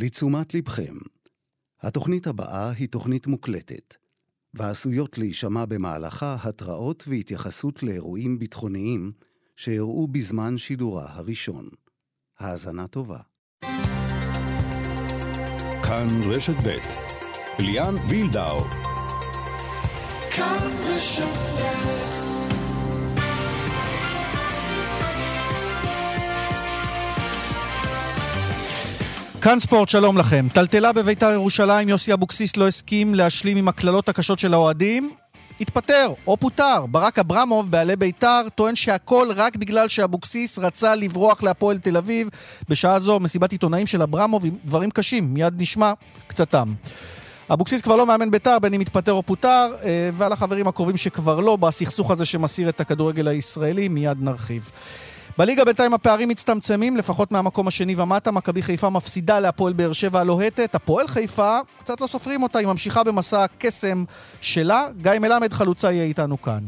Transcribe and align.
לתשומת 0.00 0.54
לבכם, 0.54 0.94
התוכנית 1.80 2.26
הבאה 2.26 2.70
היא 2.70 2.88
תוכנית 2.88 3.26
מוקלטת, 3.26 3.94
ועשויות 4.54 5.18
להישמע 5.18 5.64
במהלכה 5.64 6.36
התראות 6.42 7.04
והתייחסות 7.08 7.82
לאירועים 7.82 8.38
ביטחוניים 8.38 9.12
שאירעו 9.56 10.06
בזמן 10.06 10.58
שידורה 10.58 11.06
הראשון. 11.08 11.68
האזנה 12.38 12.86
טובה. 12.86 13.18
כאן 15.82 16.06
רשת 16.24 16.56
ב' 16.66 16.78
ליאן 17.62 17.94
וילדאו. 18.08 18.64
כאן 20.30 20.70
רשת 20.84 21.22
ב' 21.22 21.97
כאן 29.42 29.60
ספורט, 29.60 29.88
שלום 29.88 30.18
לכם. 30.18 30.46
טלטלה 30.52 30.92
בביתר 30.92 31.30
ירושלים, 31.32 31.88
יוסי 31.88 32.12
אבוקסיס 32.12 32.56
לא 32.56 32.68
הסכים 32.68 33.14
להשלים 33.14 33.56
עם 33.56 33.68
הקללות 33.68 34.08
הקשות 34.08 34.38
של 34.38 34.54
האוהדים. 34.54 35.10
התפטר 35.60 36.12
או 36.26 36.36
פוטר. 36.36 36.86
ברק 36.86 37.18
אברמוב, 37.18 37.70
בעלי 37.70 37.96
ביתר, 37.96 38.40
טוען 38.54 38.76
שהכל 38.76 39.28
רק 39.36 39.56
בגלל 39.56 39.88
שאבוקסיס 39.88 40.58
רצה 40.58 40.94
לברוח 40.94 41.42
להפועל 41.42 41.78
תל 41.78 41.96
אביב. 41.96 42.28
בשעה 42.68 42.98
זו 42.98 43.20
מסיבת 43.20 43.52
עיתונאים 43.52 43.86
של 43.86 44.02
אברמוב 44.02 44.44
עם 44.44 44.54
דברים 44.64 44.90
קשים, 44.90 45.34
מיד 45.34 45.54
נשמע 45.56 45.92
קצתם. 46.26 46.72
אבוקסיס 47.52 47.82
כבר 47.82 47.96
לא 47.96 48.06
מאמן 48.06 48.30
ביתר, 48.30 48.58
בין 48.58 48.74
אם 48.74 48.80
התפטר 48.80 49.12
או 49.12 49.22
פוטר, 49.22 49.70
אה, 49.84 50.10
ועל 50.16 50.32
החברים 50.32 50.68
הקרובים 50.68 50.96
שכבר 50.96 51.40
לא, 51.40 51.56
בסכסוך 51.56 52.10
הזה 52.10 52.24
שמסעיר 52.24 52.68
את 52.68 52.80
הכדורגל 52.80 53.28
הישראלי, 53.28 53.88
מיד 53.88 54.18
נרחיב. 54.20 54.70
בליגה 55.38 55.64
בינתיים 55.64 55.94
הפערים 55.94 56.28
מצטמצמים, 56.28 56.96
לפחות 56.96 57.32
מהמקום 57.32 57.68
השני 57.68 57.94
ומטה. 57.94 58.30
מכבי 58.30 58.62
חיפה 58.62 58.90
מפסידה 58.90 59.40
להפועל 59.40 59.72
באר 59.72 59.92
שבע 59.92 60.20
הלוהטת. 60.20 60.74
הפועל 60.74 61.08
חיפה, 61.08 61.58
קצת 61.78 62.00
לא 62.00 62.06
סופרים 62.06 62.42
אותה, 62.42 62.58
היא 62.58 62.66
ממשיכה 62.66 63.04
במסע 63.04 63.44
הקסם 63.44 64.04
שלה. 64.40 64.86
גיא 65.02 65.12
מלמד 65.20 65.52
חלוצה 65.52 65.92
יהיה 65.92 66.04
איתנו 66.04 66.42
כאן. 66.42 66.58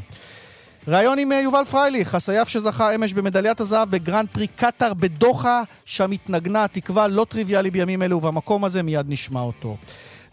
ראיון 0.89 1.19
עם 1.19 1.33
אה, 1.33 1.41
יובל 1.41 1.65
פרייליך, 1.71 2.15
הסייף 2.15 2.49
שזכה 2.49 2.95
אמש 2.95 3.13
במדליית 3.15 3.61
הזהב 3.61 3.91
בגרנד 3.91 4.29
פרי 4.33 4.47
קטאר 4.47 4.95
בדוחה, 4.95 5.63
שם 5.85 6.11
התנגנה 6.11 6.69
התקווה 6.69 7.09
לא 7.09 7.27
טריוויאלי 7.29 7.71
בימים 7.71 8.03
אלו, 8.03 8.17
ובמקום 8.17 8.65
הזה 8.65 8.83
מיד 8.83 9.07
נשמע 9.09 9.41
אותו. 9.41 9.77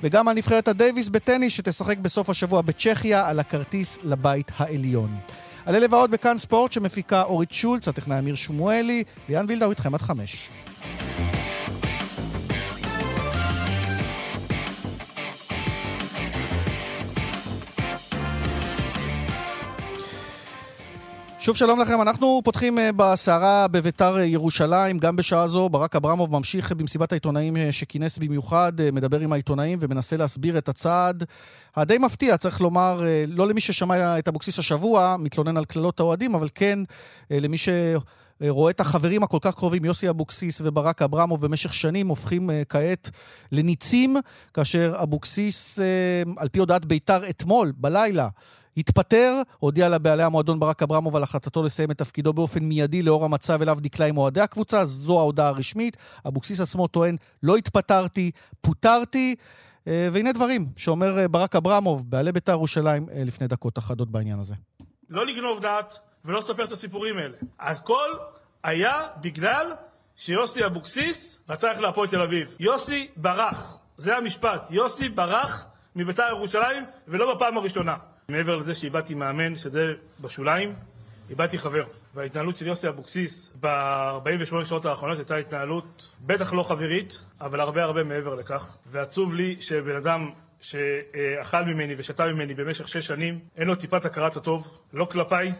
וגם 0.04 0.28
על 0.28 0.36
נבחרת 0.36 0.68
הדייוויס 0.68 1.10
בטניס 1.10 1.54
שתשחק 1.54 1.98
בסוף 1.98 2.30
השבוע 2.30 2.62
בצ'כיה 2.62 3.30
על 3.30 3.40
הכרטיס 3.40 4.00
לבית 4.04 4.52
העליון. 4.58 5.18
על 5.68 5.76
אלה 5.76 5.86
ועוד 5.90 6.12
בכאן 6.12 6.38
ספורט 6.38 6.72
שמפיקה 6.72 7.24
אורית 7.24 7.52
שולץ, 7.52 7.88
הטכנאי 7.88 8.20
אמיר 8.20 8.36
שמואלי, 8.36 9.04
ליאן 9.30 9.46
וילדאו 9.48 9.70
איתכם 9.70 9.94
עד 9.96 10.02
חמש. 10.02 10.50
שוב 21.48 21.58
שלום 21.58 21.80
לכם, 21.80 22.02
אנחנו 22.02 22.42
פותחים 22.44 22.80
אה, 22.80 22.90
בסערה 22.96 23.68
בביתר 23.68 24.20
ירושלים, 24.20 24.98
גם 24.98 25.16
בשעה 25.16 25.48
זו 25.48 25.70
ברק 25.70 25.96
אברמוב 25.96 26.32
ממשיך 26.32 26.72
במסיבת 26.72 27.12
העיתונאים 27.12 27.58
אה, 27.58 27.72
שכינס 27.72 28.18
במיוחד, 28.18 28.80
אה, 28.80 28.92
מדבר 28.92 29.20
עם 29.20 29.34
העיתונאים 29.34 29.80
ומנסה 29.82 30.18
להסביר 30.18 30.58
את 30.58 30.70
הצעד 30.70 31.24
הדי 31.76 31.98
מפתיע, 31.98 32.38
צריך 32.38 32.62
לומר, 32.62 33.02
לא 33.28 33.48
למי 33.48 33.62
ששמע 33.62 34.20
את 34.20 34.28
אבוקסיס 34.28 34.60
השבוע, 34.60 35.16
מתלונן 35.20 35.58
על 35.58 35.66
קללות 35.66 36.00
האוהדים, 36.00 36.36
אבל 36.36 36.48
כן 36.56 36.80
למי 37.32 37.58
ש... 37.58 37.70
רואה 38.42 38.72
את 38.72 38.80
החברים 38.80 39.24
הכל 39.24 39.38
כך 39.42 39.56
קרובים, 39.56 39.86
יוסי 39.86 40.10
אבוקסיס 40.10 40.62
וברק 40.64 41.02
אברמוב, 41.02 41.42
במשך 41.42 41.74
שנים 41.74 42.08
הופכים 42.08 42.50
כעת 42.70 43.10
לניצים, 43.52 44.18
כאשר 44.54 44.96
אבוקסיס, 45.04 45.80
על 46.38 46.48
פי 46.50 46.60
הודעת 46.60 46.86
בית"ר 46.86 47.30
אתמול, 47.30 47.74
בלילה, 47.78 48.28
התפטר, 48.78 49.42
הודיע 49.60 49.90
לבעלי 49.90 50.24
המועדון 50.24 50.60
ברק 50.60 50.84
אברמוב 50.84 51.16
על 51.16 51.24
החלטתו 51.24 51.64
לסיים 51.64 51.92
את 51.92 51.98
תפקידו 51.98 52.34
באופן 52.34 52.64
מיידי 52.64 53.02
לאור 53.02 53.26
המצב 53.26 53.62
אליו 53.62 53.78
נקלע 53.84 54.06
עם 54.06 54.18
אוהדי 54.18 54.42
הקבוצה, 54.42 54.86
זו 54.86 55.20
ההודעה 55.20 55.48
הרשמית. 55.48 55.98
אבוקסיס 56.28 56.60
עצמו 56.60 56.88
טוען, 56.88 57.16
לא 57.44 57.56
התפטרתי, 57.56 58.32
פוטרתי. 58.62 59.36
אה, 59.88 60.10
והנה 60.12 60.32
דברים 60.32 60.66
שאומר 60.78 61.20
אה, 61.20 61.28
ברק 61.28 61.56
אברמוב, 61.56 62.12
בעלי 62.12 62.32
בית"ר 62.32 62.52
ירושלים, 62.52 63.10
אה, 63.10 63.24
לפני 63.26 63.48
דקות 63.48 63.78
אחדות 63.78 64.12
בעניין 64.12 64.40
הזה. 64.40 64.56
לא 65.10 65.26
לגנוב 65.26 65.62
דעת 65.62 65.98
ולא 66.26 66.40
לספר 66.40 66.66
את 66.66 66.72
הסיפורים 66.72 67.18
האלה. 67.18 67.38
הכל 67.60 68.10
היה 68.64 69.02
בגלל 69.22 69.74
שיוסי 70.16 70.66
אבוקסיס 70.66 71.40
רצה 71.50 71.68
ללכת 71.68 71.82
להפועל 71.82 72.08
תל 72.08 72.22
אביב. 72.22 72.56
יוסי 72.60 73.08
ברח, 73.16 73.80
זה 73.98 74.18
המשפט. 74.18 74.68
יוסי 74.70 75.10
ברח 75.10 75.68
מבית"ר 75.96 76.24
ירושלים, 76.30 76.84
ולא 77.08 77.36
בפעם 77.36 77.58
הראשונה. 77.58 77.96
מעבר 78.32 78.56
לזה 78.56 78.74
שאיבדתי 78.74 79.14
מאמן, 79.14 79.56
שזה 79.56 79.94
בשוליים, 80.22 80.74
איבדתי 81.30 81.58
חבר. 81.58 81.84
וההתנהלות 82.16 82.58
של 82.58 82.68
יוסי 82.68 82.88
אבוקסיס 82.88 83.52
ב-48 83.60 84.66
שעות 84.66 84.86
האחרונות 84.86 85.18
הייתה 85.18 85.36
התנהלות 85.36 86.12
בטח 86.26 86.54
לא 86.54 86.64
חברית, 86.64 87.20
אבל 87.42 87.60
הרבה 87.60 87.84
הרבה 87.84 88.04
מעבר 88.04 88.36
לכך. 88.36 88.78
ועצוב 88.92 89.34
לי 89.34 89.56
שבן 89.60 89.96
אדם 89.96 90.32
שאכל 90.62 91.62
ממני 91.66 91.96
ושתה 91.98 92.26
ממני 92.26 92.54
במשך 92.54 92.88
שש 92.88 93.08
שנים, 93.08 93.40
אין 93.58 93.68
לו 93.68 93.76
טיפת 93.76 94.06
הכרת 94.06 94.36
הטוב, 94.38 94.80
לא 94.94 95.06
כלפיי 95.06 95.54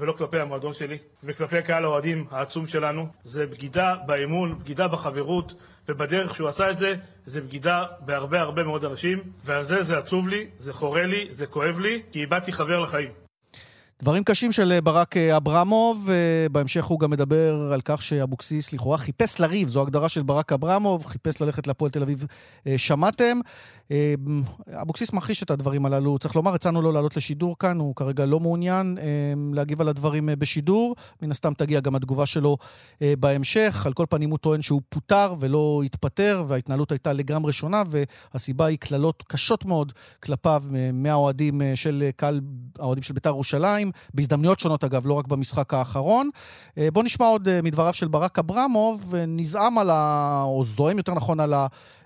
ולא 0.00 0.12
כלפי 0.12 0.38
המועדון 0.38 0.72
שלי, 0.72 0.98
וכלפי 1.24 1.62
קהל 1.62 1.84
האוהדים 1.84 2.26
העצום 2.30 2.66
שלנו. 2.66 3.06
זה 3.24 3.46
בגידה 3.46 3.94
באמון, 4.06 4.58
בגידה 4.58 4.88
בחברות, 4.88 5.54
ובדרך 5.88 6.34
שהוא 6.34 6.48
עשה 6.48 6.70
את 6.70 6.76
זה, 6.76 6.94
זה 7.24 7.40
בגידה 7.40 7.84
בהרבה 8.00 8.40
הרבה 8.40 8.64
מאוד 8.64 8.84
אנשים, 8.84 9.18
ועל 9.44 9.62
זה 9.62 9.82
זה 9.82 9.98
עצוב 9.98 10.28
לי, 10.28 10.46
זה 10.58 10.72
חורה 10.72 11.06
לי, 11.06 11.26
זה 11.30 11.46
כואב 11.46 11.78
לי, 11.78 12.02
כי 12.12 12.20
איבדתי 12.20 12.52
חבר 12.52 12.80
לחיים. 12.80 13.29
דברים 14.02 14.24
קשים 14.24 14.52
של 14.52 14.72
אה, 14.72 14.80
ברק 14.80 15.16
אה, 15.16 15.36
אברמוב, 15.36 16.08
אה, 16.10 16.48
בהמשך 16.52 16.84
הוא 16.84 17.00
גם 17.00 17.10
מדבר 17.10 17.70
על 17.72 17.80
כך 17.84 18.02
שאבוקסיס 18.02 18.72
לכאורה 18.72 18.98
חיפש 18.98 19.40
לריב, 19.40 19.68
זו 19.68 19.82
הגדרה 19.82 20.08
של 20.08 20.22
ברק 20.22 20.52
אברמוב, 20.52 21.06
חיפש 21.06 21.42
ללכת 21.42 21.66
להפועל 21.66 21.90
תל 21.90 22.02
אביב, 22.02 22.26
שמעתם. 22.76 23.38
אבוקסיס 24.82 25.12
מכחיש 25.12 25.42
את 25.42 25.50
הדברים 25.50 25.86
הללו, 25.86 26.18
צריך 26.18 26.36
לומר, 26.36 26.54
הצענו 26.54 26.82
לו 26.82 26.92
לעלות 26.92 27.16
לשידור 27.16 27.58
כאן, 27.58 27.78
הוא 27.78 27.94
כרגע 27.96 28.26
לא 28.26 28.40
מעוניין 28.40 28.98
להגיב 29.52 29.80
על 29.80 29.88
הדברים 29.88 30.28
בשידור, 30.38 30.96
מן 31.22 31.30
הסתם 31.30 31.52
תגיע 31.54 31.80
גם 31.80 31.94
התגובה 31.94 32.26
שלו 32.26 32.56
בהמשך. 33.00 33.82
על 33.86 33.92
כל 33.92 34.06
פנים 34.10 34.30
הוא 34.30 34.38
טוען 34.38 34.62
שהוא 34.62 34.80
פוטר 34.88 35.34
ולא 35.38 35.82
התפטר, 35.84 36.44
וההתנהלות 36.46 36.92
הייתה 36.92 37.12
לגמרי 37.12 37.52
שונה, 37.52 37.82
והסיבה 38.34 38.66
היא 38.66 38.78
קללות 38.78 39.22
קשות 39.28 39.64
מאוד 39.64 39.92
כלפיו 40.22 40.62
מהאוהדים 40.92 41.62
של 41.74 42.10
קהל, 42.16 42.40
האוהדים 42.78 43.02
של 43.02 43.14
בית"ר 43.14 43.28
ירושלים. 43.28 43.89
בהזדמנויות 44.14 44.58
שונות 44.58 44.84
אגב, 44.84 45.06
לא 45.06 45.14
רק 45.14 45.26
במשחק 45.26 45.74
האחרון. 45.74 46.30
אה, 46.78 46.88
בואו 46.92 47.04
נשמע 47.04 47.26
עוד 47.26 47.48
אה, 47.48 47.62
מדבריו 47.62 47.94
של 47.94 48.08
ברק 48.08 48.38
אברמוב, 48.38 49.14
נזעם 49.28 49.78
על 49.78 49.90
ה... 49.90 50.42
או 50.46 50.64
זועם 50.64 50.98
יותר 50.98 51.14
נכון 51.14 51.40
על 51.40 51.54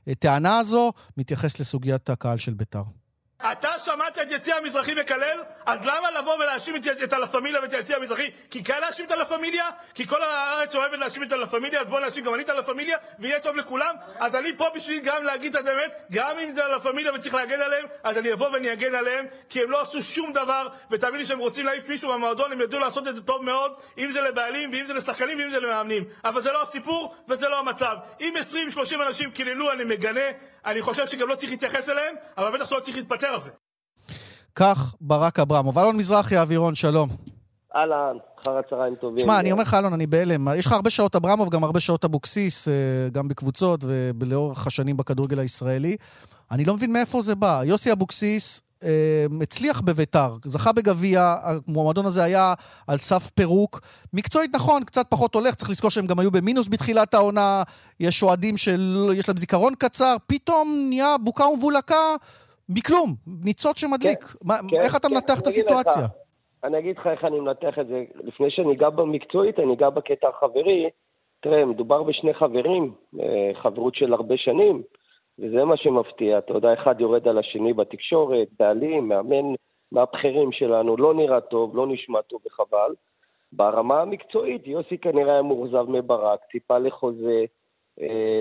הטענה 0.07 0.59
הזו, 0.59 0.93
מתייחס 1.17 1.61
לסוגיית 1.61 2.11
הקהל 2.11 2.39
של 2.39 2.55
בית"ר. 2.55 3.04
אתה 3.53 3.79
שמעת 3.85 4.19
את 4.19 4.31
יציע 4.31 4.57
המזרחי 4.57 4.95
מקלל? 4.95 5.43
אז 5.67 5.79
למה 5.87 6.11
לבוא 6.11 6.35
ולהאשים 6.35 6.77
את, 6.77 6.87
את 7.03 7.13
הלה 7.13 7.27
פמיליה 7.27 7.61
ואת 7.61 7.73
היציע 7.73 7.97
המזרחי? 7.97 8.31
כי 8.51 8.63
קל 8.63 8.81
להאשים 8.81 9.07
את 9.07 9.11
הלה 9.11 9.25
פמיליה? 9.25 9.71
כי 9.95 10.07
כל 10.07 10.23
הארץ 10.23 10.75
אוהבת 10.75 10.99
להאשים 10.99 11.23
את 11.23 11.33
הלה 11.33 11.47
פמיליה, 11.47 11.81
אז 11.81 11.87
בוא 11.87 12.01
נאשים 12.01 12.25
גם 12.25 12.35
אני 12.35 12.43
את 12.43 12.49
הלה 12.49 12.63
פמיליה, 12.63 12.99
ויהיה 13.19 13.41
טוב 13.41 13.57
לכולם? 13.57 13.95
אז 14.19 14.35
אני 14.35 14.57
פה 14.57 14.67
בשביל 14.75 15.01
גם 15.05 15.25
להגיד 15.25 15.57
את 15.57 15.67
האמת, 15.67 15.93
גם 16.13 16.39
אם 16.39 16.53
זה 16.53 16.65
הלה 16.65 16.81
פמיליה 16.81 17.15
וצריך 17.15 17.35
להגן 17.35 17.61
עליהם, 17.61 17.87
אז 18.03 18.19
אני 18.19 18.33
אבוא 18.33 18.49
ואני 18.49 18.73
אגן 18.73 18.95
עליהם, 18.95 19.27
כי 19.49 19.63
הם 19.63 19.71
לא 19.71 19.81
עשו 19.81 20.03
שום 20.03 20.33
דבר, 20.33 20.69
ותאמין 20.91 21.21
לי 21.21 21.27
שהם 21.27 21.39
רוצים 21.39 21.67
להעיף 21.67 21.89
מישהו 21.89 22.09
מהמועדון, 22.09 22.53
הם 22.53 22.61
ידעו 22.61 22.81
לעשות 22.81 23.09
את 23.09 23.17
זה 23.17 23.23
טוב 23.23 23.45
מאוד, 23.45 23.73
אם 23.99 24.13
זה 24.13 24.21
לבעלים, 24.21 24.71
ואם 24.73 24.87
זה 24.87 24.95
לשחקנים, 24.95 25.39
ואם 25.39 25.51
זה 25.51 25.61
למאמנים. 25.61 26.05
אבל 26.25 26.43
זה 26.43 26.53
לא 26.53 26.63
הסיפור, 26.63 27.15
וזה 27.29 27.49
לא 27.49 27.59
המצב. 27.59 27.97
אם 28.21 28.35
20-30 28.77 28.95
אנשים 29.07 29.31
קיללו, 29.31 29.73
אני 29.73 29.85
מגנה, 29.85 30.21
אני 30.67 30.83
חושב 30.83 31.07
שגם 31.07 31.29
לא 31.29 31.35
צריך 31.35 31.51
להתייחס 31.51 31.89
אליהם, 31.89 32.15
אבל 32.39 32.51
בטח 32.51 32.71
שלא 32.71 32.81
צריך 32.81 32.97
להתפטר 32.97 33.34
על 33.35 33.41
זה. 33.41 33.51
כך 34.55 34.95
ברק 35.01 35.39
אברמוב. 35.39 35.79
אלון 35.79 35.97
מזרחי, 35.97 36.37
אווירון, 36.37 36.75
שלום. 36.75 37.09
אהלן, 37.77 38.17
אחר 38.43 38.59
הצהריים 38.59 38.95
טובים. 38.95 39.19
שמע, 39.19 39.41
אני 39.41 39.53
אומר 39.53 39.63
לך, 39.63 39.75
אלון, 39.75 39.93
אני 39.93 40.07
בהלם. 40.07 40.49
יש 40.57 40.67
לך 40.67 40.73
הרבה 40.73 40.91
שעות 40.91 41.17
אברמוב, 41.17 41.51
גם 41.51 41.65
הרבה 41.65 41.81
שעות 41.81 42.05
אבוקסיס, 42.05 42.69
אה, 42.69 42.75
גם 43.13 43.29
בקבוצות 43.29 43.81
ולאורך 44.21 44.67
השנים 44.67 44.97
בכדורגל 44.97 45.39
הישראלי. 45.39 45.97
אני 46.51 46.65
לא 46.65 46.75
מבין 46.75 46.93
מאיפה 46.93 47.23
זה 47.23 47.35
בא. 47.35 47.63
יוסי 47.65 47.93
אבוקסיס 47.93 48.63
אה, 48.85 49.27
הצליח 49.43 49.81
בביתר, 49.81 50.37
זכה 50.45 50.73
בגביע, 50.73 51.37
המועמדון 51.43 52.07
הזה 52.07 52.25
היה 52.25 52.55
על 52.87 52.99
סף 52.99 53.31
פירוק. 53.31 53.81
מקצועית 54.13 54.55
נכון, 54.55 54.85
קצת 54.85 55.07
פחות 55.09 55.35
הולך, 55.35 55.55
צריך 55.55 55.71
לזכור 55.71 55.91
שהם 55.91 56.07
גם 56.07 56.19
היו 56.19 56.31
במינוס 56.31 56.69
בתחילת 56.69 57.15
העונה, 57.15 57.63
יש 58.01 58.23
אוהדים 58.23 58.57
שיש 58.57 59.29
להם 59.29 59.37
זיכרון 59.37 59.75
קצר, 59.79 60.17
פתאום 60.27 60.87
נהיה 60.89 61.17
בוקה 61.21 61.45
ומבולקה. 61.45 62.17
מכלום, 62.69 63.15
ניצוץ 63.45 63.79
שמדליק. 63.79 64.23
כן, 64.25 64.39
מה, 64.43 64.55
כן, 64.71 64.77
איך 64.77 64.97
אתה 64.97 65.09
כן, 65.09 65.15
מנתח 65.15 65.41
את 65.41 65.47
הסיטואציה? 65.47 66.03
לך, 66.03 66.11
אני 66.65 66.79
אגיד 66.79 66.99
לך 66.99 67.07
איך 67.07 67.25
אני 67.25 67.41
מנתח 67.41 67.79
את 67.81 67.87
זה. 67.87 68.05
לפני 68.25 68.51
שאני 68.51 68.73
אגע 68.73 68.91
במקצועית, 68.91 69.59
אני 69.59 69.75
אגע 69.75 69.91
בקטע 69.91 70.29
החברי. 70.29 70.91
תראה, 71.41 71.65
מדובר 71.65 72.03
בשני 72.03 72.35
חברים, 72.35 72.93
אה, 73.21 73.51
חברות 73.63 73.95
של 73.95 74.13
הרבה 74.13 74.37
שנים, 74.37 74.83
וזה 75.39 75.65
מה 75.65 75.77
שמפתיע. 75.77 76.39
אתה 76.39 76.53
יודע, 76.53 76.75
אחד 76.75 77.01
יורד 77.01 77.29
על 77.29 77.39
השני 77.39 77.73
בתקשורת, 77.73 78.49
בעלים, 78.59 79.09
מאמן 79.09 79.55
מהבכירים 79.93 80.53
שלנו, 80.53 80.97
לא 80.97 81.15
נראה 81.15 81.41
טוב, 81.41 81.77
לא 81.77 81.87
נשמע 81.87 82.23
טוב 82.23 82.41
וחבל. 82.47 82.95
ברמה 83.53 84.01
המקצועית, 84.01 84.67
יוסי 84.67 84.99
כנראה 84.99 85.33
היה 85.33 85.43
מאוכזב 85.43 85.85
מברק, 85.89 86.41
ציפה 86.53 86.79
לחוזה 86.79 87.45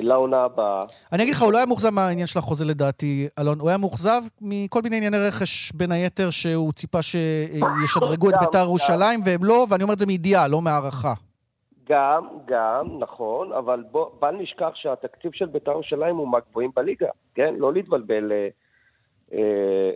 לעונה 0.02 0.44
הבאה. 0.44 0.84
אני 1.12 1.24
אגיד 1.24 1.36
לך, 1.36 1.42
הוא 1.42 1.54
לא 1.54 1.58
היה 1.58 1.66
מאוכזב 1.66 1.90
מהעניין 1.90 2.28
של 2.28 2.40
החוזה 2.40 2.66
לדעתי, 2.66 3.28
אלון. 3.40 3.60
הוא 3.60 3.70
היה 3.70 3.78
מאוכזב 3.78 4.22
מכל 4.42 4.82
מיני 4.82 4.98
ענייני 4.98 5.18
רכש, 5.18 5.72
בין 5.72 5.92
היתר, 5.92 6.30
שהוא 6.30 6.72
ציפה 6.72 7.02
שישדרגו 7.02 8.30
את 8.30 8.36
בית"ר. 8.40 8.64
ירושלים, 8.64 9.20
והם 9.26 9.44
לא, 9.44 9.66
ואני 9.70 9.84
אומר 9.84 9.94
את 9.94 10.00
זה 10.00 10.06
מידיעה, 10.06 10.48
לא 10.48 10.62
מהערכה. 10.62 11.14
גם, 11.90 12.28
גם, 12.46 13.00
נכון, 13.00 13.52
אבל 13.52 13.84
בוא, 13.92 14.10
בל 14.20 14.32
נשכח 14.32 14.72
שהתקציב 14.76 15.32
של 15.34 15.46
בית"ר 15.46 15.72
ירושלים 15.72 16.16
הוא 16.16 16.28
מהגבוהים 16.28 16.72
בליגה, 16.76 17.10
כן? 17.36 17.56
לא 17.58 17.74
להתבלבל, 17.74 18.32
אה, 18.32 18.48
אה, 19.34 19.40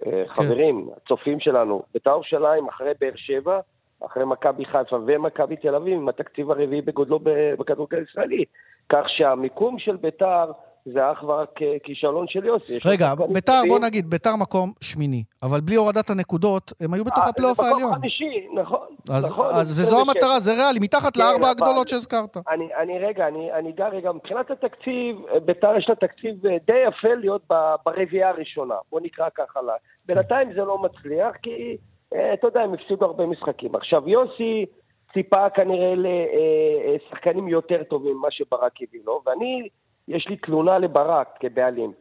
אה, 0.06 0.24
חברים, 0.28 0.90
הצופים 0.98 1.40
שלנו. 1.40 1.84
בית"ר 1.94 2.10
ירושלים 2.10 2.68
אחרי 2.68 2.92
באר 3.00 3.16
שבע, 3.16 3.60
אחרי 4.06 4.26
מכבי 4.26 4.66
חיפה 4.66 4.96
ומכבי 5.08 5.56
תל 5.56 5.76
אביב, 5.76 5.94
עם 5.94 6.10
התקציב 6.10 6.52
הרביעי 6.52 6.82
בגודלו 6.82 7.20
בכדורגל 7.60 7.98
הישראלי. 7.98 8.44
כך 8.90 9.04
שהמיקום 9.08 9.80
של 9.80 9.96
בית"ר 9.96 10.52
זה 10.94 11.12
אך 11.12 11.24
ורק 11.24 11.62
אה, 11.62 11.76
כישלון 11.84 12.26
של 12.28 12.46
יוסי. 12.46 12.80
רגע, 12.86 13.14
ביתר. 13.34 13.62
בוא 13.70 13.80
נגיד, 13.80 14.10
ביתר 14.10 14.36
מקום 14.36 14.72
שמיני, 14.82 15.24
אבל 15.44 15.62
בלי 15.62 15.76
הורדת 15.76 16.10
הנקודות, 16.10 16.74
הם 16.82 16.94
היו 16.94 17.06
בתוך 17.06 17.24
אה, 17.24 17.30
הפלייאוף 17.30 17.58
זה 17.58 17.64
מקום 17.64 17.74
העליון. 17.80 17.96
חמישי, 18.00 18.48
נכון. 18.56 18.88
אז, 19.10 19.32
נכון, 19.32 19.46
אז 19.56 19.80
וזו 19.80 20.02
המטרה, 20.02 20.40
זה 20.40 20.52
ריאלי, 20.54 20.80
מתחת 20.82 21.14
כן, 21.16 21.22
לארבע 21.22 21.38
אבל- 21.42 21.50
הגדולות 21.50 21.88
שהזכרת. 21.88 22.38
אני, 22.50 22.68
אני 22.82 23.00
רגע, 23.00 23.28
אני, 23.28 23.54
אני 23.54 23.70
אגע 23.70 23.88
רגע, 23.88 24.12
מבחינת 24.12 24.52
התקציב, 24.52 25.16
אה, 25.34 25.40
ביתר 25.40 25.78
יש 25.78 25.90
לה 25.90 25.96
תקציב 25.96 26.36
די 26.68 26.78
יפה 26.88 27.14
להיות 27.16 27.42
ברביעייה 27.86 28.30
הראשונה, 28.30 28.76
בוא 28.92 29.00
נקרא 29.04 29.26
ככה 29.36 29.62
לה. 29.62 29.74
בינתיים 30.06 30.54
זה 30.54 30.62
לא 30.62 30.78
מצליח, 30.78 31.36
כי 31.44 31.78
אתה 32.14 32.48
יודע, 32.48 32.62
הם 32.62 32.74
הפסידו 32.74 33.06
הרבה 33.06 33.26
משחקים. 33.26 33.76
עכשיו, 33.76 34.10
יוסי 34.10 34.66
ציפה 35.14 35.50
כנראה 35.50 35.94
לשחקנים 35.98 37.48
יותר 37.48 37.84
טובים 37.84 38.18
ממה 38.18 38.32
שברק 38.32 38.74
הביא 38.82 39.02
לו, 39.06 39.22
ואני, 39.26 39.70
יש 40.08 40.28
לי 40.28 40.38
תלונה 40.38 40.80
לברק 40.80 41.28
כבעלים. 41.40 41.92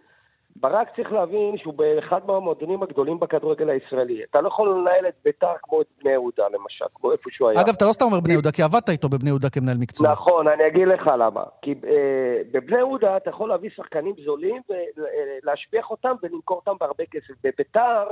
ברק 0.61 0.97
צריך 0.97 1.13
להבין 1.13 1.59
שהוא 1.59 1.75
באחד 1.75 2.21
מהמועדונים 2.27 2.83
הגדולים 2.83 3.21
בכדורגל 3.21 3.71
הישראלי. 3.71 4.25
אתה 4.31 4.41
לא 4.41 4.49
יכול 4.49 4.69
לנהל 4.69 5.09
את 5.09 5.15
ביתר 5.25 5.53
כמו 5.63 5.81
את 5.81 5.87
בני 6.03 6.11
יהודה, 6.11 6.45
למשל, 6.49 6.85
כמו 6.95 7.13
איפה 7.13 7.31
שהוא 7.31 7.49
היה. 7.49 7.61
אגב, 7.61 7.75
אתה 7.77 7.85
לא 7.85 7.93
סתם 7.93 8.05
אומר 8.05 8.21
בני 8.21 8.33
יהודה, 8.33 8.53
כי 8.53 8.63
עבדת 8.63 8.89
איתו 8.89 9.09
בבני 9.09 9.31
יהודה 9.31 9.51
כמנהל 9.51 9.77
מקצוע. 9.77 10.13
נכון, 10.13 10.49
אני 10.49 10.67
אגיד 10.67 10.89
לך 10.89 11.11
למה. 11.19 11.43
כי 11.63 11.75
אה, 11.87 12.43
בבני 12.53 12.77
יהודה 12.77 13.17
אתה 13.17 13.31
יכול 13.31 13.49
להביא 13.49 13.71
שחקנים 13.77 14.15
זולים 14.25 14.63
ולהשביח 14.69 15.91
אותם 15.91 16.13
ולמכור 16.23 16.57
אותם 16.57 16.77
בהרבה 16.81 17.05
כסף. 17.11 17.35
בביתר 17.45 18.05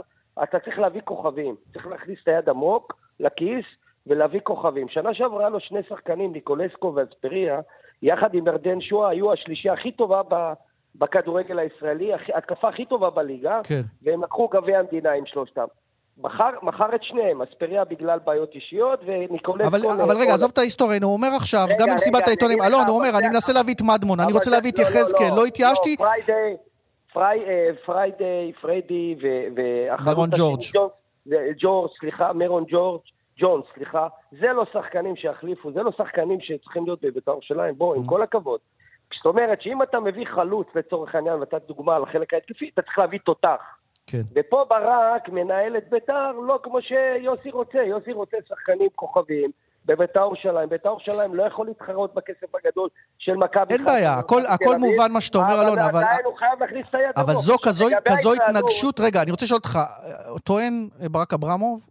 אתה 0.43 0.59
צריך 0.59 0.79
להביא 0.79 1.01
כוכבים. 1.05 1.55
צריך 1.73 1.87
להכניס 1.87 2.19
את 2.23 2.29
היד 2.29 2.49
עמוק 2.49 2.93
לכיס 3.21 3.65
ולהביא 4.07 4.41
כוכבים. 4.43 4.89
שנה 4.89 5.15
שעברה 5.15 5.49
לו 5.49 5.61
שני 5.61 5.81
שחקנים, 5.89 6.33
ניקולסקו 6.33 6.93
ואספריה, 6.95 7.61
יחד 8.03 8.35
עם 8.35 8.47
ירדן 8.47 8.81
שואה, 8.81 9.09
היו 9.09 9.33
השלישייה 9.33 9.75
הכי 9.75 9.93
טובה 9.93 10.23
ב... 10.29 10.53
בכדורגל 10.95 11.59
הישראלי, 11.59 12.11
התקפה 12.35 12.69
הכי 12.69 12.85
טובה 12.85 13.11
בליגה, 13.11 13.61
כן. 13.65 13.81
והם 14.03 14.25
לקחו 14.25 14.49
גביע 14.49 14.79
המדינה 14.79 15.13
עם 15.13 15.27
שלושתם. 15.27 15.65
מכר, 16.19 16.51
מכר 16.63 16.95
את 16.95 17.03
שניהם, 17.03 17.43
אספריה 17.43 17.85
בגלל 17.85 18.19
בעיות 18.25 18.55
אישיות, 18.55 19.01
וניקולסקו... 19.07 19.69
אבל, 19.69 19.81
אבל 20.05 20.17
רגע, 20.17 20.35
עזוב 20.35 20.51
את 20.53 20.59
ההיסטוריה, 20.59 20.99
הוא 21.03 21.13
אומר 21.15 21.29
עכשיו, 21.37 21.65
רגע, 21.69 21.75
גם 21.79 21.87
במסיבת 21.93 22.29
העיתונים, 22.29 22.59
אלון, 22.63 22.87
הוא 22.89 22.97
אומר, 22.97 23.09
אבל 23.11 23.19
אני 23.19 23.29
מנסה 23.29 23.53
להביא 23.53 23.75
את 23.75 23.81
מדמון, 23.83 24.21
אני 24.21 24.27
אבל 24.27 24.35
רוצה 24.37 24.51
להביא 24.51 24.71
את 24.71 24.79
לא, 24.79 24.85
לא, 24.85 24.89
יחזקאל, 24.89 25.29
לא, 25.29 25.37
לא 25.37 25.45
התייאשתי, 25.45 25.97
פריידי, 25.97 26.57
אה, 27.17 27.71
פריידי, 27.85 28.53
פריידי 28.61 29.17
ו- 29.23 29.57
והחלוץ 29.57 30.09
מרון 30.17 30.29
השני, 30.33 30.45
ג'ורג'. 30.73 30.91
ג'ורג', 31.59 31.91
סליחה, 32.01 32.33
מרון 32.33 32.65
ג'ורג', 32.69 33.01
ג'ון, 33.39 33.61
סליחה, 33.75 34.07
זה 34.41 34.47
לא 34.47 34.65
שחקנים 34.73 35.17
שיחליפו, 35.17 35.73
זה 35.73 35.83
לא 35.83 35.91
שחקנים 35.99 36.39
שצריכים 36.41 36.85
להיות 36.85 36.99
בבית"ר 37.03 37.31
ירושלים, 37.33 37.75
בוא, 37.79 37.95
אממ. 37.95 37.99
עם 37.99 38.07
כל 38.07 38.23
הכבוד. 38.23 38.61
זאת 39.25 39.31
אומרת 39.31 39.63
שאם 39.63 39.83
אתה 39.83 40.01
מביא 40.01 40.25
חלוץ 40.35 40.67
לצורך 40.75 41.15
העניין, 41.15 41.35
ונתת 41.35 41.63
דוגמה 41.69 41.97
על 41.97 42.03
החלק 42.03 42.35
ההתקפי, 42.35 42.71
אתה 42.75 42.83
צריך 42.83 42.99
להביא 42.99 43.19
תותח. 43.25 43.61
כן. 44.07 44.23
ופה 44.35 44.65
ברק 44.71 45.29
מנהל 45.29 45.77
את 45.77 45.91
ביתר 45.91 46.33
לא 46.33 46.59
כמו 46.63 46.79
שיוסי 46.83 47.51
רוצה, 47.51 47.79
יוסי 47.79 48.13
רוצה 48.13 48.37
שחקנים 48.49 48.89
כוכבים 48.95 49.51
בביתר 49.87 50.21
ירושלים. 50.21 50.69
ביתר 50.69 50.89
ירושלים 50.89 51.35
לא 51.35 51.43
יכול 51.43 51.67
להתחרות 51.67 52.15
בכסף 52.15 52.55
הגדול 52.55 52.89
של 53.19 53.35
מכבי 53.37 53.75
אין 53.75 53.85
בעיה, 53.85 54.15
הכל- 54.19 54.43
הכל 54.49 54.77
מובן 54.79 55.13
מה 55.13 55.21
שאתה 55.21 55.39
אומר, 55.39 55.63
אלון, 55.63 55.79
אבל- 55.79 56.03
עדיין 56.05 56.25
הוא 56.25 56.37
חייב 56.39 56.61
להכניס 56.63 56.87
את 56.91 56.95
היד 56.95 57.11
אבל. 57.17 57.35
זו 57.35 57.57
כזו, 57.65 57.85
כזו 58.05 58.33
התנגשות, 58.35 59.01
רגע, 59.01 59.23
אני 59.23 59.31
רוצה 59.31 59.45
לשאול 59.45 59.57
אותך, 59.59 59.79
טוען 60.45 60.89
ברק 61.11 61.33
אברמוב, 61.33 61.87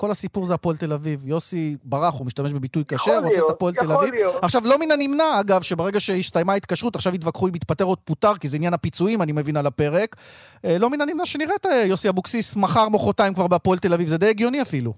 כל 0.00 0.10
הסיפור 0.10 0.46
זה 0.46 0.54
הפועל 0.54 0.76
תל 0.76 0.92
אביב. 0.92 1.28
יוסי 1.28 1.76
ברח, 1.84 2.18
הוא 2.18 2.26
משתמש 2.26 2.52
בביטוי 2.52 2.84
קשה, 2.84 3.18
רוצה 3.24 3.40
את 3.46 3.50
הפועל 3.50 3.74
תל 3.74 3.92
אביב. 3.92 4.14
להיות. 4.14 4.44
עכשיו, 4.44 4.62
לא 4.64 4.78
מן 4.78 4.90
הנמנע, 4.90 5.40
אגב, 5.40 5.62
שברגע 5.62 6.00
שהסתיימה 6.00 6.52
ההתקשרות, 6.52 6.94
עכשיו 6.94 7.14
יתווכחו 7.14 7.48
אם 7.48 7.54
יתפטר 7.54 7.84
או 7.84 7.96
פוטר, 8.04 8.34
כי 8.40 8.48
זה 8.48 8.56
עניין 8.56 8.74
הפיצויים, 8.74 9.22
אני 9.22 9.32
מבין, 9.32 9.56
על 9.56 9.66
הפרק. 9.66 10.16
אה, 10.64 10.76
לא 10.80 10.90
מן 10.90 11.00
הנמנע 11.00 11.26
שנראה 11.26 11.54
את 11.54 11.66
אה, 11.66 11.82
יוסי 11.86 12.08
אבוקסיס 12.08 12.56
מחר, 12.56 12.88
מחרתיים 12.88 13.34
כבר 13.34 13.46
בהפועל 13.46 13.78
תל 13.78 13.94
אביב, 13.94 14.08
זה 14.08 14.18
די 14.18 14.28
הגיוני 14.28 14.62
אפילו. 14.62 14.92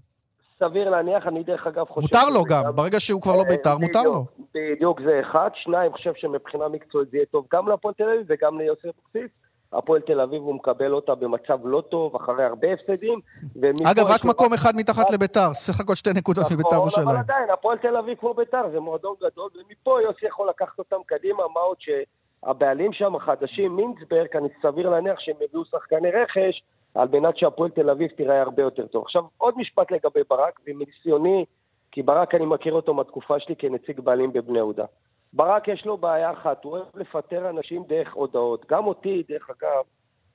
סביר 0.58 0.90
להניח, 0.90 1.26
אני 1.26 1.42
דרך 1.42 1.66
אגב 1.66 1.86
חושב... 1.88 2.00
מותר 2.00 2.28
לו 2.34 2.44
גם, 2.44 2.62
ברגע 2.74 3.00
שהוא 3.00 3.22
כבר 3.22 3.36
לא 3.36 3.42
אה, 3.42 3.48
בית"ר, 3.48 3.78
מותר 3.78 4.02
לו. 4.02 4.24
בדיוק, 4.54 5.00
זה 5.00 5.20
אחד. 5.20 5.50
שניים, 5.54 5.92
חושב 5.92 6.12
שמבחינה 6.16 6.68
מקצועית 6.68 7.10
זה 7.10 7.16
יהיה 7.16 7.26
טוב 7.26 7.46
גם 7.52 7.68
להפועל 7.68 7.94
תל 7.94 8.04
אביב 8.04 8.26
וגם 8.28 8.58
ליוסי 8.58 8.88
אבוקסיס. 8.88 9.30
הפועל 9.72 10.00
תל 10.00 10.20
אביב, 10.20 10.42
הוא 10.42 10.54
מקבל 10.54 10.92
אותה 10.92 11.14
במצב 11.14 11.58
לא 11.64 11.82
טוב, 11.88 12.16
אחרי 12.16 12.44
הרבה 12.44 12.68
הפסדים. 12.72 13.20
אגב, 13.92 14.06
רק 14.08 14.24
מקום 14.24 14.52
אחד 14.52 14.76
מתחת 14.76 15.10
לביתר, 15.10 15.54
סך 15.54 15.80
הכל 15.80 15.94
שתי 15.94 16.10
נקודות 16.16 16.44
מביתר 16.52 16.68
נכון, 16.68 16.78
ירושלים. 16.78 17.08
אבל 17.08 17.18
עדיין, 17.18 17.50
הפועל 17.50 17.78
תל 17.78 17.96
אביב 17.96 18.18
כמו 18.18 18.34
ביתר, 18.34 18.62
זה 18.72 18.80
מועדון 18.80 19.14
גדול, 19.22 19.50
ומפה 19.54 20.02
יוסי 20.02 20.26
יכול 20.26 20.48
לקחת 20.48 20.78
אותם 20.78 20.96
קדימה, 21.06 21.42
מה 21.54 21.60
עוד 21.60 21.76
שהבעלים 21.80 22.92
שם 22.92 23.14
החדשים, 23.14 23.76
מינצברג, 23.76 24.36
אני 24.36 24.48
סביר 24.62 24.90
להניח 24.90 25.20
שהם 25.20 25.36
יביאו 25.44 25.64
שחקני 25.64 26.10
רכש, 26.10 26.62
על 26.94 27.08
מנת 27.12 27.36
שהפועל 27.36 27.70
תל 27.70 27.90
אביב 27.90 28.10
תיראה 28.16 28.42
הרבה 28.42 28.62
יותר 28.62 28.86
טוב. 28.86 29.04
עכשיו, 29.04 29.22
עוד 29.38 29.54
משפט 29.56 29.90
לגבי 29.92 30.20
ברק, 30.30 30.60
ומניסיוני, 30.66 31.44
כי 31.92 32.02
ברק 32.02 32.34
אני 32.34 32.46
מכיר 32.46 32.72
אותו 32.72 32.94
מהתקופה 32.94 33.40
שלי 33.40 33.56
כנציג 33.56 34.00
בעלים 34.00 34.32
בבני 34.32 34.58
יהודה. 34.58 34.84
ברק 35.32 35.68
יש 35.68 35.82
לו 35.86 35.96
בעיה 35.98 36.32
אחת, 36.32 36.64
הוא 36.64 36.72
אוהב 36.72 36.86
לפטר 36.94 37.50
אנשים 37.50 37.82
דרך 37.88 38.08
הודעות. 38.14 38.66
גם 38.70 38.86
אותי, 38.86 39.22
דרך 39.28 39.46
אגב, 39.50 39.82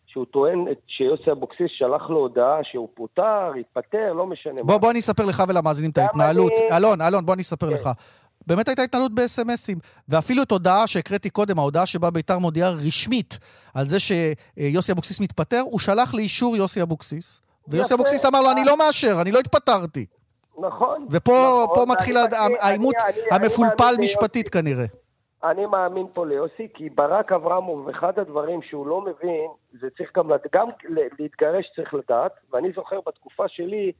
שהוא 0.05 0.25
טוען 0.25 0.65
שיוסי 0.87 1.31
אבוקסיס 1.31 1.67
שלח 1.77 2.09
לו 2.09 2.17
הודעה 2.17 2.59
שהוא 2.63 2.89
פוטר, 2.93 3.51
התפטר, 3.59 4.13
לא 4.13 4.25
משנה 4.27 4.63
בוא, 4.63 4.73
מה. 4.75 4.79
בוא 4.79 4.91
אני 4.91 4.99
אספר 4.99 5.25
לך 5.25 5.43
ולמאזינים 5.47 5.91
את 5.91 5.97
ההתנהלות. 5.97 6.51
אני- 6.57 6.77
אלון, 6.77 7.01
אלון, 7.01 7.25
בוא 7.25 7.33
אני 7.33 7.41
אספר 7.41 7.67
כן. 7.67 7.73
לך. 7.73 7.89
באמת 8.47 8.67
הייתה 8.67 8.81
התנהלות 8.81 9.11
ב-SMSים, 9.15 9.79
ואפילו 10.09 10.43
את 10.43 10.51
הודעה 10.51 10.87
שהקראתי 10.87 11.29
קודם, 11.29 11.59
ההודעה 11.59 11.85
שבה 11.85 12.09
ביתר 12.09 12.39
מודיעה 12.39 12.69
רשמית 12.69 13.37
על 13.73 13.87
זה 13.87 13.97
שיוסי 13.99 14.91
אבוקסיס 14.91 15.19
מתפטר, 15.19 15.59
הוא 15.65 15.79
שלח 15.79 16.13
לאישור 16.13 16.57
יוסי 16.57 16.81
אבוקסיס, 16.81 17.41
ויוסי. 17.67 17.93
אבוקסיס 17.93 18.25
אמר 18.25 18.41
לו, 18.41 18.51
אני 18.51 18.61
לא 18.65 18.77
מאשר, 18.77 19.17
אני 19.21 19.31
לא 19.31 19.39
התפטרתי. 19.39 20.05
נכון. 20.57 21.07
ופה 21.11 21.65
נכון, 21.71 21.89
מתחיל 21.89 22.17
העימות 22.61 22.95
המפולפל 23.31 23.95
משפטית. 23.99 24.49
כנראה. 24.49 24.85
אני 25.43 25.65
מאמין 25.65 26.05
פה 26.13 26.25
ליוסי, 26.25 26.67
כי 26.73 26.89
ברק 26.89 27.31
אברמוב, 27.31 27.89
אחד 27.89 28.19
הדברים 28.19 28.61
שהוא 28.61 28.87
לא 28.87 29.01
מבין, 29.01 29.49
זה 29.81 29.87
צריך 29.97 30.11
גם, 30.17 30.29
גם 30.53 30.67
להתגרש 31.19 31.71
צריך 31.75 31.93
לדעת, 31.93 32.31
ואני 32.53 32.71
זוכר 32.75 32.99
בתקופה 33.07 33.47
שלי, 33.47 33.91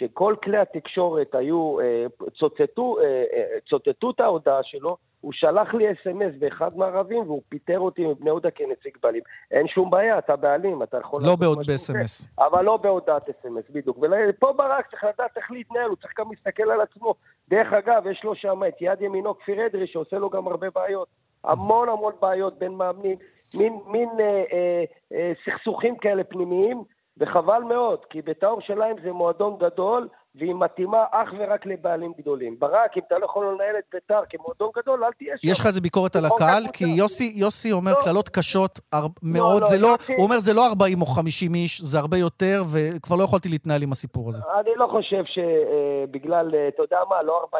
שכל 0.00 0.34
כלי 0.42 0.58
התקשורת 0.58 1.34
היו, 1.34 1.80
אה, 1.80 2.06
צוטטו, 2.38 2.98
אה, 3.00 3.04
אה, 3.04 3.60
צוטטו 3.68 4.10
את 4.10 4.20
ההודעה 4.20 4.62
שלו, 4.62 4.96
הוא 5.20 5.32
שלח 5.32 5.74
לי 5.74 5.92
אס.אם.אס 5.92 6.34
באחד 6.38 6.76
מהערבים, 6.76 7.22
והוא 7.22 7.42
פיטר 7.48 7.78
אותי 7.78 8.06
מבני 8.06 8.26
יהודה 8.26 8.50
כנציג 8.50 8.96
בעלים. 9.02 9.22
אין 9.50 9.68
שום 9.68 9.90
בעיה, 9.90 10.18
אתה 10.18 10.36
בעלים, 10.36 10.82
אתה 10.82 10.98
יכול... 10.98 11.22
לא 11.22 11.36
בעוד. 11.36 11.58
ב-SMS. 11.58 12.28
אבל 12.38 12.64
לא 12.64 12.76
בהודעת 12.76 13.28
אס.אם.אס, 13.28 13.64
בדיוק. 13.70 13.98
ופה 14.28 14.52
ברק 14.52 14.90
צריך 14.90 15.04
לדעת 15.04 15.36
איך 15.36 15.50
להתנהל, 15.50 15.88
הוא 15.88 15.96
צריך 15.96 16.12
גם 16.18 16.30
להסתכל 16.30 16.70
על 16.70 16.80
עצמו. 16.80 17.14
דרך 17.48 17.72
אגב, 17.72 18.06
יש 18.06 18.24
לו 18.24 18.34
שם 18.34 18.60
את 18.68 18.74
יד 18.80 19.02
ימינו 19.02 19.38
כפיר 19.38 19.66
אדרי, 19.66 19.86
שעושה 19.86 20.18
לו 20.18 20.30
גם 20.30 20.48
הרבה 20.48 20.70
בעיות. 20.70 21.08
המון 21.44 21.88
המון 21.88 22.12
בעיות 22.20 22.58
בין 22.58 22.72
מאמנים, 22.72 23.16
מין, 23.54 23.78
מין 23.86 24.08
אה, 24.20 24.44
אה, 24.52 24.84
אה, 25.12 25.32
סכסוכים 25.44 25.96
כאלה 25.96 26.24
פנימיים, 26.24 26.82
וחבל 27.20 27.62
מאוד, 27.62 28.04
כי 28.04 28.22
בית"ר 28.22 28.46
ירושלים 28.46 28.96
זה 29.02 29.12
מועדון 29.12 29.56
גדול, 29.58 30.08
והיא 30.34 30.54
מתאימה 30.54 31.04
אך 31.10 31.28
ורק 31.38 31.66
לבעלים 31.66 32.12
גדולים. 32.18 32.58
ברק, 32.58 32.96
אם 32.96 33.02
אתה 33.06 33.18
לא 33.18 33.24
יכול 33.24 33.46
לנהל 33.54 33.74
את 33.78 33.84
בית"ר 33.92 34.20
כמועדון 34.30 34.70
גדול, 34.76 35.04
אל 35.04 35.12
תהיה 35.12 35.34
שם. 35.38 35.48
יש 35.50 35.60
לך 35.60 35.66
איזה 35.66 35.80
ביקורת 35.80 36.16
על 36.16 36.24
הקהל? 36.24 36.62
כי 36.72 36.84
יוסי, 36.84 37.32
יוסי 37.36 37.72
אומר 37.72 37.92
לא. 37.92 38.04
קללות 38.04 38.28
קשות 38.28 38.80
הר- 38.92 39.06
מאוד, 39.22 39.62
לא, 39.62 39.66
זה 39.68 39.78
לא, 39.78 39.86
יוסי- 39.88 40.14
הוא 40.16 40.24
אומר 40.24 40.38
זה 40.38 40.52
לא 40.54 40.66
40 40.68 41.00
או 41.00 41.06
50 41.06 41.54
איש, 41.54 41.80
זה 41.80 41.98
הרבה 41.98 42.16
יותר, 42.16 42.62
וכבר 42.72 43.16
לא 43.16 43.24
יכולתי 43.24 43.48
להתנהל 43.48 43.82
עם 43.82 43.92
הסיפור 43.92 44.28
הזה. 44.28 44.42
אני 44.60 44.70
לא 44.76 44.86
חושב 44.90 45.22
שבגלל, 45.24 46.54
אתה 46.68 46.82
יודע 46.82 46.98
מה, 47.08 47.22
לא 47.22 47.44
40-50 47.54 47.56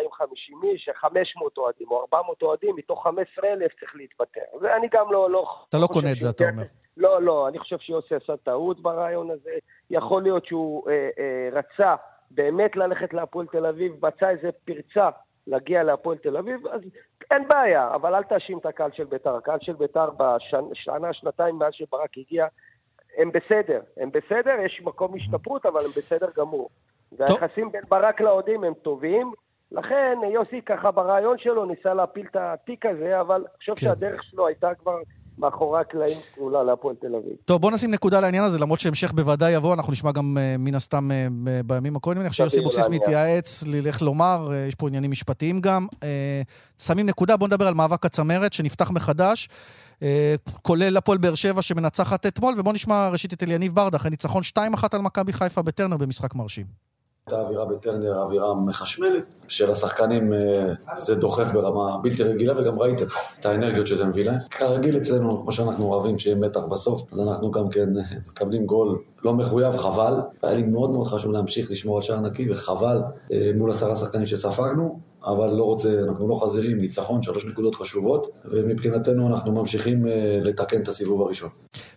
איש, 0.64 0.88
500 1.00 1.58
אוהדים 1.58 1.86
או 1.90 2.00
400 2.00 2.42
אוהדים, 2.42 2.76
מתוך 2.76 3.04
15,000 3.04 3.68
צריך 3.80 3.92
להתפטר. 3.96 4.40
ואני 4.60 4.88
גם 4.92 5.12
לא... 5.12 5.30
לא 5.30 5.44
אתה 5.68 5.78
לא 5.78 5.86
קונה 5.86 6.12
את 6.12 6.20
זה, 6.20 6.30
אתה 6.30 6.44
שיוסי- 6.44 6.52
אומר. 6.52 6.64
לא, 6.96 7.22
לא, 7.22 7.48
אני 7.48 7.58
חושב 7.58 7.76
שיוסי 7.78 8.14
עשה 8.14 8.36
טעות 8.36 8.82
ברעיון 8.82 9.30
הזה. 9.30 9.50
יכול 9.90 10.22
להיות 10.22 10.46
שהוא 10.46 10.90
אה, 10.90 10.94
אה, 11.18 11.48
רצה 11.58 11.94
באמת 12.30 12.76
ללכת 12.76 13.14
להפועל 13.14 13.46
תל 13.46 13.66
אביב, 13.66 14.06
מצא 14.06 14.28
איזה 14.28 14.50
פרצה 14.64 15.08
להגיע 15.46 15.82
להפועל 15.82 16.18
תל 16.18 16.37
אביב, 16.37 16.66
אז 16.66 16.80
אין 17.30 17.49
בעיה, 17.49 17.94
אבל 17.94 18.14
אל 18.14 18.22
תאשים 18.22 18.58
את 18.58 18.66
הקהל 18.66 18.90
של 18.92 19.04
בית"ר. 19.04 19.37
הקהל 19.37 19.58
של 19.60 19.72
בית"ר 19.72 20.10
בשנה, 20.10 21.12
שנתיים 21.12 21.58
מאז 21.58 21.72
שברק 21.72 22.18
הגיע, 22.18 22.46
הם 23.16 23.30
בסדר. 23.32 23.80
הם 23.96 24.10
בסדר, 24.10 24.54
יש 24.64 24.82
מקום 24.84 25.14
השתפרות, 25.14 25.66
אבל 25.66 25.80
הם 25.84 25.90
בסדר 25.90 26.28
גמור. 26.37 26.70
והיחסים 27.12 27.72
בין 27.72 27.82
ברק 27.88 28.20
לאוהדים 28.20 28.64
הם 28.64 28.75
טובים. 28.75 29.32
לכן 29.72 30.18
יוסי 30.32 30.62
ככה 30.62 30.90
ברעיון 30.90 31.38
שלו 31.38 31.64
ניסה 31.64 31.94
להפיל 31.94 32.26
את 32.30 32.37
התיק 32.37 32.87
הזה, 32.87 33.20
אבל 33.20 33.40
אני 33.40 33.56
חושב 33.56 33.75
כן. 33.75 33.80
שהדרך 33.80 34.22
שלו 34.22 34.46
הייתה 34.46 34.75
כבר 34.75 34.99
מאחורי 35.40 35.80
הקלעים 35.80 36.18
סגולה 36.35 36.62
להפועל 36.62 36.94
תל 37.00 37.14
אביב. 37.14 37.32
טוב, 37.44 37.61
בוא 37.62 37.70
נשים 37.70 37.90
נקודה 37.90 38.20
לעניין 38.20 38.44
הזה, 38.44 38.59
למרות 38.59 38.80
שהמשך 38.80 39.12
בוודאי 39.12 39.52
יבוא, 39.52 39.75
אנחנו 39.75 39.92
נשמע 39.92 40.12
גם 40.12 40.38
אה, 40.40 40.56
מן 40.59 40.75
הסתם 40.75 41.11
אה, 41.12 41.26
ב- 41.44 41.61
בימים 41.66 41.97
הקודמים. 41.97 42.23
אני 42.23 42.30
חושב 42.30 42.44
שיוסי 42.44 42.61
אבוקסיס 42.61 42.85
להניח. 42.85 43.02
מתייעץ, 43.02 43.64
לך 43.66 44.02
לומר, 44.02 44.49
אה, 44.52 44.56
יש 44.68 44.75
פה 44.75 44.88
עניינים 44.88 45.11
משפטיים 45.11 45.61
גם. 45.61 45.87
אה, 46.02 46.42
שמים 46.78 47.06
נקודה, 47.06 47.37
בוא 47.37 47.47
נדבר 47.47 47.66
על 47.66 47.75
מאבק 47.75 48.06
הצמרת 48.06 48.52
שנפתח 48.52 48.90
מחדש, 48.90 49.49
אה, 50.02 50.35
כולל 50.62 50.97
הפועל 50.97 51.18
באר 51.18 51.35
שבע 51.35 51.62
שמנצחת 51.62 52.26
אתמול, 52.26 52.54
ובוא 52.59 52.73
נשמע 52.73 53.09
ראשית 53.09 53.32
את 53.32 53.42
אליניב 53.42 53.75
ברדה, 53.75 53.97
אחרי 53.97 54.11
ניצחון 54.11 54.42
2-1 54.42 54.59
על 54.92 55.00
מכבי 55.00 55.32
חיפה 55.32 55.62
בטרנר 55.62 55.97
במשחק 55.97 56.35
מרשים. 56.35 56.89
הייתה 57.32 57.46
אווירה 57.46 57.64
בטרנר, 57.64 58.22
אווירה 58.22 58.54
מחשמלת, 58.54 59.25
של 59.49 59.70
השחקנים 59.70 60.32
אה, 60.32 60.72
זה 60.96 61.14
דוחף 61.14 61.52
ברמה 61.52 61.99
בלתי 62.02 62.22
רגילה, 62.22 62.60
וגם 62.60 62.78
ראיתם 62.78 63.04
את 63.40 63.46
האנרגיות 63.46 63.87
שזה 63.87 64.04
מביא 64.04 64.25
להם. 64.25 64.38
כרגיל 64.50 64.96
אצלנו, 64.96 65.42
כמו 65.42 65.52
שאנחנו 65.52 65.84
אוהבים, 65.84 66.18
שיהיה 66.18 66.37
מתח 66.37 66.60
בסוף, 66.60 67.12
אז 67.12 67.20
אנחנו 67.20 67.50
גם 67.50 67.68
כן 67.68 67.99
אה, 67.99 68.02
מקבלים 68.28 68.66
גול 68.66 68.99
לא 69.25 69.34
מחויב, 69.34 69.76
חבל. 69.76 70.14
היה 70.42 70.54
לי 70.54 70.62
מאוד 70.62 70.90
מאוד 70.90 71.06
חשוב 71.06 71.32
להמשיך 71.32 71.70
לשמור 71.70 71.96
על 71.96 72.02
שער 72.02 72.20
נקי, 72.20 72.50
וחבל 72.50 73.02
אה, 73.32 73.50
מול 73.54 73.70
עשרה 73.70 73.96
שחקנים 73.96 74.26
שספגנו, 74.26 75.00
אבל 75.24 75.50
לא 75.50 75.64
רוצה, 75.64 75.88
אנחנו 76.08 76.28
לא 76.28 76.40
חזירים, 76.44 76.80
ניצחון, 76.80 77.22
שלוש 77.22 77.44
נקודות 77.44 77.74
חשובות, 77.74 78.30
ומבחינתנו 78.44 79.28
אנחנו 79.28 79.52
ממשיכים 79.52 80.06
אה, 80.06 80.38
לתקן 80.42 80.82
את 80.82 80.88
הסיבוב 80.88 81.22
הראשון. 81.22 81.48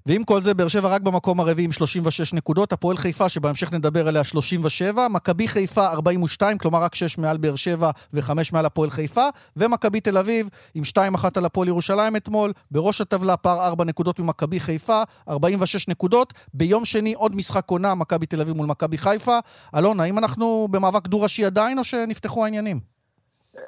ועם 0.06 0.24
כל 0.24 0.42
זה, 0.42 0.54
באר 0.54 0.68
שבע 0.68 0.90
רק 0.90 1.02
במקום 1.02 1.40
הרביעי 1.40 1.66
עם 1.66 1.72
36 1.72 2.34
נקודות, 2.34 2.74
הפועל 2.74 2.98
חיפה, 2.98 3.30
שבהמשך 3.30 3.74
נדבר 3.74 4.08
עליה 4.08 4.24
37, 4.24 5.08
מכבי 5.08 5.48
חיפה 5.48 5.88
42, 5.88 6.58
כלומר 6.58 6.84
רק 6.84 6.96
6 6.96 7.18
מעל 7.18 7.38
באר 7.38 7.56
שבע 7.56 7.92
ו-5 8.14 8.32
מעל 8.54 8.66
הפועל 8.66 8.90
חיפה, 8.90 9.28
ומכבי 9.58 10.00
תל 10.00 10.18
אביב 10.18 10.50
עם 10.76 10.84
2-1 10.98 11.26
על 11.36 11.46
הפועל 11.46 11.68
ירושלים 11.68 12.16
אתמול, 12.16 12.52
בראש 12.72 13.02
הטבלה 13.02 13.38
פער 13.38 13.68
4 13.68 13.84
נקודות 13.84 14.20
ממכבי 14.20 14.60
חיפה, 14.60 15.02
46 15.30 15.88
נקודות. 15.88 16.34
ביום 16.54 16.86
שני 16.86 17.14
עוד 17.14 17.36
משחק 17.36 17.70
עונה, 17.70 17.96
מכבי 17.96 18.26
תל 18.26 18.42
אביב 18.42 18.56
מול 18.56 18.66
מכבי 18.66 18.98
חיפה. 18.98 19.40
אלון, 19.76 20.00
האם 20.00 20.18
אנחנו 20.18 20.68
במאבק 20.72 21.08
דו-ראשי 21.08 21.46
עדיין, 21.46 21.80
או 21.80 21.84
שנפתחו 21.84 22.44
העניינים? 22.44 22.93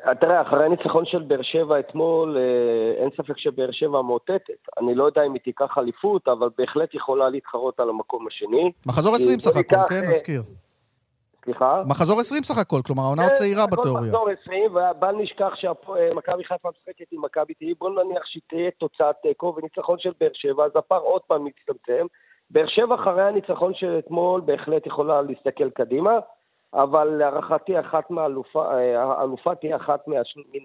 אה, 0.08 0.16
תראה, 0.16 0.42
אחרי 0.42 0.66
הניצחון 0.66 1.06
של 1.06 1.22
באר 1.22 1.42
שבע 1.42 1.80
אתמול, 1.80 2.38
אה, 2.38 3.04
אין 3.04 3.10
ספק 3.18 3.38
שבאר 3.38 3.72
שבע 3.72 4.02
מאותתת. 4.02 4.68
אני 4.78 4.96
לא 4.96 5.04
יודע 5.04 5.24
אם 5.24 5.34
היא 5.34 5.42
תיקח 5.42 5.78
אליפות, 5.78 6.28
אבל 6.28 6.50
בהחלט 6.58 6.94
יכולה 6.94 7.30
להתחרות 7.30 7.80
על 7.80 7.90
המקום 7.90 8.28
השני. 8.28 8.72
מחזור 8.86 9.16
20 9.16 9.40
סך 9.40 9.58
הכל, 9.58 9.76
כן, 9.90 9.96
אה, 9.96 10.10
נזכיר. 10.10 10.44
סליחה? 11.46 11.84
מחזור 11.88 12.20
20 12.20 12.44
סך 12.44 12.58
הכל, 12.58 12.82
כלומר 12.86 13.04
העונה 13.04 13.28
כן, 13.28 13.34
צעירה 13.34 13.64
הכל 13.64 13.76
בתיאוריה. 13.76 14.04
מחזור 14.04 14.30
20, 14.42 14.76
ובל 14.76 15.16
נשכח 15.16 15.54
שמכבי 15.56 16.44
חיפה 16.44 16.70
משחקת 16.70 17.06
עם 17.12 17.22
מכבי 17.26 17.54
תל 17.54 17.66
אביב, 17.66 17.78
בוא 17.80 17.90
נניח 17.90 18.24
שתהיה 18.26 18.72
תוצאת 18.72 19.16
תיקו 19.22 19.56
וניצחון 19.58 20.00
של 20.00 20.12
באר 20.20 20.30
שבע, 20.34 20.66
אז 20.66 20.72
הפער 20.76 21.00
עוד 21.02 21.22
פעם 21.28 21.46
מצטמצם. 21.46 22.06
באר 22.50 22.68
שבע 22.68 22.96
אחרי 22.96 23.24
הניצחון 23.24 23.74
של 23.74 24.00
אתמול 24.00 24.42
בהחלט 24.42 24.88
יכולה 24.88 25.22
להסתכל 25.22 25.70
קדימה, 25.70 26.20
אבל 26.76 27.04
להערכתי 27.04 27.80
אחת 27.80 28.12
מהאלופה, 28.12 28.74
אה, 28.74 29.04
האלופה 29.04 29.56
תהיה 29.56 29.76
אחת 29.76 30.08
מן 30.08 30.18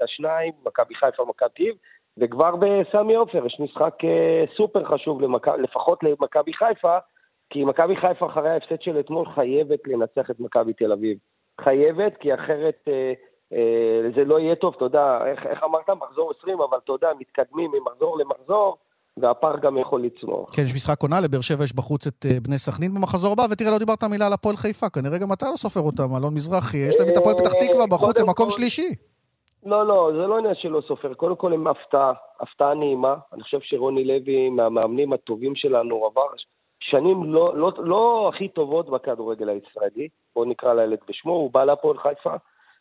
השניים, 0.03 0.53
מכבי 0.67 0.95
חיפה 0.95 1.23
ומכבי 1.23 1.49
אביב, 1.59 1.75
וכבר 2.19 2.57
בסמי 2.57 3.15
עופר 3.15 3.47
יש 3.47 3.61
משחק 3.61 3.95
אה, 4.05 4.45
סופר 4.57 4.85
חשוב. 4.85 5.21
לפחות 5.59 6.03
למכבי 6.03 6.53
חיפה, 6.53 6.99
כי 7.51 7.65
מכבי 7.65 7.97
חיפה 7.97 8.27
אחרי 8.27 8.51
ההפסד 8.51 8.83
של 8.83 9.01
אתמול 9.01 9.27
חייבת 9.35 9.81
לנצח 9.87 10.31
את 10.31 10.41
מכבי 10.41 10.73
תל 10.73 10.93
אביב. 10.93 11.19
חייבת, 11.61 12.17
כי 12.17 12.35
אחרת 12.35 12.89
אה, 12.89 14.11
זה 14.15 14.25
לא 14.25 14.41
יהיה 14.41 14.55
טוב, 14.55 14.75
אתה 14.77 14.85
יודע, 14.85 15.27
איך, 15.27 15.47
איך 15.47 15.65
אמרת? 15.65 15.91
מחזור 15.91 16.33
20, 16.41 16.61
אבל 16.61 16.79
אתה 16.85 16.93
יודע, 16.93 17.11
מתקדמים 17.19 17.71
ממחזור 17.71 18.19
למחזור, 18.19 18.77
והפער 19.21 19.59
גם 19.59 19.79
יכול 19.79 20.03
לצמוח. 20.03 20.51
כן, 20.57 20.63
יש 20.63 20.75
משחק 20.75 21.03
עונה, 21.03 21.21
לבאר 21.21 21.41
שבע 21.41 21.65
יש 21.65 21.77
בחוץ 21.77 22.07
את 22.07 22.27
אה, 22.27 22.41
בני 22.43 22.59
סכנין 22.59 22.95
במחזור 22.95 23.33
הבא, 23.33 23.47
ותראה, 23.51 23.71
לא 23.71 23.79
דיברת 23.79 24.05
מילה 24.05 24.27
על 24.27 24.33
הפועל 24.33 24.57
חיפה, 24.57 24.89
כנראה 24.89 25.19
גם 25.19 25.33
אתה 25.33 25.47
לא 25.51 25.57
סופר 25.57 25.81
אותם, 25.81 26.17
אלון 26.17 26.35
מזרחי, 26.35 26.77
יש 26.77 26.97
להם 27.01 27.09
את 27.09 27.17
הפועל 27.17 27.37
פתח 27.37 27.53
תקווה 27.53 27.87
בחוץ, 27.87 28.17
קודם 28.17 28.29
מקום 28.29 28.51
שלישי. 28.51 28.95
לא, 29.67 29.87
לא, 29.87 30.11
זה 30.13 30.27
לא 30.27 30.39
עניין 30.39 30.55
שלא 30.55 30.83
סופר. 30.89 31.15
קודם 31.15 31.37
כל 31.37 31.53
הם 31.53 31.67
הפתעה, 31.67 32.13
הפתעה 32.41 32.75
נעימה. 32.75 33.15
אני 33.33 33.43
חושב 33.43 33.59
שרוני 33.63 34.05
לוי, 34.05 34.49
מהמאמנים 34.49 35.13
הטובים 35.13 35.55
שלנו, 35.55 36.07
עבר 36.07 36.27
שנים 36.81 37.35
לא, 37.35 37.53
לא, 37.57 37.73
לא 37.79 38.31
הכי 38.35 38.49
טובות 38.49 38.91
בכדורגל 38.91 39.49
הישראלי, 39.49 40.09
בואו 40.35 40.45
נקרא 40.45 40.75
לילד 40.75 40.99
בשמו, 41.09 41.33
הוא 41.33 41.51
בא 41.51 41.65
להפועל 41.65 41.99
חיפה 41.99 42.35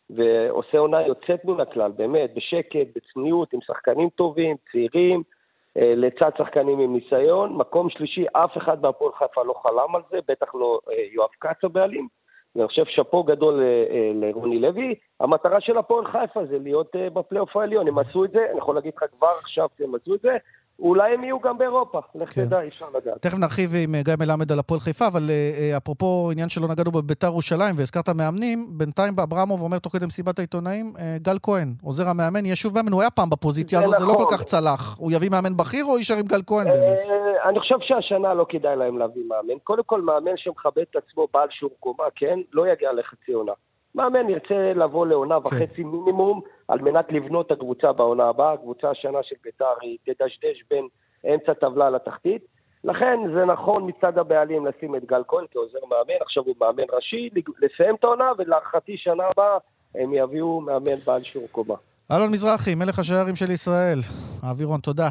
ועושה 0.10 0.78
עונה 0.78 1.02
יוצאת 1.02 1.46
מן 1.46 1.60
הכלל, 1.60 1.92
באמת, 1.92 2.32
בשקט, 2.36 2.88
בצניעות, 2.96 3.54
עם 3.54 3.60
שחקנים 3.68 4.10
טובים, 4.10 4.56
צעירים, 4.72 5.20
אה, 5.20 5.39
לצד 5.76 6.30
שחקנים 6.38 6.80
עם 6.80 6.94
ניסיון. 6.94 7.54
מקום 7.54 7.90
שלישי, 7.90 8.26
אף 8.34 8.58
אחד 8.58 8.82
בהפועל 8.82 9.12
חיפה 9.14 9.44
לא 9.44 9.54
חלם 9.54 9.96
על 9.96 10.02
זה, 10.12 10.18
בטח 10.28 10.56
לא 10.56 10.80
אה, 10.92 11.04
יואב 11.14 11.30
כץ 11.40 11.64
הבעלים. 11.64 12.08
ואני 12.56 12.68
חושב 12.68 12.86
שאפו 12.86 13.24
גדול 13.24 13.62
אה, 13.62 13.66
אה, 13.66 14.12
לרוני 14.16 14.60
לוי. 14.60 14.96
המטרה 15.20 15.62
של 15.62 15.78
הפועל 15.78 16.06
חיפה 16.06 16.46
זה 16.46 16.60
להיות 16.60 16.96
אה, 16.96 17.10
בפלייאוף 17.10 17.58
העליון. 17.58 17.88
הם 17.88 18.00
עשו 18.00 18.26
את 18.26 18.32
זה, 18.32 18.46
אני 18.52 18.58
יכול 18.58 18.76
להגיד 18.76 18.94
לך 18.98 19.04
כבר 19.18 19.28
עכשיו 19.40 19.68
שהם 19.78 19.96
עשו 19.96 20.16
את 20.16 20.22
זה. 20.22 20.38
אולי 20.82 21.14
הם 21.14 21.24
יהיו 21.24 21.40
גם 21.40 21.58
באירופה, 21.58 22.00
לך 22.16 22.34
כן. 22.34 22.46
תדע, 22.46 22.62
אי 22.62 22.68
אפשר 22.68 22.86
לדעת. 22.96 23.22
תכף 23.22 23.38
נרחיב 23.38 23.70
עם 23.76 23.96
אה, 23.96 24.02
גיא 24.04 24.14
מלמד 24.20 24.52
על 24.52 24.60
הפועל 24.60 24.80
חיפה, 24.80 25.08
אבל 25.08 25.30
אה, 25.30 25.52
אה, 25.60 25.78
אפרופו 25.78 26.30
עניין 26.32 26.50
שלא 26.50 26.68
נגענו 26.68 26.92
בביתר 26.92 27.28
ירושלים 27.28 27.76
והזכרת 27.78 28.10
מאמנים, 28.10 28.66
בינתיים 28.70 29.14
אברמוב 29.24 29.62
אומר 29.62 29.80
תוך 29.80 29.94
כדי 29.94 30.06
מסיבת 30.06 30.40
העיתונאים, 30.40 30.94
גל 31.22 31.38
כהן, 31.44 31.74
עוזר 31.84 32.10
המאמן, 32.10 32.46
יהיה 32.46 32.56
שוב 32.56 32.76
מאמן, 32.76 32.92
הוא 32.92 33.02
היה 33.02 33.10
פעם 33.10 33.30
בפוזיציה 33.30 33.80
זה 33.80 33.86
הזאת, 33.86 33.98
זה 33.98 34.06
לא 34.06 34.14
נכון. 34.14 34.26
כל 34.26 34.36
כך 34.36 34.44
צלח. 34.44 34.98
הוא 35.00 35.12
יביא 35.12 35.30
מאמן 35.30 35.58
בכיר 35.58 35.86
או 35.86 35.98
יישאר 35.98 36.18
עם 36.18 36.26
גל 36.26 36.42
כהן 36.48 36.68
באמת? 36.68 37.06
אני 37.46 37.60
חושב 37.60 37.76
שהשנה 37.82 38.34
לא 38.34 38.46
כדאי 38.50 38.76
להם 38.76 38.98
להביא 38.98 39.24
מאמן. 39.28 39.60
קודם 39.64 39.84
כל, 39.84 40.02
מאמן 40.02 40.38
שמכבד 40.38 40.84
את 40.92 40.96
עצמו, 40.96 41.28
בעל 41.34 41.48
שיעור 41.52 41.74
קומה, 41.80 42.04
כן? 42.16 42.40
לא 42.54 42.68
יגיע 42.68 42.94
לחצי 42.94 43.32
עונה. 43.32 43.54
מאמן 43.96 44.30
ירצה 44.30 44.74
לבוא 44.76 45.08
לעונה 45.08 45.38
כן. 45.42 45.56
וחצי 45.56 45.84
מינימום, 45.84 46.42
על 46.68 46.82
מנת 46.82 47.12
לבנות 47.12 47.46
את 47.46 47.52
הקבוצה 47.52 47.94
בעונה 47.94 48.30
הבאה. 48.30 48.54
הקבוצה 48.54 48.90
השנה 48.90 49.20
של 49.24 49.36
ביתר 49.44 49.66
היא 49.82 49.98
תדשדש 50.06 50.64
בין 50.70 50.88
אמצע 51.34 51.54
טבלה 51.54 51.90
לתחתית. 51.90 52.46
לכן 52.84 53.20
זה 53.34 53.46
נכון 53.46 53.90
מצד 53.90 54.18
הבעלים 54.18 54.66
לשים 54.66 54.96
את 54.96 55.06
גל 55.06 55.24
כהן 55.28 55.46
כעוזר 55.52 55.80
מאמן, 55.90 56.22
עכשיו 56.22 56.44
הוא 56.46 56.56
מאמן 56.62 56.84
ראשי, 56.94 57.30
לסיים 57.62 57.96
את 57.96 58.04
העונה, 58.04 58.32
ולהערכתי 58.38 58.98
שנה 58.98 59.24
הבאה 59.32 59.58
הם 59.96 60.14
יביאו 60.14 60.62
מאמן 60.62 60.96
בעל 61.06 61.24
שיעור 61.24 61.48
קומה. 61.52 61.76
אלון 62.12 62.32
מזרחי, 62.32 62.76
מלך 62.76 63.00
השערים 63.00 63.36
של 63.36 63.52
ישראל. 63.52 64.00
האווירון, 64.44 64.80
תודה. 64.80 65.10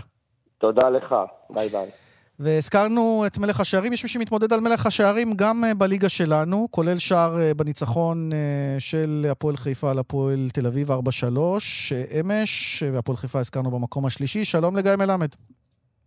תודה 0.58 0.88
לך, 0.88 1.14
ביי 1.50 1.68
ביי. 1.68 2.07
והזכרנו 2.40 3.24
את 3.26 3.38
מלך 3.38 3.60
השערים, 3.60 3.92
יש 3.92 4.04
מי 4.04 4.08
שמתמודד 4.08 4.52
על 4.52 4.60
מלך 4.60 4.86
השערים 4.86 5.28
גם 5.36 5.64
אה, 5.64 5.74
בליגה 5.74 6.08
שלנו, 6.08 6.68
כולל 6.70 6.98
שער 6.98 7.40
אה, 7.40 7.54
בניצחון 7.54 8.32
אה, 8.32 8.76
של 8.78 9.26
הפועל 9.30 9.56
חיפה 9.56 9.90
על 9.90 9.98
הפועל 9.98 10.48
תל 10.52 10.66
אביב 10.66 10.90
4-3 10.90 10.94
אה, 10.94 12.20
אמש, 12.20 12.82
והפועל 12.92 13.16
חיפה 13.16 13.38
הזכרנו 13.38 13.70
במקום 13.70 14.06
השלישי. 14.06 14.44
שלום 14.44 14.76
לגיא 14.76 14.96
מלמד. 14.96 15.28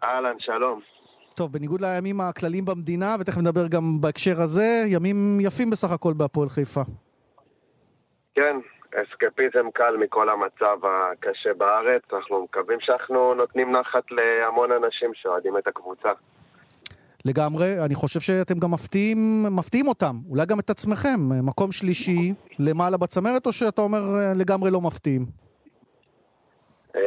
אהלן, 0.04 0.36
שלום. 0.40 0.80
טוב, 1.36 1.52
בניגוד 1.52 1.82
לימים 1.82 2.22
הכלליים 2.22 2.66
במדינה, 2.66 3.16
ותכף 3.20 3.38
נדבר 3.38 3.68
גם 3.68 4.02
בהקשר 4.02 4.42
הזה, 4.42 4.84
ימים 4.88 5.40
יפים 5.42 5.70
בסך 5.70 5.92
הכל 5.92 6.14
בהפועל 6.14 6.50
חיפה. 6.50 6.82
כן, 8.36 8.56
אסקפיזם 8.96 9.72
קל 9.74 9.98
מכל 9.98 10.30
המצב 10.30 10.78
הקשה 10.84 11.54
בארץ. 11.54 12.02
אנחנו 12.14 12.44
מקווים 12.44 12.80
שאנחנו 12.82 13.34
נותנים 13.34 13.72
נחת 13.72 14.04
להמון 14.12 14.72
אנשים 14.72 15.12
שאוהדים 15.14 15.58
את 15.58 15.68
הקבוצה. 15.68 16.10
לגמרי, 17.26 17.66
אני 17.86 17.96
חושב 17.96 18.20
שאתם 18.20 18.60
גם 18.60 18.72
מפתיעים, 18.72 19.18
מפתיעים 19.52 19.88
אותם, 19.88 20.16
אולי 20.30 20.46
גם 20.46 20.60
את 20.60 20.70
עצמכם. 20.70 21.20
מקום 21.44 21.72
שלישי 21.72 22.34
למעלה 22.60 22.98
בצמרת, 22.98 23.46
או 23.46 23.52
שאתה 23.52 23.82
אומר 23.82 23.98
אה, 23.98 24.32
לגמרי 24.36 24.72
לא 24.72 24.82
מפתיעים? 24.82 25.22
אמ, 26.96 27.02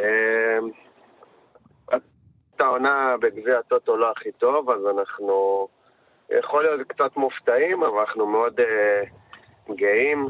העונה 2.58 3.14
בגביע 3.20 3.58
הטוטו 3.58 3.96
לא 3.96 4.10
הכי 4.10 4.32
טוב, 4.32 4.70
אז 4.70 4.80
אנחנו 4.98 5.68
יכול 6.30 6.62
להיות 6.62 6.88
קצת 6.88 7.16
מופתעים, 7.16 7.82
אבל 7.82 7.98
אנחנו 7.98 8.26
מאוד 8.26 8.60
uh, 8.60 9.74
גאים 9.74 10.28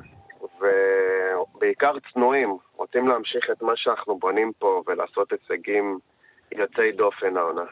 ובעיקר 0.61 1.93
צנועים. 2.13 2.57
רוצים 2.77 3.09
להמשיך 3.09 3.45
את 3.53 3.63
מה 3.63 3.73
שאנחנו 3.77 4.19
בונים 4.19 4.53
פה 4.59 4.83
ולעשות 4.87 5.33
הישגים 5.33 5.99
יוצאי 6.53 6.93
דופן 6.93 7.37
העונה. 7.37 7.65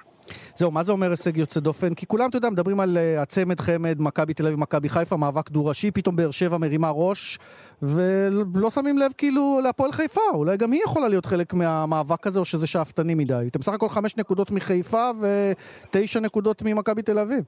זהו, 0.55 0.71
מה 0.71 0.83
זה 0.83 0.93
אומר 0.93 1.11
הישג 1.11 1.37
יוצא 1.37 1.61
דופן? 1.61 1.95
כי 1.95 2.07
כולם, 2.07 2.29
אתה 2.29 2.37
יודע, 2.37 2.51
מדברים 2.51 2.81
על 2.81 2.97
uh, 2.97 3.23
הצמד 3.23 3.61
חמד, 3.61 3.97
מכבי 3.99 4.35
תל 4.35 4.47
אביב, 4.47 4.61
מכבי 4.61 4.89
חיפה, 4.89 5.17
מאבק 5.17 5.51
דו-ראשי, 5.51 5.91
פתאום 5.91 6.17
באר 6.17 6.31
שבע 6.31 6.59
מרימה 6.59 6.91
ראש, 6.95 7.39
ולא 7.83 8.71
שמים 8.71 8.99
לב 8.99 9.13
כאילו 9.19 9.61
להפועל 9.65 9.93
חיפה, 9.93 10.21
אולי 10.35 10.57
גם 10.57 10.73
היא 10.73 10.81
יכולה 10.85 11.09
להיות 11.09 11.27
חלק 11.27 11.55
מהמאבק 11.55 12.27
הזה, 12.27 12.41
או 12.41 12.45
שזה 12.45 12.67
שאפתני 12.67 13.15
מדי. 13.15 13.45
אתם 13.51 13.61
בסך 13.61 13.73
הכל 13.73 13.89
חמש 13.89 14.17
נקודות 14.17 14.51
מחיפה 14.51 15.11
ותשע 15.21 16.21
נקודות 16.21 16.63
ממכבי 16.65 17.03
תל 17.03 17.19
אביב. 17.19 17.45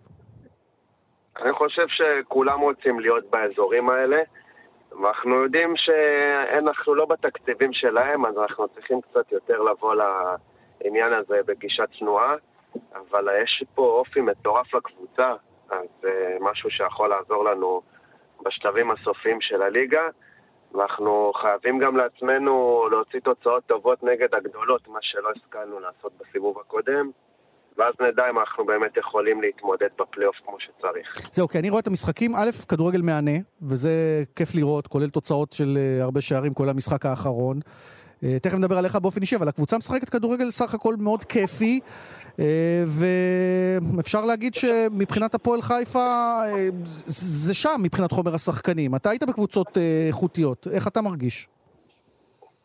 אני 1.42 1.52
חושב 1.52 1.86
שכולם 1.88 2.60
רוצים 2.60 3.00
להיות 3.00 3.24
באזורים 3.30 3.90
האלה, 3.90 4.16
ואנחנו 5.02 5.34
יודעים 5.34 5.74
שאנחנו 5.76 6.94
לא 6.94 7.04
בתקציבים 7.04 7.72
שלהם, 7.72 8.26
אז 8.26 8.38
אנחנו 8.38 8.68
צריכים 8.68 9.00
קצת 9.00 9.32
יותר 9.32 9.62
לבוא 9.62 9.94
לעניין 9.94 11.12
הזה 11.12 11.40
בגישה 11.46 11.84
צנועה. 11.98 12.34
אבל 12.94 13.28
יש 13.42 13.64
פה 13.74 13.82
אופי 13.82 14.20
מטורף 14.20 14.74
לקבוצה, 14.74 15.32
אז 15.70 15.88
uh, 16.02 16.06
משהו 16.40 16.70
שיכול 16.70 17.08
לעזור 17.08 17.44
לנו 17.44 17.82
בשלבים 18.42 18.90
הסופיים 18.90 19.40
של 19.40 19.62
הליגה. 19.62 20.08
ואנחנו 20.74 21.32
חייבים 21.34 21.78
גם 21.78 21.96
לעצמנו 21.96 22.86
להוציא 22.90 23.20
תוצאות 23.20 23.66
טובות 23.66 24.02
נגד 24.02 24.34
הגדולות, 24.34 24.88
מה 24.88 24.98
שלא 25.02 25.30
השכלנו 25.36 25.80
לעשות 25.80 26.12
בסיבוב 26.18 26.58
הקודם. 26.58 27.10
ואז 27.78 27.94
נדע 28.00 28.22
אם 28.30 28.38
אנחנו 28.38 28.66
באמת 28.66 28.96
יכולים 28.96 29.42
להתמודד 29.42 29.88
בפלייאוף 29.98 30.36
כמו 30.46 30.56
שצריך. 30.60 31.30
זהו, 31.32 31.48
כי 31.48 31.58
אני 31.58 31.70
רואה 31.70 31.80
את 31.80 31.86
המשחקים, 31.86 32.36
א', 32.36 32.50
כדורגל 32.68 33.02
מהנה, 33.02 33.38
וזה 33.62 34.22
כיף 34.36 34.54
לראות, 34.54 34.86
כולל 34.86 35.08
תוצאות 35.08 35.52
של 35.52 35.78
uh, 36.00 36.02
הרבה 36.02 36.20
שערים, 36.20 36.54
כולל 36.54 36.68
המשחק 36.68 37.06
האחרון. 37.06 37.58
Uh, 37.58 38.26
תכף 38.42 38.54
נדבר 38.58 38.78
עליך 38.78 38.96
באופן 38.96 39.20
אישי, 39.20 39.36
אבל 39.36 39.48
הקבוצה 39.48 39.78
משחקת 39.78 40.08
כדורגל 40.08 40.50
סך 40.50 40.74
הכל 40.74 40.94
מאוד 40.98 41.24
כיפי. 41.24 41.80
אה, 42.40 42.84
ואפשר 43.96 44.24
להגיד 44.24 44.54
שמבחינת 44.54 45.34
הפועל 45.34 45.62
חיפה, 45.62 46.38
אה, 46.44 46.68
זה 47.06 47.54
שם 47.54 47.80
מבחינת 47.82 48.12
חומר 48.12 48.34
השחקנים. 48.34 48.94
אתה 48.94 49.10
היית 49.10 49.22
בקבוצות 49.22 49.78
אה, 49.78 50.04
איכותיות, 50.06 50.66
איך 50.70 50.88
אתה 50.88 51.02
מרגיש? 51.02 51.48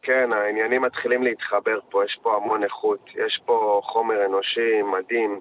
כן, 0.09 0.33
העניינים 0.33 0.81
מתחילים 0.81 1.23
להתחבר 1.23 1.79
פה, 1.89 2.05
יש 2.05 2.19
פה 2.21 2.35
המון 2.35 2.63
איכות, 2.63 2.99
יש 3.15 3.41
פה 3.45 3.81
חומר 3.83 4.25
אנושי 4.25 4.81
מדהים, 4.81 5.39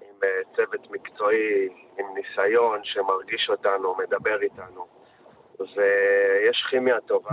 עם 0.00 0.16
צוות 0.56 0.90
מקצועי, 0.90 1.68
עם 1.98 2.06
ניסיון 2.14 2.80
שמרגיש 2.84 3.50
אותנו, 3.50 3.94
מדבר 3.98 4.42
איתנו, 4.42 4.86
ויש 5.60 6.64
כימיה 6.70 7.00
טובה. 7.06 7.30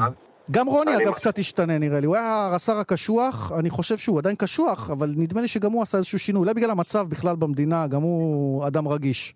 גם 0.52 0.68
רוני, 0.68 0.92
אגב, 1.04 1.14
קצת 1.14 1.38
השתנה 1.38 1.78
נראה 1.80 2.00
לי. 2.00 2.06
הוא 2.08 2.16
היה 2.16 2.50
השר 2.56 2.78
הקשוח, 2.82 3.52
אני 3.60 3.70
חושב 3.70 3.98
שהוא 3.98 4.20
עדיין 4.20 4.36
קשוח, 4.36 4.90
אבל 4.92 5.08
נדמה 5.18 5.42
לי 5.42 5.48
שגם 5.48 5.72
הוא 5.72 5.82
עשה 5.82 5.98
איזשהו 5.98 6.20
שינוי. 6.20 6.42
אולי 6.42 6.54
בגלל 6.54 6.72
המצב 6.72 7.06
בכלל 7.10 7.36
במדינה, 7.40 7.88
גם 7.88 8.02
הוא 8.02 8.68
אדם 8.68 8.88
רגיש. 8.88 9.34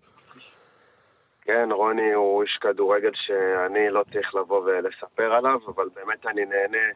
כן, 1.42 1.68
רוני 1.72 2.12
הוא 2.12 2.42
איש 2.42 2.58
כדורגל 2.60 3.12
שאני 3.14 3.90
לא 3.90 4.04
צריך 4.12 4.34
לבוא 4.34 4.60
ולספר 4.64 5.32
עליו, 5.32 5.58
אבל 5.66 5.88
באמת 5.94 6.26
אני 6.26 6.44
נהנה 6.44 6.86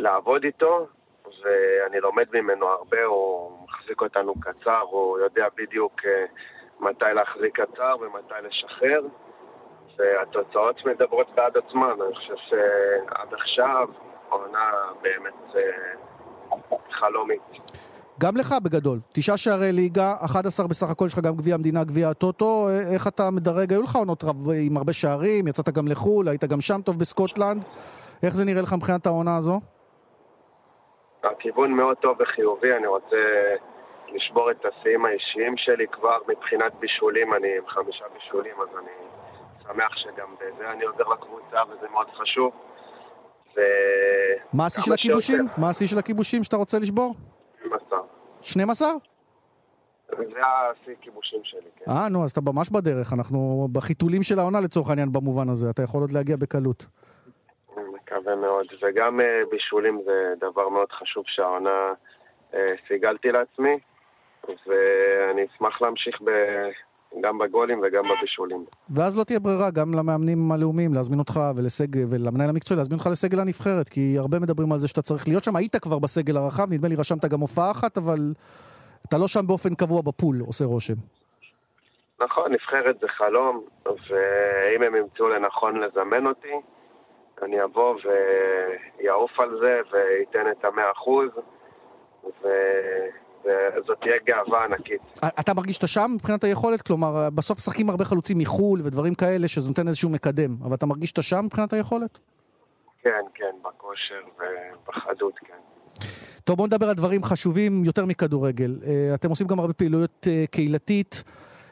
לעבוד 0.00 0.44
איתו, 0.44 0.86
ואני 1.24 2.00
לומד 2.00 2.26
ממנו 2.32 2.66
הרבה, 2.66 3.04
הוא 3.04 3.50
מחזיק 3.64 4.00
אותנו 4.00 4.34
קצר, 4.40 4.80
הוא 4.90 5.18
יודע 5.18 5.46
בדיוק 5.56 6.00
אה, 6.04 6.24
מתי 6.80 7.04
להחזיק 7.14 7.60
קצר 7.60 7.96
ומתי 8.00 8.34
לשחרר. 8.42 9.00
והתוצאות 10.00 10.76
מדברות 10.86 11.26
בעד 11.34 11.56
עצמן. 11.56 11.94
אני 12.06 12.14
חושב 12.14 12.34
שעד 12.48 13.34
עכשיו 13.34 13.88
העונה 14.30 14.70
באמת 15.02 15.56
אה, 15.56 15.60
חלומית. 17.00 17.42
גם 18.20 18.36
לך 18.36 18.54
בגדול, 18.62 18.98
תשעה 19.12 19.36
שערי 19.36 19.72
ליגה, 19.72 20.14
11 20.24 20.66
בסך 20.66 20.90
הכל, 20.90 21.04
יש 21.06 21.12
לך 21.12 21.18
גם 21.18 21.36
גביע 21.36 21.54
המדינה, 21.54 21.84
גביע 21.84 22.08
הטוטו, 22.08 22.68
אה, 22.68 22.94
איך 22.94 23.06
אתה 23.06 23.30
מדרג? 23.30 23.72
היו 23.72 23.82
לך 23.82 23.96
עונות 23.96 24.24
רב 24.24 24.50
עם 24.50 24.76
הרבה 24.76 24.92
שערים, 24.92 25.48
יצאת 25.48 25.68
גם 25.68 25.88
לחו"ל, 25.88 26.28
היית 26.28 26.44
גם 26.44 26.60
שם 26.60 26.80
טוב 26.84 26.98
בסקוטלנד, 26.98 27.64
איך 28.22 28.34
זה 28.34 28.44
נראה 28.44 28.62
לך 28.62 28.72
מבחינת 28.72 29.06
העונה 29.06 29.36
הזו? 29.36 29.60
הכיוון 31.24 31.72
מאוד 31.72 31.96
טוב 31.96 32.16
וחיובי, 32.20 32.76
אני 32.76 32.86
רוצה 32.86 33.16
לשבור 34.14 34.50
את 34.50 34.64
השיאים 34.64 35.04
האישיים 35.04 35.56
שלי 35.56 35.86
כבר 35.92 36.18
מבחינת 36.28 36.72
בישולים, 36.80 37.34
אני 37.34 37.48
עם 37.58 37.66
חמישה 37.68 38.04
בישולים, 38.14 38.54
אז 38.62 38.68
אני 38.78 38.92
שמח 39.62 39.96
שגם 39.96 40.34
בזה 40.34 40.70
אני 40.72 40.84
עוזר 40.84 41.08
לקבוצה 41.08 41.56
וזה 41.70 41.88
מאוד 41.92 42.06
חשוב. 42.10 42.52
ו... 43.56 43.60
מה 44.52 44.66
השיא 44.66 44.82
של 44.82 44.92
הכיבושים? 44.92 45.46
מה 45.56 45.68
השיא 45.68 45.86
של 45.86 45.98
הכיבושים 45.98 46.44
שאתה 46.44 46.56
רוצה 46.56 46.78
לשבור? 46.78 47.14
12. 47.62 47.98
12? 48.42 48.88
זה 50.16 50.40
השיא 50.46 50.94
כיבושים 51.00 51.40
שלי, 51.44 51.70
כן. 51.76 51.90
אה, 51.90 52.08
נו, 52.08 52.24
אז 52.24 52.30
אתה 52.30 52.40
ממש 52.40 52.70
בדרך. 52.70 53.12
אנחנו 53.12 53.68
בחיתולים 53.72 54.22
של 54.22 54.38
העונה 54.38 54.60
לצורך 54.60 54.88
העניין 54.88 55.12
במובן 55.12 55.48
הזה. 55.48 55.70
אתה 55.70 55.82
יכול 55.82 56.00
עוד 56.00 56.10
להגיע 56.10 56.36
בקלות. 56.36 56.86
מקווה 58.30 58.48
מאוד. 58.48 58.66
וגם 58.82 59.20
uh, 59.20 59.50
בישולים 59.50 60.02
זה 60.04 60.34
דבר 60.40 60.68
מאוד 60.68 60.92
חשוב 60.92 61.24
שהעונה 61.26 61.92
uh, 62.52 62.56
סיגלתי 62.88 63.28
לעצמי, 63.32 63.78
ואני 64.48 65.46
אשמח 65.46 65.82
להמשיך 65.82 66.20
ב... 66.24 66.30
גם 67.20 67.38
בגולים 67.38 67.80
וגם 67.82 68.04
בבישולים. 68.10 68.64
ואז 68.90 69.18
לא 69.18 69.24
תהיה 69.24 69.40
ברירה 69.40 69.70
גם 69.70 69.94
למאמנים 69.94 70.52
הלאומיים 70.52 70.94
להזמין 70.94 71.18
אותך 71.18 71.40
ולסג... 71.56 71.96
ולמנהל 72.10 72.50
המקצועי 72.50 72.78
להזמין 72.78 72.98
אותך 72.98 73.08
לסגל 73.12 73.40
הנבחרת, 73.40 73.88
כי 73.88 74.14
הרבה 74.18 74.38
מדברים 74.38 74.72
על 74.72 74.78
זה 74.78 74.88
שאתה 74.88 75.02
צריך 75.02 75.28
להיות 75.28 75.44
שם. 75.44 75.56
היית 75.56 75.76
כבר 75.76 75.98
בסגל 75.98 76.36
הרחב, 76.36 76.72
נדמה 76.72 76.88
לי 76.88 76.94
רשמת 76.94 77.24
גם 77.24 77.40
הופעה 77.40 77.70
אחת, 77.70 77.98
אבל 77.98 78.18
אתה 79.08 79.18
לא 79.18 79.28
שם 79.28 79.46
באופן 79.46 79.74
קבוע 79.74 80.02
בפול, 80.02 80.40
עושה 80.46 80.64
רושם. 80.64 80.94
נכון, 82.20 82.52
נבחרת 82.52 82.98
זה 83.00 83.08
חלום, 83.08 83.64
ואם 83.86 84.82
הם 84.82 84.96
ימצאו 84.96 85.28
לנכון 85.28 85.80
לזמן 85.80 86.26
אותי, 86.26 86.54
אני 87.42 87.64
אבוא 87.64 87.96
ויעוף 89.00 89.40
על 89.40 89.58
זה 89.60 89.80
וייתן 89.92 90.50
את 90.50 90.64
המאה 90.64 90.90
אחוז. 90.92 91.28
וזאת 93.44 93.98
תהיה 94.00 94.16
גאווה 94.26 94.64
ענקית. 94.64 95.00
אתה 95.40 95.54
מרגיש 95.54 95.76
שאתה 95.76 95.86
שם 95.86 96.10
מבחינת 96.14 96.44
היכולת? 96.44 96.82
כלומר, 96.82 97.28
בסוף 97.34 97.58
משחקים 97.58 97.90
הרבה 97.90 98.04
חלוצים 98.04 98.38
מחו"ל 98.38 98.80
ודברים 98.84 99.14
כאלה, 99.14 99.48
שזה 99.48 99.68
נותן 99.68 99.88
איזשהו 99.88 100.10
מקדם, 100.10 100.56
אבל 100.64 100.74
אתה 100.74 100.86
מרגיש 100.86 101.10
שאתה 101.10 101.22
שם 101.22 101.44
מבחינת 101.44 101.72
היכולת? 101.72 102.18
כן, 103.02 103.24
כן, 103.34 103.54
בכושר 103.62 104.22
ובחדות, 104.36 105.34
כן. 105.38 105.54
טוב, 106.44 106.56
בואו 106.56 106.66
נדבר 106.66 106.86
על 106.88 106.94
דברים 106.94 107.22
חשובים 107.22 107.84
יותר 107.84 108.06
מכדורגל. 108.06 108.78
אה, 108.86 109.14
אתם 109.14 109.28
עושים 109.28 109.46
גם 109.46 109.58
הרבה 109.58 109.72
פעילויות 109.72 110.26
אה, 110.26 110.44
קהילתית. 110.50 111.24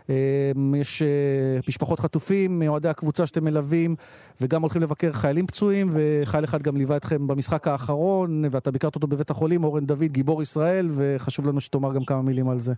אמ, 0.09 0.75
יש 0.75 1.03
אה, 1.03 1.59
משפחות 1.69 1.99
חטופים 2.01 2.59
מאוהדי 2.59 2.89
הקבוצה 2.89 3.27
שאתם 3.27 3.45
מלווים, 3.45 3.95
וגם 4.43 4.63
הולכים 4.63 4.83
לבקר 4.83 5.13
חיילים 5.13 5.47
פצועים, 5.47 5.87
וחייל 5.95 6.45
אחד 6.45 6.63
גם 6.63 6.77
ליווה 6.77 6.97
אתכם 6.97 7.27
במשחק 7.27 7.69
האחרון, 7.69 8.43
ואתה 8.51 8.71
ביקרת 8.71 8.95
אותו 8.95 9.07
בבית 9.07 9.31
החולים, 9.31 9.65
אורן 9.65 9.87
דוד, 9.87 10.03
גיבור 10.03 10.43
ישראל, 10.43 10.87
וחשוב 10.99 11.49
לנו 11.49 11.61
שתאמר 11.61 11.95
גם 11.95 12.05
כמה 12.05 12.23
מילים 12.23 12.49
על 12.49 12.59
זה. 12.59 12.73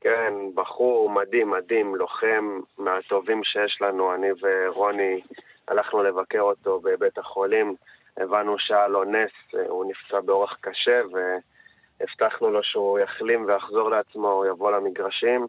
כן, 0.00 0.32
בחור 0.54 1.10
מדהים, 1.10 1.50
מדהים, 1.50 1.96
לוחם 1.96 2.60
מהטובים 2.78 3.44
שיש 3.44 3.78
לנו. 3.80 4.14
אני 4.14 4.28
ורוני 4.42 5.20
הלכנו 5.68 6.02
לבקר 6.02 6.40
אותו 6.40 6.80
בבית 6.80 7.18
החולים, 7.18 7.74
הבנו 8.16 8.58
שהיה 8.58 8.88
לו 8.88 9.04
נס, 9.04 9.30
הוא 9.68 9.84
נפצע 9.90 10.20
באורח 10.20 10.56
קשה, 10.60 11.00
והבטחנו 11.12 12.50
לו 12.50 12.62
שהוא 12.62 12.98
יחלים 12.98 13.44
ויחזור 13.46 13.90
לעצמו, 13.90 14.28
הוא 14.28 14.46
יבוא 14.46 14.70
למגרשים. 14.72 15.46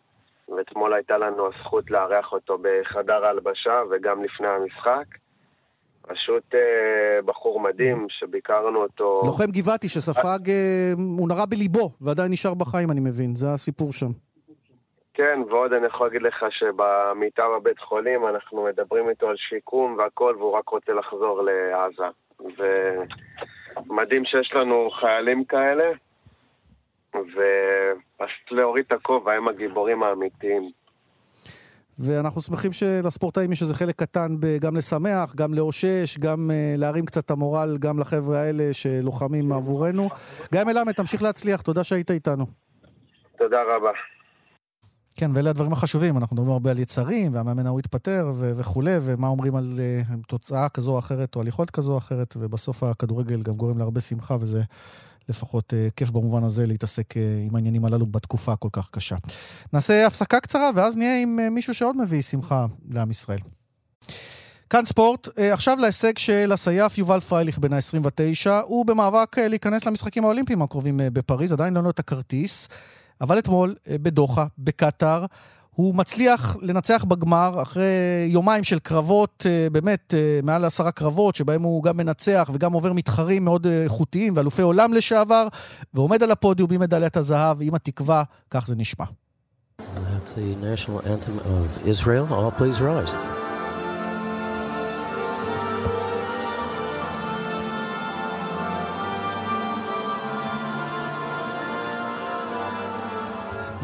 ואתמול 0.58 0.94
הייתה 0.94 1.18
לנו 1.18 1.48
הזכות 1.48 1.92
לארח 1.92 2.34
אותו 2.34 2.58
בחדר 2.62 3.26
ההלבשה 3.26 3.82
וגם 3.92 4.24
לפני 4.24 4.48
המשחק. 4.48 5.06
פשוט 6.02 6.56
אה, 6.56 7.22
בחור 7.26 7.60
מדהים 7.60 8.08
שביקרנו 8.10 8.82
אותו... 8.82 9.22
לוחם 9.26 9.52
גבעתי 9.52 9.90
שספג, 9.90 10.50
אה, 10.50 10.92
הוא 11.18 11.30
נרא 11.30 11.46
בליבו 11.50 11.90
ועדיין 12.02 12.32
נשאר 12.32 12.54
בחיים, 12.54 12.92
אני 12.92 13.00
מבין. 13.00 13.36
זה 13.36 13.48
הסיפור 13.54 13.92
שם. 13.92 14.12
כן, 15.14 15.40
ועוד 15.50 15.74
אני 15.74 15.86
יכול 15.86 16.08
להגיד 16.08 16.22
לך 16.22 16.46
שבמיטה 16.50 17.44
בבית 17.56 17.80
חולים 17.80 18.28
אנחנו 18.28 18.64
מדברים 18.64 19.10
איתו 19.10 19.30
על 19.30 19.36
שיקום 19.38 19.96
והכל, 19.98 20.36
והוא 20.38 20.58
רק 20.58 20.70
רוצה 20.70 20.94
לחזור 20.94 21.42
לעזה. 21.42 22.04
ומדהים 22.40 24.26
שיש 24.26 24.52
לנו 24.54 24.90
חיילים 25.00 25.44
כאלה, 25.44 25.92
ופשוט 27.15 28.52
להוריד 28.52 28.86
את 28.88 28.91
הכובע, 28.91 29.34
הם 29.34 29.48
הגיבורים 29.48 30.04
האמיתיים. 30.04 30.72
ואנחנו 32.00 32.41
שמחים 32.41 32.74
שלספורטאים 32.74 33.52
יש 33.52 33.62
איזה 33.62 33.76
חלק 33.76 33.95
קטן 33.95 34.36
גם 34.62 34.76
לשמח, 34.76 35.36
גם 35.36 35.54
לאושש, 35.54 36.17
גם 36.19 36.50
uh, 36.50 36.80
להרים 36.80 37.06
קצת 37.06 37.26
את 37.26 37.32
המורל 37.32 37.78
גם 37.80 38.00
לחבר'ה 38.00 38.38
האלה 38.38 38.74
שלוחמים 38.74 39.52
עבורנו. 39.52 40.10
גיא 40.52 40.63
מלמד, 40.63 40.91
תמשיך 40.91 41.24
להצליח, 41.24 41.62
תודה 41.62 41.84
שהיית 41.84 42.12
איתנו. 42.12 42.45
תודה 43.38 43.58
רבה. 43.76 43.91
כן, 45.15 45.32
ואלה 45.36 45.50
הדברים 45.50 45.74
החשובים. 45.74 46.17
אנחנו 46.17 46.36
מדברים 46.36 46.52
הרבה 46.52 46.72
על 46.72 46.80
יצרים, 46.80 47.34
והמאמן 47.34 47.65
ההוא 47.65 47.80
התפטר 47.80 48.32
ו- 48.34 48.52
וכולי, 48.58 48.95
ומה 49.02 49.28
אומרים 49.28 49.56
על 49.56 49.74
uh, 49.78 50.13
תוצאה 50.28 50.69
כזו 50.69 50.91
או 50.91 51.00
אחרת, 51.00 51.36
או 51.36 51.41
על 51.41 51.48
יכולת 51.48 51.69
כזו 51.69 51.91
או 51.91 51.98
אחרת, 51.98 52.34
ובסוף 52.39 52.84
הכדורגל 52.84 53.41
גם 53.41 53.54
גורם 53.54 53.78
להרבה 53.78 54.02
שמחה, 54.02 54.36
וזה 54.39 54.62
לפחות 55.30 55.74
uh, 55.74 55.92
כיף 55.96 56.10
במובן 56.10 56.44
הזה 56.44 56.65
להתעסק 56.65 57.13
uh, 57.13 57.18
עם 57.48 57.56
העניינים 57.56 57.86
הללו 57.86 58.06
בתקופה 58.06 58.54
הכל 58.54 58.70
כך 58.72 58.89
קשה. 58.92 59.15
נעשה 59.74 60.08
הפסקה 60.08 60.39
קצרה, 60.39 60.70
ואז 60.76 60.98
נהיה 60.98 61.22
עם 61.22 61.39
uh, 61.39 61.50
מישהו 61.50 61.74
שעוד 61.74 61.98
מביא 61.98 62.22
שמחה 62.22 62.65
לעם 62.89 63.12
ישראל. 63.12 63.39
כאן 64.70 64.86
ספורט, 64.86 65.28
עכשיו 65.38 65.78
להישג 65.78 66.18
של 66.18 66.52
הסייף 66.52 66.98
יובל 66.98 67.20
פרייליך 67.20 67.58
בן 67.58 67.74
ה-29, 67.74 68.50
הוא 68.63 68.86
במאבק 68.86 69.38
להיכנס 69.39 69.86
למשחקים 69.86 70.26
האולימפיים 70.26 70.62
הקרובים 70.62 71.00
בפריז, 71.04 71.54
עדיין 71.54 71.74
לא 71.74 71.82
נותן 71.82 71.89
את 71.89 72.00
הכרטיס. 72.00 72.68
אבל 73.22 73.39
אתמול, 73.39 73.76
אה, 73.88 73.96
בדוחה, 73.98 74.46
בקטאר, 74.58 75.26
הוא 75.80 75.96
מצליח 75.96 76.58
לנצח 76.62 77.04
בגמר 77.04 77.62
אחרי 77.62 77.84
יומיים 78.28 78.63
של 78.63 78.80
קרבות, 78.80 79.46
אה, 79.50 79.68
באמת 79.72 80.13
אה, 80.18 80.39
מעל 80.44 80.65
עשרה 80.65 80.92
קרבות, 80.92 81.36
שבהם 81.36 81.62
הוא 81.62 81.84
גם 81.84 81.98
מנצח 81.98 82.50
וגם 82.54 82.74
עובר 82.74 82.94
מתחרים 82.94 83.44
מאוד 83.44 83.68
איכותיים 83.68 84.34
ואלופי 84.36 84.62
עולם 84.62 84.94
לשעבר, 84.94 85.48
ועומד 85.94 86.24
על 86.24 86.32
הפודיום 86.32 86.70
עם 86.74 86.82
מדליית 86.82 87.18
הזהב, 87.18 87.58
עם 87.62 87.76
התקווה, 87.76 88.24
כך 88.52 88.68
זה 88.68 88.76
נשמע. 88.76 89.06
That's 89.80 90.34
the 90.36 90.56
national 90.62 91.00
anthem 91.06 91.39
of 91.39 91.88
Israel. 91.88 92.26
All 92.32 92.62
please 92.62 92.82
rise. 92.82 93.15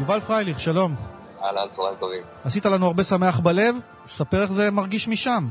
יובל 0.00 0.20
פרייליך, 0.20 0.60
שלום. 0.60 1.15
אהלן, 1.42 1.68
צהריים 1.68 1.96
טובים. 1.96 2.22
עשית 2.44 2.66
לנו 2.66 2.86
הרבה 2.86 3.04
שמח 3.04 3.40
בלב, 3.40 3.76
ספר 4.06 4.42
איך 4.42 4.52
זה 4.52 4.70
מרגיש 4.70 5.08
משם. 5.08 5.44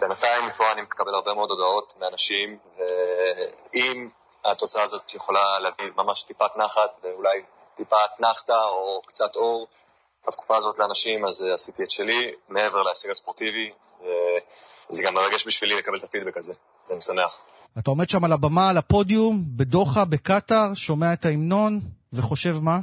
בינתיים 0.00 0.46
מפה 0.48 0.72
אני 0.72 0.82
מקבל 0.82 1.14
הרבה 1.14 1.34
מאוד 1.34 1.50
הודעות 1.50 1.94
מאנשים, 2.00 2.58
ואם 2.78 4.08
התוצאה 4.44 4.82
הזאת 4.82 5.14
יכולה 5.14 5.58
להביא 5.58 5.84
ממש 5.96 6.22
טיפת 6.22 6.56
נחת, 6.56 6.90
ואולי 7.02 7.42
טיפת 7.76 8.20
נחתה 8.20 8.64
או 8.64 9.02
קצת 9.06 9.36
אור 9.36 9.66
בתקופה 10.28 10.56
הזאת 10.56 10.78
לאנשים, 10.78 11.24
אז 11.24 11.46
עשיתי 11.54 11.82
את 11.82 11.90
שלי, 11.90 12.32
מעבר 12.48 12.82
להישג 12.82 13.10
הספורטיבי, 13.10 13.70
וזה 14.90 15.02
גם 15.02 15.14
מרגש 15.14 15.46
בשבילי 15.46 15.76
לקבל 15.76 15.98
את 15.98 16.04
הפידבק 16.04 16.36
הזה, 16.36 16.52
ואני 16.88 17.00
שמח. 17.00 17.36
אתה 17.78 17.90
עומד 17.90 18.10
שם 18.10 18.24
על 18.24 18.32
הבמה, 18.32 18.70
על 18.70 18.76
הפודיום, 18.76 19.44
בדוחה, 19.56 20.04
בקטאר, 20.04 20.74
שומע 20.74 21.12
את 21.12 21.24
ההמנון, 21.24 21.80
וחושב 22.12 22.56
מה? 22.62 22.78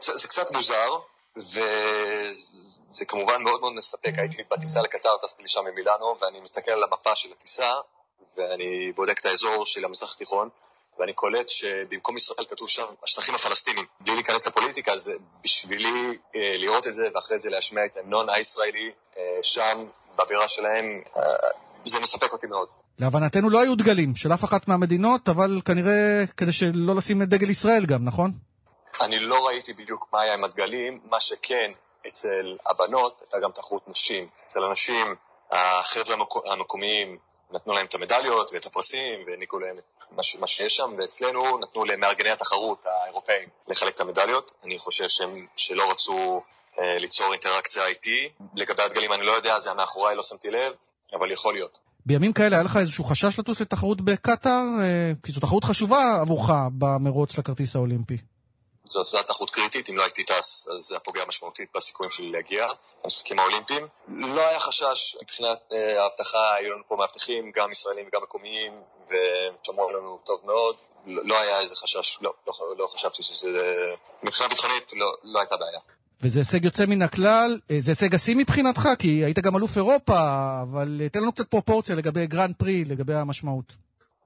זה 0.00 0.28
קצת 0.28 0.50
מוזר, 0.50 0.90
וזה 1.36 3.04
כמובן 3.08 3.42
מאוד 3.42 3.60
מאוד 3.60 3.72
מספק. 3.72 4.12
הייתי 4.16 4.36
בטיסה 4.50 4.82
לקטר, 4.82 5.16
טסתי 5.22 5.42
לשם 5.42 5.60
ממילאנו, 5.72 6.16
ואני 6.20 6.40
מסתכל 6.40 6.70
על 6.70 6.84
המפה 6.84 7.14
של 7.14 7.28
הטיסה, 7.32 7.72
ואני 8.36 8.92
בודק 8.96 9.20
את 9.20 9.26
האזור 9.26 9.66
של 9.66 9.84
המזרח 9.84 10.14
התיכון, 10.14 10.48
ואני 10.98 11.12
קולט 11.12 11.48
שבמקום 11.48 12.16
ישראל 12.16 12.46
כתוב 12.50 12.68
שם 12.68 12.84
השטחים 13.04 13.34
הפלסטינים. 13.34 13.84
בלי 14.00 14.14
להיכנס 14.14 14.46
לפוליטיקה, 14.46 14.98
זה 14.98 15.12
בשבילי 15.44 16.18
אה, 16.36 16.56
לראות 16.58 16.86
את 16.86 16.94
זה, 16.94 17.08
ואחרי 17.14 17.38
זה 17.38 17.50
להשמיע 17.50 17.84
את 17.84 17.96
ההמנון 17.96 18.30
הישראלי 18.30 18.90
אה, 19.16 19.22
שם, 19.42 19.84
בבירה 20.18 20.48
שלהם, 20.48 21.02
אה, 21.16 21.22
זה 21.84 22.00
מספק 22.00 22.32
אותי 22.32 22.46
מאוד. 22.46 22.68
להבנתנו 22.98 23.50
לא 23.50 23.60
היו 23.60 23.74
דגלים 23.74 24.16
של 24.16 24.32
אף 24.32 24.44
אחת 24.44 24.68
מהמדינות, 24.68 25.28
אבל 25.28 25.60
כנראה 25.64 26.24
כדי 26.36 26.52
שלא 26.52 26.94
לשים 26.96 27.22
את 27.22 27.28
דגל 27.28 27.50
ישראל 27.50 27.86
גם, 27.86 28.04
נכון? 28.04 28.30
אני 29.00 29.18
לא 29.18 29.46
ראיתי 29.46 29.72
בדיוק 29.72 30.08
מה 30.12 30.20
היה 30.20 30.34
עם 30.34 30.44
הדגלים, 30.44 31.00
מה 31.04 31.20
שכן, 31.20 31.70
אצל 32.08 32.56
הבנות 32.66 33.20
הייתה 33.20 33.38
גם 33.38 33.50
תחרות 33.52 33.88
נשים. 33.88 34.28
אצל 34.46 34.64
הנשים, 34.64 35.14
החבר'ה 35.50 36.16
המקומיים 36.44 37.18
נתנו 37.50 37.72
להם 37.72 37.86
את 37.86 37.94
המדליות 37.94 38.50
ואת 38.52 38.66
הפרסים 38.66 39.24
והעניקו 39.26 39.58
להם 39.58 39.76
מה, 40.10 40.22
מה 40.40 40.46
שיש 40.46 40.76
שם, 40.76 40.94
ואצלנו 40.98 41.58
נתנו 41.58 41.84
למארגני 41.84 42.30
התחרות 42.30 42.86
האירופאים 42.86 43.48
לחלק 43.68 43.94
את 43.94 44.00
המדליות. 44.00 44.52
אני 44.64 44.78
חושב 44.78 45.04
שהם 45.08 45.46
שלא 45.56 45.90
רצו 45.90 46.42
אה, 46.78 46.98
ליצור 46.98 47.32
אינטראקציה 47.32 47.86
איתי. 47.86 48.28
לגבי 48.54 48.82
הדגלים 48.82 49.12
אני 49.12 49.22
לא 49.22 49.32
יודע, 49.32 49.60
זה 49.60 49.68
היה 49.68 49.76
מאחוריי, 49.76 50.16
לא 50.16 50.22
שמתי 50.22 50.50
לב, 50.50 50.72
אבל 51.18 51.32
יכול 51.32 51.54
להיות. 51.54 51.78
בימים 52.06 52.32
כאלה 52.32 52.56
היה 52.56 52.64
לך 52.64 52.76
איזשהו 52.76 53.04
חשש 53.04 53.38
לטוס 53.38 53.60
לתחרות 53.60 54.00
בקטאר? 54.00 54.64
אה, 54.82 55.12
כי 55.22 55.32
זו 55.32 55.40
תחרות 55.40 55.64
חשובה 55.64 56.18
עבורך 56.20 56.50
במרוץ 56.78 57.38
לכרטיס 57.38 57.76
האולימפי. 57.76 58.16
זו 58.88 59.02
הייתה 59.16 59.32
תחרות 59.32 59.50
קריטית, 59.50 59.90
אם 59.90 59.96
לא 59.96 60.02
הייתי 60.02 60.24
טס, 60.24 60.68
אז 60.68 60.82
זה 60.82 60.94
היה 60.94 61.00
פוגע 61.00 61.24
משמעותית 61.28 61.70
בסיכויים 61.74 62.10
שלי 62.10 62.30
להגיע 62.30 62.66
למשחקים 63.04 63.38
האולימפיים. 63.38 63.86
לא 64.08 64.40
היה 64.40 64.60
חשש, 64.60 65.16
מבחינת 65.22 65.58
אה, 65.72 66.02
האבטחה, 66.02 66.54
היו 66.54 66.72
לנו 66.72 66.82
פה 66.88 66.96
מאבטחים, 66.96 67.50
גם 67.54 67.72
ישראלים 67.72 68.08
וגם 68.08 68.22
מקומיים, 68.22 68.82
ושמרו 69.04 69.90
לנו 69.90 70.18
טוב 70.24 70.40
מאוד. 70.44 70.76
לא, 71.06 71.22
לא 71.24 71.38
היה 71.40 71.60
איזה 71.60 71.74
חשש, 71.74 72.18
לא, 72.22 72.32
לא, 72.46 72.52
לא 72.78 72.86
חשבתי 72.86 73.22
שזה... 73.22 73.74
מבחינה 74.22 74.48
ביטחונית 74.48 74.92
לא, 74.92 75.06
לא 75.24 75.38
הייתה 75.38 75.56
בעיה. 75.56 75.80
וזה 76.20 76.40
הישג 76.40 76.64
יוצא 76.64 76.86
מן 76.86 77.02
הכלל, 77.02 77.60
אה, 77.70 77.76
זה 77.78 77.90
הישג 77.90 78.14
השיא 78.14 78.36
מבחינתך, 78.36 78.88
כי 78.98 79.08
היית 79.08 79.38
גם 79.38 79.56
אלוף 79.56 79.76
אירופה, 79.76 80.18
אבל 80.62 81.00
אה, 81.02 81.08
תן 81.08 81.20
לנו 81.20 81.32
קצת 81.32 81.48
פרופורציה 81.50 81.96
לגבי 81.96 82.26
גרנד 82.26 82.54
פרי, 82.56 82.84
לגבי 82.84 83.14
המשמעות. 83.14 83.72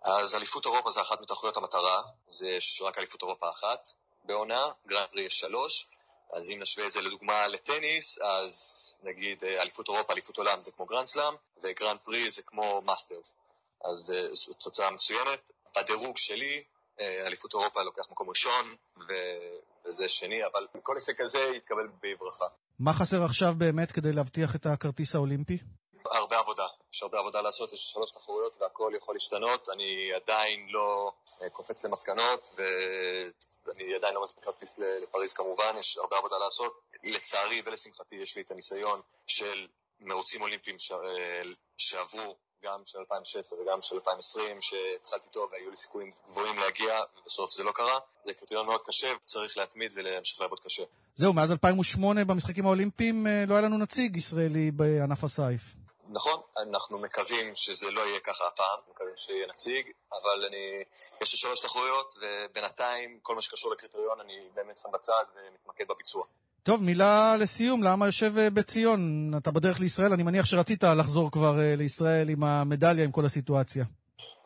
אז 0.05 0.35
אליפות 0.35 0.67
אירופה 0.67 0.91
זה 0.91 1.01
אחת 1.01 1.21
מתחרויות 1.21 1.57
המטרה, 1.57 2.03
זה 2.29 2.47
יש 2.59 2.83
רק 2.87 2.99
אליפות 2.99 3.23
אירופה 3.23 3.47
אחת. 3.51 3.89
בעונה, 4.31 4.65
גרנד 4.87 5.09
פרי 5.11 5.23
יש 5.23 5.35
שלוש, 5.35 5.87
אז 6.33 6.51
אם 6.51 6.59
נשווה 6.61 6.87
את 6.87 6.93
זה 6.93 7.01
לדוגמה 7.01 7.49
לטניס, 7.49 8.19
אז 8.19 8.55
נגיד 9.03 9.45
אה, 9.45 9.63
אליפות 9.63 9.89
אירופה, 9.89 10.13
אליפות 10.13 10.39
עולם 10.39 10.63
זה 10.63 10.71
כמו 10.73 10.87
גרנד 10.87 11.07
סלאם, 11.07 11.35
וגרנד 11.63 11.99
פרי 12.05 12.31
זה 12.31 12.43
כמו 12.43 12.83
מאסטרס. 12.87 13.37
אז 13.85 14.13
אה, 14.17 14.35
זו 14.35 14.53
תוצאה 14.55 14.91
מצוינת. 14.91 15.41
בדירוג 15.77 16.17
שלי, 16.17 16.65
אה, 17.01 17.27
אליפות 17.27 17.55
אירופה 17.55 17.83
לוקח 17.83 18.11
מקום 18.11 18.29
ראשון, 18.29 18.75
ו... 18.97 19.13
וזה 19.87 20.09
שני, 20.09 20.45
אבל 20.53 20.67
כל 20.83 20.95
הישג 20.97 21.13
כזה 21.23 21.39
יתקבל 21.57 21.87
בברכה. 22.03 22.45
מה 22.79 22.93
חסר 22.93 23.25
עכשיו 23.25 23.55
באמת 23.59 23.93
כדי 23.93 24.13
להבטיח 24.13 24.57
את 24.57 24.67
הכרטיס 24.67 25.15
האולימפי? 25.15 25.59
הרבה 26.07 26.39
עבודה. 26.39 26.67
יש 26.93 27.03
הרבה 27.03 27.19
עבודה 27.19 27.41
לעשות, 27.41 27.73
יש 27.73 27.81
שלוש 27.93 28.11
תחרויות 28.11 28.57
והכל 28.61 28.93
יכול 28.97 29.15
להשתנות. 29.15 29.69
אני 29.69 30.13
עדיין 30.15 30.67
לא 30.69 31.13
קופץ 31.53 31.85
למסקנות, 31.85 32.51
ואני 32.57 33.95
עדיין 33.95 34.15
לא 34.15 34.23
מספיק 34.23 34.47
להדפיס 34.47 34.79
לפריז 34.79 35.33
כמובן, 35.33 35.77
יש 35.79 35.99
הרבה 35.99 36.17
עבודה 36.17 36.39
לעשות. 36.39 36.73
לצערי 37.05 37.63
ולשמחתי 37.67 38.17
יש 38.17 38.37
לי 38.37 38.43
את 38.43 38.51
הניסיון 38.51 39.01
של 39.27 39.67
מרוצים 40.01 40.43
אולימפיים 40.43 40.79
ש... 40.79 40.93
שעברו, 41.77 42.37
גם 42.65 42.83
של 42.87 42.99
2016 42.99 43.61
וגם 43.61 43.83
של 43.83 43.95
2020, 43.95 44.57
שהתחלתי 44.61 45.29
טוב 45.31 45.51
והיו 45.53 45.71
לי 45.71 45.77
סיכויים 45.77 46.11
גבוהים 46.29 46.59
להגיע, 46.59 46.95
ובסוף 47.21 47.51
זה 47.53 47.63
לא 47.63 47.73
קרה. 47.73 47.99
זה 48.25 48.35
קריטריון 48.35 48.67
מאוד 48.67 48.81
קשה, 48.87 49.09
וצריך 49.25 49.57
להתמיד 49.57 49.93
ולהמשיך 49.97 50.41
לעבוד 50.41 50.61
קשה. 50.61 50.83
זהו, 51.15 51.33
מאז 51.33 51.53
2008 51.53 52.25
במשחקים 52.25 52.67
האולימפיים 52.67 53.27
אה, 53.27 53.45
לא 53.47 53.55
היה 53.55 53.63
לנו 53.63 53.79
נציג 53.79 54.17
ישראלי 54.17 54.71
בענף 54.71 55.25
הסייף. 55.25 55.80
נכון, 56.13 56.41
אנחנו 56.57 56.99
מקווים 56.99 57.53
שזה 57.55 57.91
לא 57.91 58.01
יהיה 58.01 58.21
ככה 58.21 58.45
הפעם, 58.47 58.79
מקווים 58.91 59.15
שיהיה 59.17 59.47
נציג, 59.47 59.87
אבל 60.13 60.45
אני, 60.49 60.83
יש 61.23 61.33
לי 61.33 61.39
שלוש 61.39 61.61
תחרויות, 61.61 62.15
ובינתיים 62.21 63.19
כל 63.23 63.35
מה 63.35 63.43
שקשור 63.43 63.73
לקריטריון 63.73 64.21
אני 64.21 64.49
באמת 64.55 64.79
שם 64.79 64.89
בצד 64.93 65.25
ומתמקד 65.35 65.85
בביצוע. 65.89 66.25
טוב, 66.63 66.83
מילה 66.83 67.37
לסיום, 67.39 67.83
למה 67.83 68.07
יושב 68.07 68.39
אה, 68.39 68.51
בציון? 68.51 69.01
אתה 69.43 69.51
בדרך 69.51 69.81
לישראל, 69.81 70.13
אני 70.13 70.23
מניח 70.23 70.47
שרצית 70.47 70.85
לחזור 70.85 71.31
כבר 71.31 71.61
אה, 71.61 71.75
לישראל 71.77 72.29
עם 72.29 72.45
המדליה, 72.45 73.05
עם 73.05 73.13
כל 73.13 73.25
הסיטואציה. 73.25 73.85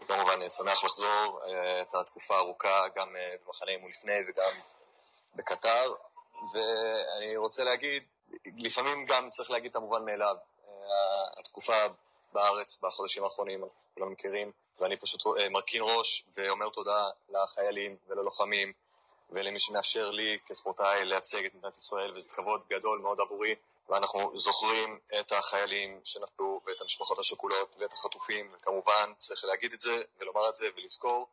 כמובן, 0.09 0.33
אני 0.40 0.48
שמח 0.48 0.85
לחזור, 0.85 1.40
הייתה 1.79 1.98
אה, 1.98 2.05
תקופה 2.05 2.38
ארוכה, 2.38 2.85
גם 2.96 3.09
במחנה 3.46 3.70
אימון 3.70 3.90
לפני 3.90 4.12
וגם 4.29 4.53
בקטר, 5.37 5.94
ואני 6.55 7.37
רוצה 7.37 7.64
להגיד, 7.64 8.03
לפעמים 8.57 9.07
גם 9.07 9.31
צריך 9.31 9.50
להגיד 9.50 9.70
את 9.70 9.77
המובן 9.77 10.05
מאליו. 10.05 10.37
התקופה 11.38 11.87
בארץ 12.33 12.79
בחודשים 12.83 13.25
האחרונים, 13.25 13.64
כולם 13.94 14.12
מכירים, 14.12 14.53
ואני 14.79 14.97
פשוט 14.97 15.27
אה, 15.27 15.49
מרכין 15.49 15.83
ראש 15.83 16.25
ואומר 16.37 16.68
תודה 16.70 17.11
לחיילים 17.29 17.97
וללוחמים 18.07 18.73
ולמי 19.31 19.59
שמאפשר 19.59 20.11
לי 20.11 20.38
כספורטאי 20.47 21.05
לייצג 21.05 21.44
את 21.44 21.55
מדינת 21.55 21.77
ישראל, 21.77 22.16
וזה 22.16 22.31
כבוד 22.35 22.61
גדול 22.70 22.99
מאוד 22.99 23.20
עבורי, 23.20 23.55
ואנחנו 23.88 24.37
זוכרים 24.37 24.99
את 25.20 25.33
החיילים 25.33 26.01
שנפלו 26.05 26.61
ואת 26.66 26.81
המשפחות 26.81 27.18
השכולות 27.18 27.77
ואת 27.79 27.92
החטופים, 27.92 28.53
וכמובן 28.55 29.12
צריך 29.16 29.44
להגיד 29.44 29.73
את 29.73 29.81
זה 29.81 30.03
ולומר 30.18 30.49
את 30.49 30.55
זה 30.55 30.66
ולזכור 30.77 31.27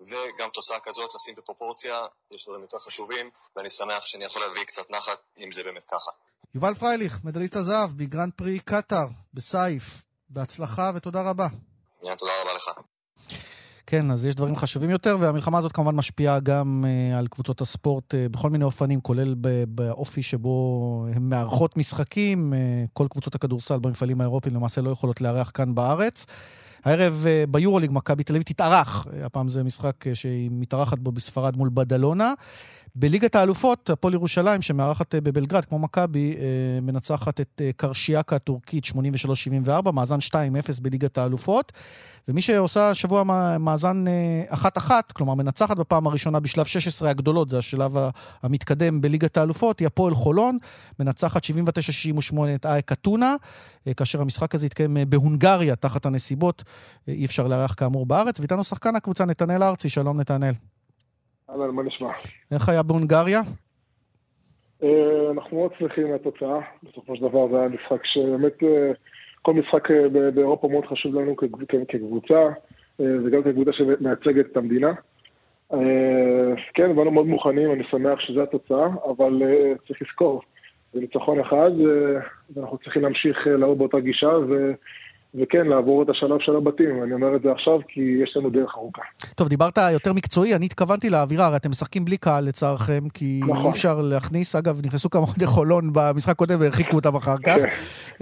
וגם 0.00 0.50
תוצאה 0.50 0.80
כזאת 0.80 1.14
לשים 1.14 1.34
בפרופורציה, 1.34 2.06
יש 2.30 2.44
דברים 2.44 2.62
יותר 2.62 2.78
חשובים, 2.78 3.30
ואני 3.56 3.70
שמח 3.70 4.04
שאני 4.06 4.24
יכול 4.24 4.42
להביא 4.42 4.64
קצת 4.64 4.90
נחת, 4.90 5.18
אם 5.38 5.52
זה 5.52 5.62
באמת 5.62 5.84
ככה. 5.84 6.10
יובל 6.54 6.74
פרייליך, 6.74 7.20
מדליסט 7.24 7.56
הזהב 7.56 7.90
בגרנד 7.96 8.32
פרי 8.36 8.58
קטאר, 8.58 9.06
בסייף. 9.34 10.02
בהצלחה 10.30 10.90
ותודה 10.94 11.22
רבה. 11.22 11.48
תודה 12.00 12.32
רבה 12.42 12.50
לך. 12.56 12.80
כן, 13.86 14.10
אז 14.10 14.24
יש 14.24 14.34
דברים 14.34 14.56
חשובים 14.56 14.90
יותר, 14.90 15.16
והמלחמה 15.20 15.58
הזאת 15.58 15.72
כמובן 15.72 15.94
משפיעה 15.94 16.40
גם 16.40 16.84
uh, 16.84 17.18
על 17.18 17.26
קבוצות 17.26 17.60
הספורט 17.60 18.14
uh, 18.14 18.16
בכל 18.30 18.50
מיני 18.50 18.64
אופנים, 18.64 19.00
כולל 19.00 19.34
באופי 19.68 20.22
שבו 20.22 21.06
הן 21.14 21.22
מארחות 21.22 21.76
משחקים. 21.76 22.52
Uh, 22.52 22.56
כל 22.92 23.06
קבוצות 23.10 23.34
הכדורסל 23.34 23.78
במפעלים 23.78 24.20
האירופיים 24.20 24.54
למעשה 24.54 24.80
לא 24.80 24.90
יכולות 24.90 25.20
לארח 25.20 25.50
כאן 25.54 25.74
בארץ. 25.74 26.26
הערב 26.84 27.24
uh, 27.24 27.50
ביורוליג 27.50 27.90
מכבי 27.92 28.24
תל 28.24 28.32
אביב 28.32 28.42
תתארח, 28.42 29.06
uh, 29.06 29.26
הפעם 29.26 29.48
זה 29.48 29.62
משחק 29.62 30.06
uh, 30.06 30.14
שהיא 30.14 30.50
מתארחת 30.52 30.98
בו 30.98 31.12
בספרד 31.12 31.56
מול 31.56 31.70
בדלונה. 31.74 32.32
בליגת 32.94 33.34
האלופות, 33.34 33.90
הפועל 33.90 34.14
ירושלים, 34.14 34.62
שמארחת 34.62 35.14
בבלגרד, 35.14 35.64
כמו 35.64 35.78
מכבי, 35.78 36.36
מנצחת 36.82 37.40
את 37.40 37.62
קרשיאקה 37.76 38.36
הטורקית 38.36 38.84
83-74, 38.84 39.90
מאזן 39.90 40.18
2-0 40.18 40.34
בליגת 40.82 41.18
האלופות. 41.18 41.72
ומי 42.28 42.40
שעושה 42.40 42.88
השבוע 42.88 43.24
מאזן 43.58 44.04
אחת-אחת, 44.48 45.12
כלומר 45.12 45.34
מנצחת 45.34 45.76
בפעם 45.76 46.06
הראשונה 46.06 46.40
בשלב 46.40 46.66
16 46.66 47.10
הגדולות, 47.10 47.50
זה 47.50 47.58
השלב 47.58 47.96
המתקדם 48.42 49.00
בליגת 49.00 49.36
האלופות, 49.36 49.80
היא 49.80 49.86
הפועל 49.86 50.14
חולון, 50.14 50.58
מנצחת 50.98 51.44
79-68 51.44 51.48
את 52.54 52.66
אייק 52.66 52.92
אתונה, 52.92 53.34
כאשר 53.96 54.20
המשחק 54.20 54.54
הזה 54.54 54.66
התקיים 54.66 54.96
בהונגריה, 55.08 55.76
תחת 55.76 56.06
הנסיבות, 56.06 56.64
אי 57.08 57.24
אפשר 57.24 57.48
לארח 57.48 57.74
כאמור 57.76 58.06
בארץ. 58.06 58.40
ואיתנו 58.40 58.64
שחקן 58.64 58.96
הקבוצה 58.96 59.24
נתנאל 59.24 59.62
ארצי, 59.62 59.88
שלום 59.88 60.20
נתנאל. 60.20 60.52
אהלן, 61.52 61.70
מה 61.70 61.82
נשמע? 61.82 62.08
איך 62.52 62.68
היה 62.68 62.82
בהונגריה? 62.82 63.40
אה, 64.82 65.30
אנחנו 65.30 65.56
מאוד 65.56 65.70
שמחים 65.78 66.10
מהתוצאה. 66.10 66.58
בסופו 66.82 67.16
של 67.16 67.22
דבר 67.22 67.48
זה 67.50 67.58
היה 67.58 67.68
משחק 67.68 68.04
שבאמת, 68.04 68.62
אה, 68.62 68.92
כל 69.42 69.54
משחק 69.54 69.90
אה, 69.90 70.30
באירופה 70.34 70.68
מאוד 70.68 70.84
חשוב 70.86 71.14
לנו 71.14 71.36
כקבוצה, 71.88 72.40
וגם 72.98 73.42
כקבוצה 73.42 73.70
שמייצגת 73.72 74.46
את 74.52 74.56
המדינה. 74.56 74.92
כן, 76.74 76.96
באנו 76.96 77.10
מאוד 77.10 77.26
מוכנים, 77.26 77.72
אני 77.72 77.84
שמח 77.90 78.20
שזו 78.20 78.42
התוצאה, 78.42 78.86
אבל 78.86 79.42
צריך 79.86 80.02
לזכור, 80.02 80.42
זה 80.92 81.00
ניצחון 81.00 81.40
אחד, 81.40 81.70
ואנחנו 82.54 82.78
צריכים 82.78 83.02
להמשיך 83.02 83.46
לעבור 83.46 83.76
באותה 83.76 84.00
גישה, 84.00 84.30
וכן, 85.34 85.66
לעבור 85.66 86.02
את 86.02 86.08
השלב 86.08 86.36
של 86.40 86.56
הבתים. 86.56 87.02
אני 87.02 87.12
אומר 87.12 87.36
את 87.36 87.42
זה 87.42 87.52
עכשיו 87.52 87.78
כי 87.88 88.00
יש 88.22 88.36
לנו 88.36 88.50
דרך 88.50 88.70
ארוכה. 88.76 89.02
טוב, 89.36 89.48
דיברת 89.48 89.78
יותר 89.92 90.12
מקצועי, 90.12 90.54
אני 90.54 90.66
התכוונתי 90.66 91.10
לאווירה, 91.10 91.46
הרי 91.46 91.56
אתם 91.56 91.70
משחקים 91.70 92.04
בלי 92.04 92.16
קהל 92.16 92.44
לצערכם, 92.44 93.08
כי 93.14 93.40
נכון. 93.42 93.64
אי 93.64 93.70
אפשר 93.70 94.00
להכניס, 94.00 94.56
אגב, 94.56 94.80
נכנסו 94.86 95.10
כמה 95.10 95.22
אוהדי 95.28 95.46
חולון 95.46 95.90
במשחק 95.92 96.36
קודם 96.36 96.60
והרחיקו 96.60 96.96
אותם 96.96 97.16
אחר 97.16 97.36
כך. 97.44 97.56
כן. 97.56 97.64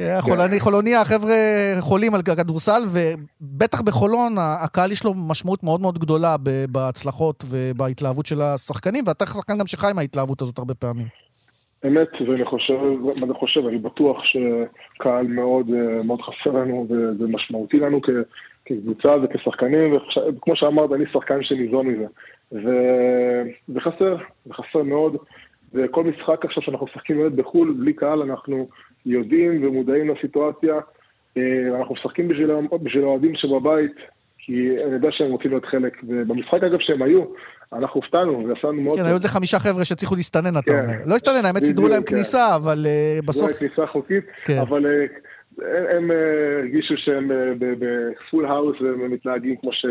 אה, 0.02 0.22
חולני, 0.22 0.60
חולוניה, 0.60 1.00
החבר'ה 1.00 1.34
חולים 1.80 2.14
על 2.14 2.22
כדורסל, 2.22 2.82
ובטח 2.88 3.80
בחולון 3.80 4.34
הקהל 4.38 4.92
יש 4.92 5.04
לו 5.04 5.14
משמעות 5.14 5.62
מאוד 5.62 5.80
מאוד 5.80 5.98
גדולה 5.98 6.36
בהצלחות 6.70 7.44
ובהתלהבות 7.48 8.26
של 8.26 8.42
השחקנים, 8.42 9.04
ואתה 9.06 9.26
שחקן 9.26 9.58
גם 9.58 9.66
שחי 9.66 9.90
מההתלהבות 9.94 10.42
הזאת 10.42 10.58
הרבה 10.58 10.74
פעמים. 10.74 11.06
אמת, 11.86 12.08
ואני 12.28 12.44
חושב, 12.44 12.78
מה 13.16 13.26
אני 13.26 13.34
חושב, 13.34 13.66
אני 13.66 13.78
בטוח 13.78 14.22
שקהל 14.24 15.26
מאוד, 15.26 15.70
אה, 15.74 16.02
מאוד 16.02 16.20
חסר 16.22 16.50
לנו 16.50 16.86
וזה 16.90 17.26
משמעותי 17.28 17.76
לנו 17.76 18.00
כקבוצה 18.64 19.14
וכשחקנים, 19.22 19.96
וכמו 20.28 20.56
שאמרת, 20.56 20.92
אני 20.92 21.04
שחקן 21.12 21.42
שניזון 21.42 21.86
מזה. 21.86 22.06
וזה 22.52 23.80
חסר, 23.80 24.16
זה 24.46 24.54
חסר 24.54 24.82
מאוד, 24.82 25.16
וכל 25.74 26.04
משחק 26.04 26.44
עכשיו 26.44 26.62
שאנחנו 26.62 26.86
משחקים 26.86 27.18
באמת 27.18 27.32
בחו"ל, 27.32 27.74
בלי 27.78 27.92
קהל, 27.92 28.22
אנחנו 28.22 28.68
יודעים 29.06 29.64
ומודעים 29.64 30.10
לסיטואציה. 30.10 30.74
אה, 31.36 31.78
אנחנו 31.78 31.94
משחקים 31.94 32.28
בשביל 32.28 33.04
האוהדים 33.04 33.34
שבבית, 33.34 33.96
כי 34.38 34.70
אני 34.84 34.94
יודע 34.94 35.08
שהם 35.12 35.30
רוצים 35.30 35.50
להיות 35.50 35.64
חלק. 35.64 35.96
ובמשחק, 36.08 36.62
אגב, 36.62 36.78
שהם 36.80 37.02
היו, 37.02 37.24
אנחנו 37.72 38.00
הופתענו, 38.00 38.48
ועשינו 38.48 38.72
מאוד... 38.72 38.98
כן, 38.98 39.06
היו 39.06 39.14
איזה 39.14 39.28
חמישה 39.28 39.58
חבר'ה 39.58 39.84
שהצליחו 39.84 40.14
להסתנן, 40.14 40.58
אתה 40.58 40.72
כן. 40.72 40.78
אומר. 40.78 40.94
לא 41.06 41.14
הסתנן, 41.14 41.44
האמת 41.44 41.64
סידרו 41.64 41.88
להם 41.88 42.02
כן. 42.02 42.14
כניסה, 42.14 42.56
אבל 42.56 42.86
אה, 42.86 43.18
בסוף... 43.24 43.50
סידרו 43.50 43.74
כניסה 43.74 43.92
חוקית, 43.92 44.24
כן. 44.44 44.58
אבל 44.58 44.86
אה, 44.86 45.96
הם 45.96 46.10
אה, 46.10 46.16
הרגישו 46.58 46.94
שהם 46.96 47.30
בפול 47.58 48.46
האוס 48.46 48.76
והם 48.80 49.12
מתנהגים 49.12 49.56
כמו 49.56 49.72
ש... 49.72 49.86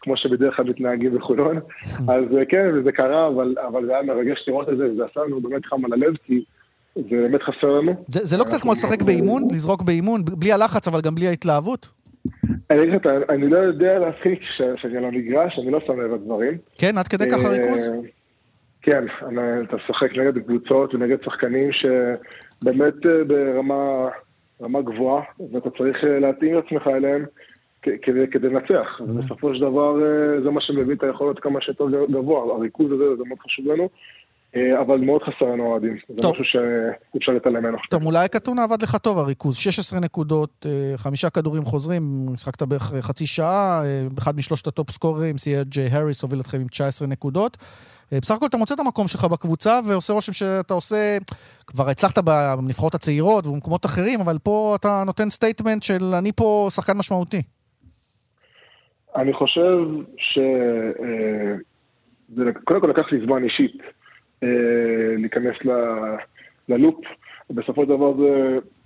כמו 0.00 0.16
שבדרך 0.16 0.56
כלל 0.56 0.64
מתנהגים 0.64 1.14
בחולון. 1.18 1.56
אז 2.14 2.24
כן, 2.48 2.66
וזה 2.74 2.92
קרה, 2.92 3.28
אבל, 3.28 3.54
אבל 3.68 3.86
זה 3.86 3.92
היה 3.92 4.02
מרגש 4.02 4.44
לראות 4.48 4.68
את 4.68 4.76
זה, 4.76 4.84
וזה 4.84 5.02
עשה 5.10 5.20
לנו 5.20 5.40
באמת 5.40 5.66
חם 5.66 5.84
על 5.84 5.92
הלב, 5.92 6.14
כי 6.26 6.44
זה 6.94 7.02
באמת 7.10 7.42
חסר 7.42 7.70
לנו. 7.70 8.04
זה, 8.06 8.20
זה 8.24 8.36
לא 8.36 8.44
קצת 8.44 8.60
כמו 8.60 8.72
לשחק 8.72 9.02
באימון? 9.02 9.42
לזרוק 9.52 9.82
באימון? 9.82 10.24
בלי 10.24 10.52
הלחץ, 10.52 10.88
אבל 10.88 11.00
גם 11.00 11.14
בלי 11.14 11.28
ההתלהבות? 11.28 11.88
אני 12.70 12.82
אגיד 12.82 12.94
לך, 12.94 13.06
אני 13.28 13.48
לא 13.50 13.58
יודע 13.58 13.98
להפחיק 13.98 14.40
שאני 14.76 14.96
על 14.96 15.04
המגרש, 15.04 15.58
אני 15.58 15.70
לא 15.70 15.80
שם 15.86 16.00
לב 16.00 16.14
לדברים. 16.14 16.58
כן, 16.78 16.98
עד 16.98 17.08
כדי 17.08 17.24
ככה 17.30 17.44
אה, 17.44 17.48
ריכוז? 17.48 17.92
כן, 18.82 19.04
אתה 19.62 19.76
משחק 19.76 20.12
נגד 20.16 20.38
קבוצות 20.38 20.94
ונגד 20.94 21.16
שחקנים 21.24 21.70
שבאמת 21.72 23.06
אה, 23.06 23.24
ברמה 24.60 24.82
גבוהה, 24.82 25.22
ואתה 25.52 25.70
צריך 25.70 26.04
אה, 26.04 26.18
להתאים 26.18 26.58
את 26.58 26.64
עצמך 26.66 26.86
אליהם 26.86 27.24
כדי 27.82 28.48
לנצח. 28.48 29.00
אהמ. 29.00 29.02
ובסופו 29.02 29.54
של 29.54 29.60
דבר 29.60 29.96
זה 30.42 30.50
מה 30.50 30.60
שמביא 30.60 30.94
את 30.94 31.02
היכולת 31.02 31.38
כמה 31.38 31.60
שיותר 31.60 31.84
גבוה. 32.10 32.54
הריכוז 32.54 32.92
הזה 32.92 33.16
זה 33.16 33.22
מאוד 33.28 33.38
חשוב 33.38 33.66
לנו. 33.66 33.88
אה, 34.58 34.80
אבל 34.80 34.98
מאוד 34.98 35.22
חסר 35.22 35.44
לנו 35.44 35.66
אוהדים. 35.66 35.96
זה 36.08 36.28
משהו 36.30 36.44
שאי 36.44 37.18
אפשר 37.18 37.32
להתעלם 37.32 37.56
ממנו. 37.56 37.78
טוב, 37.90 38.06
אולי 38.06 38.28
קטונה 38.28 38.64
עבד 38.64 38.82
לך 38.82 38.96
טוב 38.96 39.18
הריכוז. 39.18 39.56
16 39.56 40.00
נקודות, 40.00 40.66
אה, 40.66 40.96
חמישה 40.96 41.30
כדורים 41.30 41.62
חוזרים, 41.62 42.26
משחקת 42.32 42.62
בערך 42.62 42.94
חצי 43.00 43.26
שעה, 43.26 43.82
אה, 43.84 44.06
אחד 44.18 44.36
משלושת 44.36 44.66
ה 44.66 44.72
top 44.72 44.90
סקוררים, 44.90 45.38
סי.ג'יי 45.38 45.86
האריס 45.86 46.22
הוביל 46.22 46.40
אתכם 46.40 46.60
עם 46.60 46.66
19 46.66 47.08
נקודות. 47.08 47.56
בסך 48.12 48.34
הכל 48.34 48.46
אתה 48.46 48.56
מוצא 48.56 48.74
את 48.74 48.80
המקום 48.80 49.06
שלך 49.06 49.24
בקבוצה, 49.24 49.80
ועושה 49.88 50.12
רושם 50.12 50.32
שאתה 50.32 50.74
עושה... 50.74 51.18
כבר 51.66 51.88
הצלחת 51.88 52.18
בנבחרות 52.18 52.94
הצעירות 52.94 53.46
ובמקומות 53.46 53.86
אחרים, 53.86 54.20
אבל 54.20 54.38
פה 54.42 54.76
אתה 54.80 55.02
נותן 55.06 55.28
statement 55.30 55.82
של 55.82 56.04
אני 56.18 56.32
פה 56.32 56.66
שחקן 56.70 56.98
משמעותי. 56.98 57.42
אני 59.16 59.32
חושב 59.32 59.78
ש... 60.16 60.38
קודם 62.64 62.80
כל 62.80 62.88
לקח 62.88 63.12
לי 63.12 63.20
זמן 63.26 63.44
אישית 63.44 63.76
אה, 63.80 63.88
להיכנס 65.18 65.56
ל 66.68 66.73
loop. 66.73 67.00
בסופו 67.50 67.82
של 67.82 67.88
דבר 67.88 68.16
זו 68.16 68.28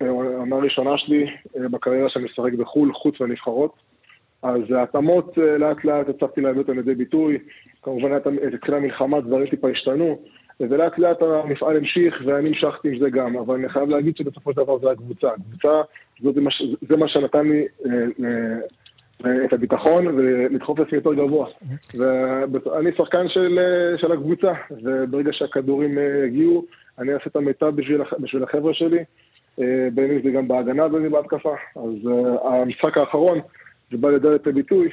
העונה 0.00 0.56
הראשונה 0.56 0.98
שלי 0.98 1.26
אה, 1.56 1.68
בקריירה 1.68 2.08
שאני 2.10 2.24
משחק 2.24 2.52
בחו"ל, 2.52 2.92
חוץ 2.94 3.20
מהנבחרות. 3.20 3.74
אז 4.42 4.60
ההתאמות 4.70 5.38
אה, 5.38 5.58
לאט 5.58 5.84
לאט 5.84 6.08
הצלחתי 6.08 6.40
להביא 6.40 6.60
אותן 6.60 6.76
לידי 6.76 6.94
ביטוי. 6.94 7.38
כמובן 7.82 8.12
התחילה 8.54 8.76
המלחמה, 8.76 9.20
דברים 9.20 9.46
טיפה 9.46 9.70
השתנו. 9.70 10.14
ולאט 10.60 10.98
לאט 10.98 11.22
המפעל 11.22 11.76
המשיך 11.76 12.22
ואני 12.26 12.48
המשכתי 12.48 12.88
עם 12.88 12.98
זה 12.98 13.10
גם, 13.10 13.36
אבל 13.36 13.54
אני 13.54 13.68
חייב 13.68 13.88
להגיד 13.88 14.16
שבסופו 14.16 14.52
של 14.52 14.56
דבר 14.56 14.78
זה 14.78 14.90
הקבוצה. 14.90 15.28
הקבוצה, 15.28 15.82
זה, 16.22 16.30
זה 16.88 16.96
מה 16.96 17.08
שנתן 17.08 17.46
לי 17.48 17.66
את 19.44 19.52
הביטחון 19.52 20.06
ולדחוף 20.06 20.78
לעצמי 20.78 20.98
יותר 20.98 21.14
גבוה. 21.14 21.46
ואני 21.94 22.90
שחקן 22.96 23.28
של, 23.28 23.58
של 23.96 24.12
הקבוצה, 24.12 24.52
וברגע 24.82 25.30
שהכדורים 25.32 25.98
אה, 25.98 26.24
יגיעו, 26.26 26.64
אני 26.98 27.14
אעשה 27.14 27.24
את 27.26 27.36
המיטב 27.36 27.72
בשביל, 27.76 28.00
בשביל 28.18 28.42
החבר'ה 28.42 28.74
שלי, 28.74 29.04
אה, 29.60 29.88
בין 29.94 30.10
אם 30.10 30.22
זה 30.22 30.30
גם 30.30 30.48
בהגנה 30.48 30.86
ובין 30.86 31.04
אם 31.04 31.10
בהתקפה. 31.10 31.54
אז 31.76 32.10
אה, 32.10 32.60
המשחק 32.60 32.98
האחרון, 32.98 33.40
זה 33.90 33.96
בא 33.98 34.10
לידי 34.10 34.52
ביטוי. 34.54 34.88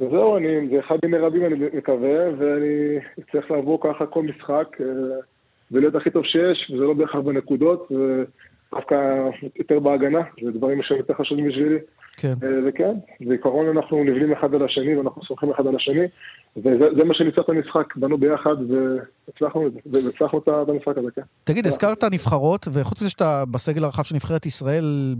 וזהו, 0.00 0.36
אני, 0.36 0.68
זה 0.68 0.80
אחד 0.80 0.96
מיני 1.04 1.18
רבים 1.18 1.44
אני 1.44 1.54
מקווה, 1.74 2.30
ואני 2.38 2.98
אצטרך 3.18 3.50
לעבור 3.50 3.80
ככה 3.82 4.06
כל 4.06 4.22
משחק 4.22 4.76
ולהיות 5.72 5.94
הכי 5.94 6.10
טוב 6.10 6.24
שיש, 6.24 6.70
וזה 6.74 6.84
לא 6.84 6.94
בהכרח 6.94 7.20
בנקודות, 7.20 7.92
ודווקא 8.72 8.94
יותר 9.56 9.78
בהגנה, 9.78 10.20
זה 10.44 10.50
דברים 10.50 10.82
שהם 10.82 10.98
יותר 10.98 11.14
חשובים 11.14 11.48
בשבילי. 11.48 11.78
כן. 12.16 12.34
אה, 12.42 12.48
וכן, 12.66 12.94
בעיקרון 13.20 13.68
אנחנו 13.68 14.04
נבנים 14.04 14.32
אחד 14.32 14.54
על 14.54 14.64
השני 14.64 14.96
ואנחנו 14.96 15.22
סומכים 15.24 15.50
אחד 15.50 15.66
על 15.66 15.76
השני, 15.76 16.06
וזה 16.56 17.04
מה 17.04 17.14
שניצח 17.14 17.40
את 17.44 17.48
המשחק, 17.48 17.96
בנו 17.96 18.18
ביחד 18.18 18.56
והצלחנו 18.68 19.68
והצלחנו 19.92 20.38
את 20.38 20.68
המשחק 20.68 20.98
הזה, 20.98 21.08
כן. 21.14 21.22
תגיד, 21.44 21.66
הזכרת 21.66 22.04
נבחרות, 22.04 22.68
וחוץ 22.72 23.00
מזה 23.00 23.10
שאתה 23.10 23.44
בסגל 23.50 23.84
הרחב 23.84 24.02
של 24.02 24.14
נבחרת 24.14 24.46
ישראל 24.46 25.14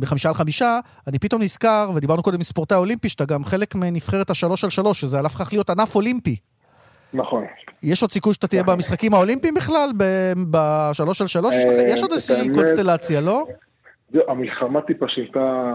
בחמישה 0.00 0.28
על 0.28 0.34
חמישה, 0.34 0.78
אני 1.06 1.18
פתאום 1.18 1.42
נזכר, 1.42 1.90
ודיברנו 1.96 2.22
קודם 2.22 2.38
מספורטאי 2.38 2.78
אולימפי, 2.78 3.08
שאתה 3.08 3.24
גם 3.24 3.44
חלק 3.44 3.74
מנבחרת 3.74 4.30
השלוש 4.30 4.64
על 4.64 4.70
שלוש, 4.70 5.00
שזה 5.00 5.18
כך 5.38 5.52
להיות 5.52 5.70
ענף 5.70 5.96
אולימפי. 5.96 6.36
נכון. 7.14 7.44
יש 7.82 8.02
עוד 8.02 8.10
סיכוי 8.10 8.34
שאתה 8.34 8.46
תהיה 8.46 8.62
נכון. 8.62 8.74
במשחקים 8.74 9.14
האולימפיים 9.14 9.54
בכלל, 9.54 9.90
בשלוש 10.50 11.20
על 11.20 11.26
שלוש? 11.26 11.54
יש 11.88 12.02
עוד 12.02 12.12
איזושהי 12.12 12.48
קונסטלציה, 12.54 13.20
לא? 13.20 13.46
זהו, 14.12 14.22
המלחמה 14.28 14.80
טיפה 14.82 15.08
שינתה 15.08 15.74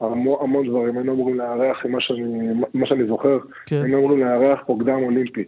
המון, 0.00 0.38
המון 0.40 0.68
דברים. 0.68 0.96
היינו 0.96 1.12
אמורים 1.12 1.38
לארח, 1.38 1.86
מה 1.88 2.00
שאני, 2.00 2.48
מה 2.74 2.86
שאני 2.86 3.06
זוכר, 3.06 3.38
כן. 3.66 3.82
היינו 3.82 3.98
אמורים 3.98 4.20
לארח 4.20 4.60
פה 4.66 4.76
קדם 4.80 5.02
אולימפי 5.02 5.44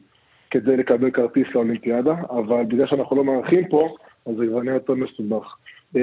כדי 0.50 0.76
לקבל 0.76 1.10
כרטיס 1.10 1.46
לאולימפיאדה, 1.54 2.14
אבל 2.30 2.64
בגלל 2.64 2.86
שאנחנו 2.86 3.16
לא 3.16 3.24
מארחים 3.24 3.68
פה, 3.68 3.96
אז 4.26 4.32
זה 4.38 4.44
כבר 4.50 4.62
נהיה 4.62 4.74
יותר 4.74 4.94
מסובך. 4.94 5.56
אה, 5.96 6.02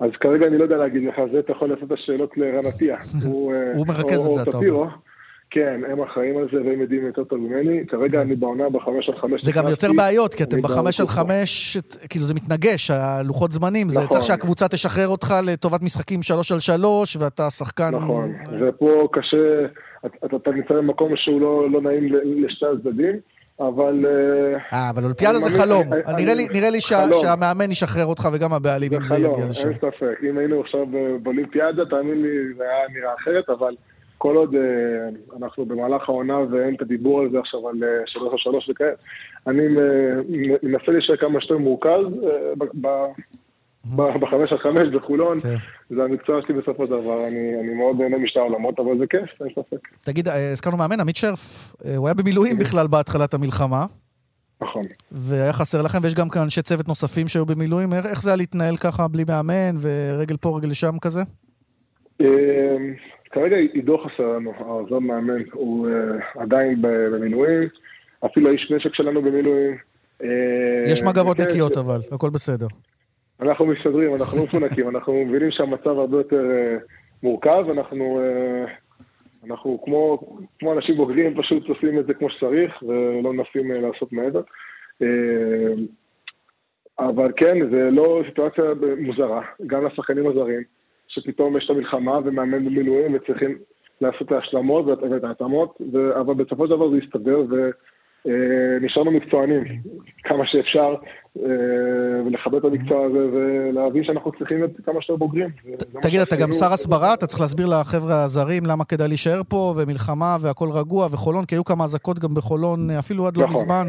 אז 0.00 0.10
כרגע 0.20 0.46
אני 0.46 0.58
לא 0.58 0.62
יודע 0.62 0.76
להגיד 0.76 1.02
לך, 1.02 1.14
זה 1.32 1.38
אתה 1.38 1.52
יכול 1.52 1.68
לעשות 1.68 1.92
את 1.92 1.98
השאלות 1.98 2.36
לערן 2.36 2.66
עטיה. 2.66 2.96
הוא, 3.26 3.54
אה, 3.54 3.72
הוא 3.76 3.86
מרכז 3.86 4.26
את 4.26 4.32
זה, 4.32 4.42
אתה. 4.42 4.56
אומר. 4.56 4.86
כן, 5.54 5.80
הם 5.92 6.02
אחראים 6.02 6.36
על 6.38 6.48
זה 6.52 6.68
והם 6.68 6.80
יודעים 6.80 7.06
יותר 7.06 7.24
טוב 7.24 7.38
ממני. 7.38 7.86
כרגע 7.88 8.22
אני 8.22 8.36
בעונה 8.36 8.68
בחמש 8.70 9.08
על 9.08 9.14
חמש. 9.20 9.44
זה 9.44 9.52
גם 9.52 9.68
יוצר 9.68 9.92
בעיות, 9.96 10.34
כי 10.34 10.42
אתם 10.42 10.62
בחמש 10.62 11.00
על. 11.00 11.06
חמש, 11.08 11.76
כאילו 12.08 12.24
זה 12.24 12.34
מתנגש, 12.34 12.90
הלוחות 12.90 13.52
זמנים. 13.52 13.88
זה 13.88 13.98
נכון. 13.98 14.08
צריך 14.10 14.22
שהקבוצה 14.24 14.68
תשחרר 14.68 15.08
אותך 15.08 15.34
לטובת 15.46 15.82
משחקים 15.82 16.22
שלוש 16.22 16.52
על 16.52 16.60
שלוש, 16.60 17.16
ואתה 17.16 17.50
שחקן... 17.50 17.90
נכון, 17.94 18.32
ופה 18.60 19.08
קשה, 19.12 19.66
אתה- 20.24 20.50
נמצא 20.50 20.74
במקום 20.74 21.12
שהוא 21.16 21.40
לא 21.40 21.70
לא 21.70 21.80
נעים 21.82 22.08
לשתי 22.44 22.66
הצדדים, 22.78 23.16
אבל... 23.60 24.06
אה, 24.06 24.78
אה, 24.78 24.90
אבל 24.90 25.02
אולימפיאדה 25.02 25.38
זה 25.38 25.50
חלום. 25.62 25.92
אני- 25.92 26.24
נראה 26.54 26.70
לי- 26.70 26.78
חלום. 26.82 27.20
שהמאמן 27.22 27.70
ישחרר 27.70 28.06
אותך 28.06 28.28
וגם 28.32 28.52
הבעלים, 28.52 28.90
זה 28.90 28.96
אם 28.96 29.04
זה 29.04 29.14
חלום, 29.16 29.34
יגיע 29.34 29.46
לשם. 29.50 29.68
אין 29.68 29.78
ספק. 29.78 30.18
אם 30.30 30.38
היינו 30.38 30.60
עכשיו 30.60 30.86
באולימפיאדה, 31.22 31.82
תאמין 31.90 32.22
לי, 32.22 32.28
זה 32.56 32.62
היה 32.64 33.00
נראה 33.00 33.14
אחרת, 33.20 33.48
אבל 33.50 33.74
כל 34.24 34.36
עוד 34.36 34.54
אה, 34.54 35.08
אנחנו 35.36 35.66
במהלך 35.66 36.08
העונה 36.08 36.38
ואין 36.50 36.74
את 36.74 36.82
הדיבור 36.82 37.20
על 37.20 37.30
זה 37.30 37.38
עכשיו 37.38 37.68
על 37.68 37.84
אה, 37.84 37.88
שלוש 38.06 38.32
על 38.32 38.38
שלוש 38.38 38.68
וכאלה, 38.70 38.90
אני 39.46 39.62
אה, 39.62 40.56
מנסה 40.62 40.92
להישאר 40.92 41.16
כמה 41.16 41.40
שיותר 41.40 41.58
מורכז 41.58 42.20
בחמש 43.94 44.52
על 44.52 44.58
חמש 44.58 44.88
בחולון. 44.94 45.40
כן. 45.40 45.56
זה 45.90 46.02
המקצוע 46.04 46.40
שלי 46.42 46.54
בסופו 46.54 46.86
של 46.86 46.90
דבר, 46.90 47.28
אני, 47.28 47.60
אני 47.60 47.74
מאוד 47.74 48.00
נהנה 48.00 48.18
משתי 48.18 48.38
העולמות, 48.38 48.80
אבל 48.80 48.98
זה 48.98 49.06
כיף, 49.06 49.42
אין 49.42 49.48
ספק. 49.50 49.88
תגיד, 50.04 50.28
הזכרנו 50.28 50.76
מאמן, 50.76 51.00
עמית 51.00 51.16
שרף, 51.16 51.74
הוא 51.96 52.08
היה 52.08 52.14
במילואים 52.14 52.56
בכלל 52.58 52.86
בהתחלת 52.86 53.34
המלחמה, 53.34 53.86
נכון. 54.62 54.82
והיה 55.12 55.52
חסר 55.52 55.82
לכם, 55.82 55.98
ויש 56.02 56.14
גם 56.14 56.28
כאן 56.28 56.42
אנשי 56.42 56.62
צוות 56.62 56.88
נוספים 56.88 57.28
שהיו 57.28 57.46
במילואים. 57.46 57.92
איך 57.92 58.06
איך 58.06 58.22
זה 58.22 58.30
היה 58.30 58.36
להתנהל 58.36 58.76
ככה 58.76 59.08
בלי 59.08 59.24
מאמן, 59.28 59.76
ורגל 59.80 60.36
פה, 60.36 60.58
רגל 60.58 60.72
שם 60.72 60.98
כזה? 61.00 61.22
כרגע 63.34 63.56
עידו 63.56 63.98
חסר 63.98 64.28
לנו, 64.28 64.52
העוזר 64.58 64.98
מאמן, 64.98 65.42
הוא 65.52 65.88
אה, 65.88 66.42
עדיין 66.42 66.82
ב- 66.82 67.08
במילואים, 67.14 67.68
אפילו 68.26 68.48
האיש 68.48 68.72
נשק 68.76 68.94
שלנו 68.94 69.22
במילואים. 69.22 69.76
אה, 70.22 70.84
יש 70.86 71.02
מגבות 71.02 71.40
נקיות 71.40 71.76
אבל, 71.76 72.00
הכל 72.12 72.30
בסדר. 72.30 72.66
אנחנו 73.40 73.66
מסתדרים, 73.66 74.14
אנחנו 74.14 74.38
לא 74.38 74.44
מפונקים, 74.44 74.88
אנחנו 74.88 75.24
מבינים 75.24 75.50
שהמצב 75.50 75.88
הרבה 75.88 76.16
יותר 76.16 76.50
אה, 76.50 76.76
מורכב, 77.22 77.64
אנחנו, 77.70 78.20
אנחנו 79.46 79.82
כמו, 79.84 80.18
כמו 80.58 80.72
אנשים 80.72 80.96
בוגרים 80.96 81.34
פשוט 81.42 81.68
עושים 81.68 81.98
את 81.98 82.06
זה 82.06 82.14
כמו 82.14 82.30
שצריך 82.30 82.82
ולא 82.82 83.32
מנסים 83.32 83.70
לעשות 83.70 84.12
מעבר. 84.12 84.42
אבל 86.98 87.32
כן, 87.36 87.70
זה 87.70 87.90
לא 87.90 88.22
סיטואציה 88.28 88.64
מוזרה, 88.98 89.42
גם 89.66 89.86
לשחקנים 89.86 90.26
הזרים, 90.26 90.62
שפתאום 91.14 91.56
יש 91.56 91.64
את 91.64 91.70
המלחמה 91.70 92.18
ומאמן 92.24 92.64
במילואים 92.64 93.14
וצריכים 93.14 93.58
לעשות 94.00 94.22
את 94.22 94.32
ההשלמות 94.32 94.86
ואת 94.86 95.24
ההתאמות, 95.24 95.78
אבל 96.20 96.34
בסופו 96.34 96.66
של 96.66 96.70
דבר 96.70 96.90
זה 96.90 96.96
יסתדר 96.96 97.42
ונשארנו 98.24 99.10
מקצוענים 99.10 99.64
כמה 100.24 100.46
שאפשר, 100.46 100.94
אה, 101.38 101.42
ולכבד 102.26 102.54
את 102.54 102.64
המקצוע 102.64 103.06
הזה 103.06 103.28
ולהבין 103.32 104.04
שאנחנו 104.04 104.32
צריכים 104.32 104.58
להיות 104.58 104.70
כמה 104.86 105.02
שיותר 105.02 105.16
בוגרים. 105.16 105.48
תגיד, 106.02 106.20
אתה 106.20 106.36
גם. 106.36 106.52
שר 106.52 106.72
הסברה, 106.72 107.14
אתה 107.14 107.26
צריך 107.26 107.40
להסביר 107.40 107.66
לחבר'ה 107.66 108.24
הזרים 108.24 108.62
למה 108.66 108.84
כדאי 108.84 109.08
להישאר 109.08 109.40
פה, 109.48 109.74
ומלחמה, 109.76 110.36
והכל 110.40 110.68
רגוע, 110.72 111.06
וחולון, 111.06 111.44
כי 111.44 111.54
היו 111.54 111.64
כמה 111.64 111.84
אזעקות 111.84 112.18
גם 112.18 112.34
בחולון, 112.34 112.90
אפילו 112.90 113.26
עד 113.26 113.36
לא 113.36 113.44
נכון. 113.44 113.62
מזמן. 113.62 113.86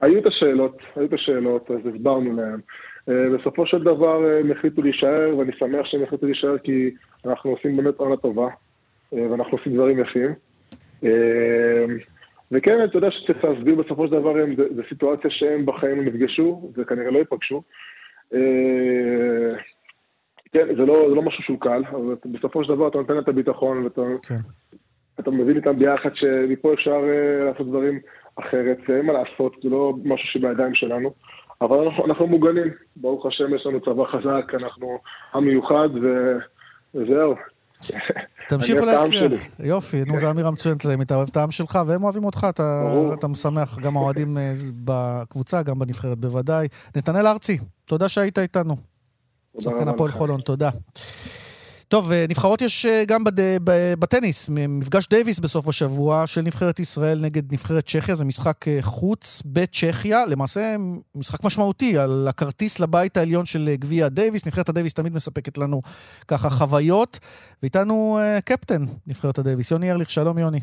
היו 0.00 0.18
את 0.18 0.26
השאלות, 0.26 0.76
היו 0.96 1.04
את 1.06 1.12
השאלות, 1.12 1.70
אז 1.70 1.94
הסברנו 1.94 2.36
להם. 2.36 2.60
אה, 3.08 3.38
בסופו 3.38 3.66
של 3.66 3.82
דבר 3.82 4.24
אה, 4.24 4.40
הם 4.40 4.52
החליטו 4.52 4.82
להישאר, 4.82 5.36
ואני 5.38 5.52
שמח 5.58 5.86
שהם 5.86 6.02
החליטו 6.02 6.26
להישאר 6.26 6.58
כי 6.58 6.90
אנחנו 7.24 7.50
עושים 7.50 7.76
באמת 7.76 7.94
עונה 7.96 8.16
טובה, 8.16 8.48
אה, 9.14 9.30
ואנחנו 9.30 9.58
עושים 9.58 9.74
דברים 9.74 9.98
יפים. 9.98 10.34
וכן, 12.52 12.84
אתה 12.84 12.96
יודע 12.96 13.10
שצריך 13.10 13.44
להסביר 13.44 13.74
בסופו 13.74 14.06
של 14.06 14.12
דבר, 14.12 14.34
זה 14.76 14.82
סיטואציה 14.88 15.30
שהם 15.30 15.66
בחיים 15.66 15.96
לא 15.96 16.02
נפגשו, 16.04 16.72
וכנראה 16.76 17.10
לא 17.10 17.18
ייפגשו. 17.18 17.62
כן, 20.52 20.66
זה 20.76 20.86
לא, 20.86 21.08
זה 21.08 21.14
לא 21.14 21.22
משהו 21.22 21.42
שהוא 21.42 21.60
קל, 21.60 21.82
אבל 21.90 22.14
בסופו 22.24 22.64
של 22.64 22.74
דבר 22.74 22.88
אתה 22.88 22.98
נותן 22.98 23.18
את 23.18 23.28
הביטחון, 23.28 23.84
ואתה 23.84 24.02
כן. 24.22 24.34
אתה 25.20 25.30
מבין 25.30 25.56
איתם 25.56 25.78
ביחד 25.78 26.10
שמפה 26.14 26.72
אפשר 26.74 27.00
לעשות 27.46 27.66
דברים 27.66 28.00
אחרת, 28.36 28.78
ואין 28.88 29.06
מה 29.06 29.12
לעשות, 29.12 29.56
זה 29.62 29.68
לא 29.68 29.94
משהו 30.04 30.28
שבידיים 30.28 30.74
שלנו, 30.74 31.12
אבל 31.60 31.88
אנחנו, 32.04 32.26
מוגנים, 32.26 32.68
ברוך 32.96 33.26
השם 33.26 33.54
יש 33.54 33.66
לנו 33.66 33.80
צבא 33.80 34.04
חזק, 34.04 34.54
אנחנו 34.54 34.98
עם 35.34 35.44
מיוחד, 35.44 35.88
ו... 36.02 36.06
וזהו. 36.94 37.34
תמשיכו 38.48 38.86
להצליח. 38.86 39.32
יופי, 39.58 40.02
נו, 40.06 40.18
זו 40.18 40.30
אמירה 40.30 40.50
מצוינת 40.50 40.84
להם, 40.84 41.02
אתה 41.02 41.14
אוהב 41.14 41.28
את 41.30 41.36
העם 41.36 41.50
שלך, 41.50 41.78
והם 41.86 42.04
אוהבים 42.04 42.24
אותך, 42.24 42.46
אתה 43.18 43.28
משמח, 43.28 43.78
גם 43.78 43.96
האוהדים 43.96 44.38
אה, 44.38 44.52
בקבוצה, 44.84 45.62
גם 45.62 45.78
בנבחרת 45.78 46.18
בוודאי. 46.18 46.68
נתנאל 46.96 47.26
ארצי, 47.26 47.58
תודה 47.84 48.08
שהיית 48.08 48.38
איתנו. 48.38 48.76
תודה 49.52 49.70
שחקן 49.70 49.88
הפועל. 49.88 50.12
חולון, 50.12 50.40
תודה. 50.40 50.70
טוב, 51.88 52.12
אה, 52.12 52.24
נבחרות 52.28 52.62
יש 52.62 52.86
אה, 52.86 53.02
גם 53.08 53.24
בד... 53.24 53.40
בטניס, 53.98 54.50
מפגש 54.68 55.08
דייוויס 55.08 55.40
בסוף 55.40 55.68
השבוע 55.68 56.26
של 56.26 56.40
נבחרת 56.40 56.78
ישראל 56.78 57.18
נגד 57.22 57.52
נבחרת 57.52 57.84
צ'כיה, 57.86 58.14
זה 58.14 58.24
משחק 58.24 58.68
אה, 58.68 58.78
חוץ 58.80 59.42
בצ'כיה, 59.46 60.26
למעשה 60.26 60.76
משחק 61.14 61.44
משמעותי 61.44 61.98
על 61.98 62.26
הכרטיס 62.28 62.80
לבית 62.80 63.16
העליון 63.16 63.44
של 63.44 63.70
גביע 63.74 64.08
דייוויס. 64.08 64.46
נבחרת 64.46 64.68
הדייוויס 64.68 64.94
תמיד 64.94 65.14
מספקת 65.14 65.58
לנו 65.58 65.82
ככה 66.28 66.50
חוויות, 66.50 67.18
ואיתנו 67.62 68.18
קפטן 68.44 68.82
נבחרת 69.06 69.38
הדייוויס, 69.38 69.70
יוני 69.70 69.90
ארליך, 69.90 70.10
שלום 70.10 70.38
יוני, 70.38 70.60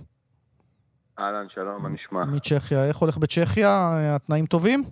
אהלן, 1.19 1.45
שלום, 1.49 1.83
מה 1.83 1.89
נשמע? 1.89 2.25
מצ'כיה. 2.25 2.85
איך 2.87 2.97
הולך 2.97 3.17
בצ'כיה? 3.17 3.91
התנאים 4.15 4.45
טובים? 4.45 4.83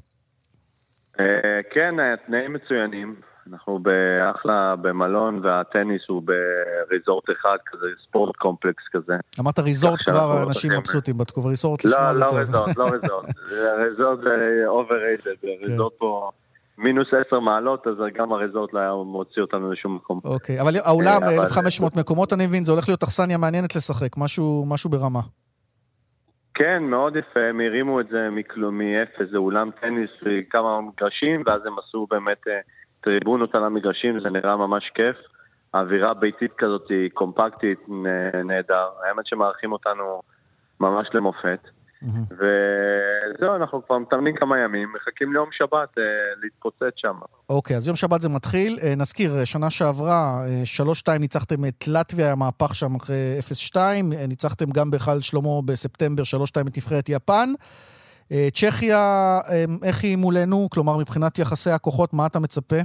כן, 1.74 1.96
התנאים 2.00 2.54
מצוינים. 2.54 3.31
אנחנו 3.52 3.80
באחלה 3.80 4.76
במלון, 4.82 5.46
והטניס 5.46 6.02
הוא 6.08 6.24
ב 6.24 6.38
resort 6.38 7.24
אחד 7.30 7.58
כזה, 7.66 7.86
sport 8.08 8.36
complex 8.36 8.84
כזה. 8.92 9.14
אמרת 9.40 9.60
resort 9.60 10.04
כבר, 10.06 10.44
אנשים. 10.48 10.72
מבסוטים 10.72 11.18
בתקופה, 11.18 11.50
resort 11.50 11.86
לא, 11.86 11.92
לא. 12.20 12.26
ריזורט, 12.26 12.78
לא 12.78 12.84
ריזורט. 12.84 13.26
ריזורט 13.90 14.20
זה 14.24 14.66
overrated, 14.68 15.48
ריזורט 15.66 15.94
פה 15.98 16.32
מינוס 16.78 17.08
עשר 17.28 17.40
מעלות, 17.40 17.88
אז 17.88 17.94
גם 18.14 18.34
הריזורט 18.34 18.74
לא 18.74 18.80
היה 18.80 18.94
מוציא 19.06 19.42
אותנו 19.42 19.72
לשום 19.72 19.96
מקום. 19.96 20.20
אוקיי, 20.24 20.62
אבל 20.62 20.72
האולם, 20.84 21.24
אה, 21.24 21.36
אבל- 21.36 21.46
1,500 21.46 21.96
מקומות, 21.96 22.34
אני 22.34 22.48
מבין, 22.48 22.64
זה 22.64 22.72
הולך 22.72 22.90
להיות 22.90 23.04
אכסניה 23.04 23.38
מעניינת 23.38 23.76
לשחק, 23.76 24.18
משהו 24.68 24.90
ברמה. 24.90 25.20
כן, 26.54 26.84
מאוד 26.84 27.16
יפה, 27.16 27.40
הם 27.50 27.60
הרימו 27.60 28.00
את 28.00 28.08
זה 28.08 28.30
מכלום, 28.32 28.78
מאפס, 28.78 29.32
זה 29.32 29.38
אולם 29.38 29.70
טניס 29.82 30.10
וכמה 30.26 30.82
מגרשים, 30.82 31.44
ואז 31.46 31.62
הם 31.66 31.74
עשו 31.80 32.08
באמת 32.10 32.48
אה, 32.48 32.60
טריבונות 33.02 33.56
על 33.56 33.64
המגרשים, 33.64 34.20
זה 34.20 34.30
נראה 34.30 34.58
ממש 34.58 34.92
כיף. 34.96 35.16
האווירה 35.74 36.14
ביתית 36.14 36.52
כזאת 36.58 36.90
היא 36.90 37.10
קומפקטית, 37.14 37.80
נהדר. 38.46 38.90
האמת 39.04 39.28
שמארחים 39.28 39.72
אותנו 39.72 40.22
ממש 40.80 41.08
למופת. 41.14 41.60
וזהו, 42.32 43.56
אנחנו 43.56 43.86
כבר 43.86 43.98
מתאמנים 43.98 44.36
כמה 44.36 44.60
ימים, 44.60 44.94
מחכים 44.96 45.34
ליום 45.34 45.50
שבת 45.52 45.98
אה, 45.98 46.04
להתפוצץ 46.44 46.94
שם. 46.96 47.16
אוקיי, 47.50 47.78
אז 47.78 47.88
יום 47.88 47.96
שבת 47.96 48.22
זה 48.22 48.30
מתחיל. 48.30 48.78
אה, 48.84 48.94
נזכיר, 48.98 49.38
אה, 49.40 49.46
שנה 49.46 49.70
שעברה, 49.70 50.44
אה, 50.46 50.62
3-2 50.66 51.18
ניצחתם 51.20 51.66
את 51.66 51.88
לטביה, 51.88 52.32
המהפך 52.32 52.76
שם 52.76 52.96
אחרי 52.96 53.38
0-2. 53.40 53.76
אה, 53.78 54.28
ניצחתם 54.28 54.66
גם 54.72 54.92
בהיכל 54.92 55.22
שלמה 55.22 55.50
בספטמבר 55.66 56.24
3-2 56.24 56.68
את 56.68 56.78
נבחרת 56.78 57.10
יפן. 57.10 57.50
אה, 57.60 57.91
צ'כיה, 58.54 58.98
אה, 59.52 59.66
איך 59.84 60.04
היא 60.04 60.18
מולנו? 60.18 60.68
כלומר, 60.72 60.98
מבחינת 60.98 61.40
יחסי 61.40 61.70
הכוחות, 61.70 62.14
מה 62.14 62.28
אתה 62.28 62.40
מצפה? 62.40 62.76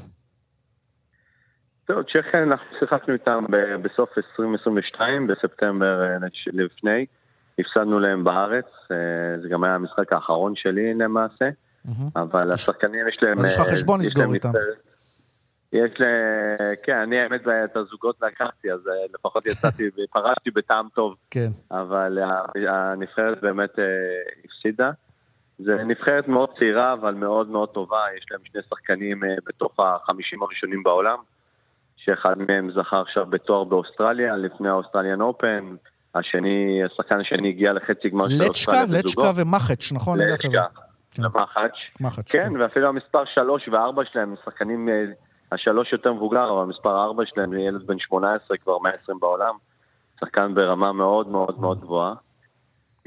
זהו, 1.88 2.04
צ'כיה, 2.04 2.42
אנחנו 2.42 2.66
שיחקנו 2.78 3.14
איתם 3.14 3.44
בסוף 3.82 4.18
2022, 4.18 5.26
בספטמבר 5.26 6.02
אה, 6.02 6.16
לפני. 6.52 7.06
הפסדנו 7.59 8.00
להם 8.00 8.24
בארץ, 8.24 8.64
אה, 8.90 8.96
זה 9.42 9.48
גם 9.48 9.64
היה 9.64 9.74
המשחק 9.74 10.12
האחרון 10.12 10.52
שלי 10.56 10.94
למעשה, 10.94 11.48
אבל 12.16 12.52
השחקנים 12.52 13.09
יש 13.09 13.18
להם... 13.22 13.38
אז 13.38 13.46
יש 13.46 13.54
לך 13.56 13.61
אה, 13.61 13.72
חשבון 13.72 14.00
לסגור 14.00 14.35
איתם. 14.35 14.52
יש 15.72 15.90
להם, 15.98 16.74
כן, 16.82 16.96
אני 16.96 17.20
האמת 17.20 17.40
את 17.64 17.76
הזוגות 17.76 18.16
לקחתי, 18.22 18.72
אז 18.72 18.88
אה, 18.88 18.92
לפחות 19.14 19.47
יצאתי 19.47 19.88
ופרשתי 19.88 20.51
בטעם 20.51 20.88
טוב, 20.94 21.14
כן. 21.30 21.49
אבל 21.70 22.18
הנבחרת 22.68 23.40
באמת 23.40 23.78
אה, 23.78 23.84
הפסידה. 24.44 24.90
זה 25.59 25.84
נבחרת 25.84 26.28
מאוד 26.28 26.48
צעירה, 26.59 26.92
אבל 26.92 27.14
מאוד 27.14 27.48
מאוד 27.48 27.68
טובה, 27.68 28.00
יש 28.16 28.24
להם 28.30 28.40
שני 28.44 28.61
שחקנים 28.70 29.24
אה, 29.24 29.34
בתוך 29.46 29.72
החמישים 29.78 30.42
הראשונים 30.42 30.82
בעולם, 30.82 31.18
שאחד 31.96 32.38
מהם 32.48 32.70
זכה 32.70 33.00
עכשיו 33.00 33.26
בתואר 33.26 33.64
באוסטרליה, 33.64 34.36
לפני 34.36 34.68
האוסטרליאן 34.68 35.20
אופן. 35.20 35.74
השני, 36.14 36.84
השחקן 36.84 37.20
השני 37.20 37.48
הגיע 37.48 37.72
לחצי 37.72 38.09
גמר 38.09 38.28
של 38.28 38.42
אוסטרליה. 38.42 38.82
להצ'קה 38.82 38.97
להצ'קה 38.99 39.40
ומחאץ', 39.40 39.92
נכון? 39.92 40.18
להצ'קה, 40.18 40.64
למחאץ'. 41.18 42.01
מחאץ'. 42.01 42.32
כן, 42.32 42.52
ואפילו 42.61 42.88
המספר 42.88 43.24
3 43.34 43.68
ו-4 43.68 44.12
שלהם, 44.12 44.34
שחקנים, 44.44 44.88
אה, 44.88 45.04
השלוש 45.52 45.92
יותר 45.92 46.12
מבוגר, 46.12 46.50
אבל 46.50 46.62
המספר 46.62 47.04
4 47.04 47.22
שלהם 47.26 47.52
ילד 47.52 47.86
בן 47.86 47.98
18, 47.98 48.57
כבר 48.57 48.78
120 48.78 49.18
בעולם. 49.20 49.54
שחקן 50.20 50.54
ברמה 50.54 50.92
מאוד 50.92 51.28
מאוד 51.28 51.61
מאוד 51.61 51.80
גבוהה. 51.80 52.14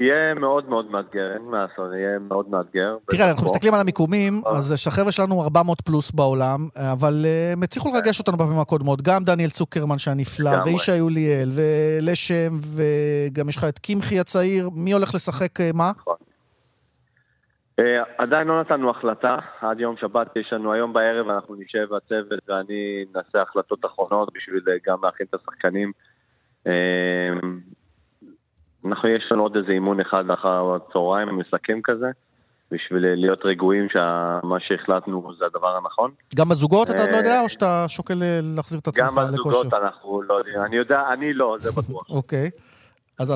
יהיה 0.00 0.34
מאוד 0.34 0.68
מאוד 0.68 0.90
מאתגר, 0.90 1.32
אין 1.32 1.42
מה 1.42 1.62
לעשות, 1.62 1.92
יהיה 1.94 2.18
מאוד 2.18 2.50
מאתגר. 2.50 2.96
תראה, 3.10 3.30
אנחנו 3.30 3.44
מסתכלים 3.44 3.74
על 3.74 3.80
המיקומים, 3.80 4.32
אז 4.46 4.74
שהחבר'ה 4.76 5.12
שלנו 5.12 5.42
400 5.42 5.80
פלוס 5.80 6.10
בעולם, 6.10 6.68
אבל 6.92 7.22
אה, 7.24 7.52
הם 7.52 7.62
הצליחו 7.62 7.88
לרגש 7.94 8.20
אותנו 8.20 8.36
בפעמים 8.36 8.58
הקודמות. 8.58 9.02
גם 9.02 9.24
דניאל 9.24 9.50
צוקרמן 9.50 9.98
שהנפלא, 9.98 10.50
וישי 10.64 10.96
יוליאל, 10.96 11.48
ולשם, 11.54 12.52
וגם 12.76 13.48
יש 13.48 13.56
לך 13.56 13.64
את 13.64 13.78
קמחי 13.78 14.20
הצעיר, 14.20 14.70
מי 14.74 14.92
הולך 14.92 15.14
לשחק 15.14 15.60
אה, 15.60 15.70
מה? 15.74 15.90
נכון. 15.96 16.16
אה, 17.80 18.02
עדיין 18.18 18.48
לא 18.48 18.60
נתנו 18.60 18.90
החלטה, 18.90 19.36
עד 19.60 19.80
יום 19.80 19.96
שבת 19.96 20.36
יש 20.36 20.52
לנו 20.52 20.72
היום 20.72 20.92
בערב, 20.92 21.28
אנחנו 21.28 21.54
נשב 21.54 21.94
הצוות 21.94 22.40
ואני 22.48 23.04
נעשה 23.14 23.42
החלטות 23.42 23.84
אחרונות 23.84 24.28
בשביל 24.34 24.62
גם 24.86 24.98
להכין 25.02 25.26
את 25.30 25.34
השחקנים. 25.34 25.92
אנחנו, 28.84 29.08
יש 29.08 29.28
לנו 29.30 29.42
עוד 29.42 29.56
איזה 29.56 29.72
אימון 29.72 30.00
אחד 30.00 30.30
אחר 30.30 30.74
הצהריים, 30.74 31.38
מסכם 31.38 31.80
כזה, 31.84 32.10
בשביל 32.70 33.14
להיות 33.14 33.40
רגועים 33.44 33.88
שמה 33.88 34.60
שהחלטנו 34.60 35.32
זה 35.38 35.44
הדבר 35.46 35.76
הנכון. 35.76 36.10
גם 36.36 36.48
בזוגות 36.48 36.90
אתה 36.90 37.00
עוד 37.00 37.10
לא 37.10 37.16
יודע, 37.16 37.40
או 37.40 37.48
שאתה 37.48 37.84
שוקל 37.88 38.22
להחזיר 38.42 38.80
את 38.80 38.86
עצמך 38.86 39.06
לכושר? 39.06 39.26
גם 39.26 39.32
בזוגות 39.32 39.74
אנחנו 39.74 40.22
לא 40.22 40.34
יודעים, 40.34 40.56
אני 40.64 40.76
יודע, 40.76 41.02
אני 41.12 41.32
לא, 41.32 41.56
זה 41.60 41.70
בטוח. 41.72 42.10
אוקיי, 42.18 42.50
אז 43.18 43.34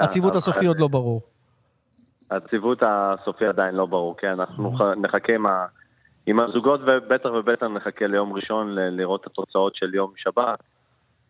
הציוות 0.00 0.34
הסופי 0.34 0.66
עוד 0.66 0.80
לא 0.80 0.88
ברור. 0.88 1.20
הציוות 2.30 2.82
הסופי 2.82 3.46
עדיין 3.46 3.74
לא 3.74 3.86
ברור, 3.86 4.16
כן, 4.16 4.28
אנחנו 4.28 4.72
נחכה 4.96 5.32
עם 6.26 6.40
הזוגות, 6.40 6.80
ובטח 6.86 7.28
ובטח 7.28 7.66
נחכה 7.66 8.06
ליום 8.06 8.32
ראשון 8.32 8.74
לראות 8.74 9.20
את 9.20 9.26
התוצאות 9.26 9.76
של 9.76 9.94
יום 9.94 10.12
שבת. 10.16 10.58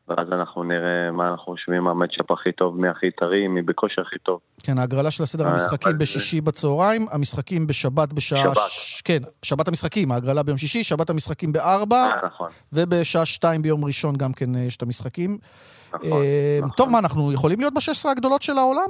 ואז 0.08 0.32
אנחנו 0.32 0.64
נראה 0.64 1.10
מה 1.12 1.28
אנחנו 1.28 1.44
חושבים 1.44 1.86
המצ'אפ 1.86 2.30
הכי 2.30 2.52
טוב, 2.52 2.80
מי 2.80 2.88
הכי 2.88 3.10
טרי, 3.10 3.48
מי 3.48 3.62
בכושר 3.62 4.02
הכי 4.02 4.18
טוב. 4.18 4.40
כן, 4.62 4.78
ההגרלה 4.78 5.10
של 5.10 5.22
הסדר 5.22 5.48
המשחקים 5.48 5.98
בשישי 5.98 6.40
בצהריים, 6.40 7.06
המשחקים 7.12 7.66
בשבת 7.66 8.12
בשעה... 8.12 8.42
שבת. 8.42 8.56
כן, 9.04 9.18
שבת 9.42 9.68
המשחקים, 9.68 10.12
ההגרלה 10.12 10.42
ביום 10.42 10.58
שישי, 10.58 10.82
שבת 10.82 11.10
המשחקים 11.10 11.52
בארבע. 11.52 11.96
אה, 11.96 12.26
נכון. 12.26 12.50
ובשעה 12.72 13.26
שתיים 13.26 13.62
ביום 13.62 13.84
ראשון 13.84 14.14
גם 14.16 14.32
כן 14.32 14.54
יש 14.54 14.76
את 14.76 14.82
המשחקים. 14.82 15.38
נכון, 15.94 16.08
נכון. 16.62 16.76
טוב, 16.76 16.90
מה, 16.90 16.98
אנחנו 16.98 17.32
יכולים 17.32 17.60
להיות 17.60 17.74
בשש 17.74 18.06
הגדולות 18.06 18.42
של 18.42 18.58
העולם? 18.58 18.88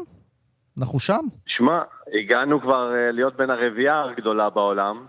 אנחנו 0.79 0.99
שם? 0.99 1.21
שמע, 1.47 1.79
הגענו 2.21 2.61
כבר 2.61 2.93
להיות 3.13 3.37
בין 3.37 3.51
הרביעייה 3.51 4.03
הגדולה 4.05 4.51
בעולם. 4.51 5.07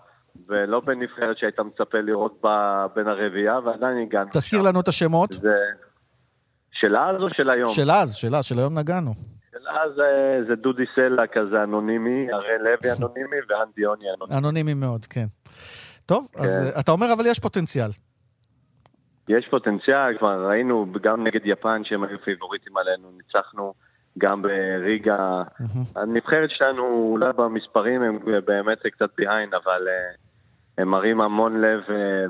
ולא 0.50 0.80
בנבחרת 0.80 1.38
שהיית 1.38 1.60
מצפה 1.60 1.98
לראות 1.98 2.42
בין 2.96 3.08
הרביעייה, 3.08 3.60
ועדיין 3.60 3.98
הגענו. 3.98 4.30
תזכיר 4.32 4.62
לנו 4.62 4.80
את 4.80 4.88
השמות. 4.88 5.34
זה 5.34 5.56
של 6.80 6.96
אז 6.96 7.22
או 7.22 7.30
של 7.30 7.50
היום? 7.50 7.68
של 7.68 7.92
אז, 7.92 8.16
של 8.16 8.36
אז, 8.36 8.46
של 8.46 8.58
היום 8.58 8.80
נגענו. 8.80 9.14
של 9.52 9.68
אז 9.68 9.92
זה, 9.96 10.40
זה 10.48 10.56
דודי 10.56 10.84
סלע 10.96 11.28
כזה 11.28 11.64
אנונימי, 11.64 12.28
הראל 12.32 12.62
לוי 12.62 12.92
אנונימי 12.98 13.38
ואן 13.50 13.68
דיוני 13.76 14.06
אנונימי. 14.18 14.40
אנונימי 14.40 14.74
מאוד, 14.74 15.06
כן. 15.06 15.26
טוב, 16.06 16.28
כן. 16.34 16.40
אז 16.44 16.80
אתה 16.80 16.92
אומר 16.92 17.08
אבל 17.14 17.26
יש 17.26 17.40
פוטנציאל. 17.40 17.90
יש 19.30 19.48
פוטנציאל, 19.50 20.18
כבר 20.18 20.48
ראינו 20.50 20.86
גם 21.02 21.28
נגד 21.28 21.42
יפן 21.44 21.82
שהם 21.84 22.04
היו 22.04 22.18
פיבוריטים 22.24 22.78
עלינו, 22.78 23.12
ניצחנו 23.18 23.74
גם 24.18 24.42
בריגה. 24.42 25.44
הנבחרת 25.96 26.50
שלנו 26.50 26.84
אולי 26.84 27.34
במספרים 27.36 28.02
הם 28.02 28.20
באמת 28.46 28.78
קצת 28.92 29.10
ביין, 29.18 29.50
אבל 29.54 29.88
הם 30.78 30.88
מראים 30.88 31.22
המון 31.22 31.62
לב 31.62 31.80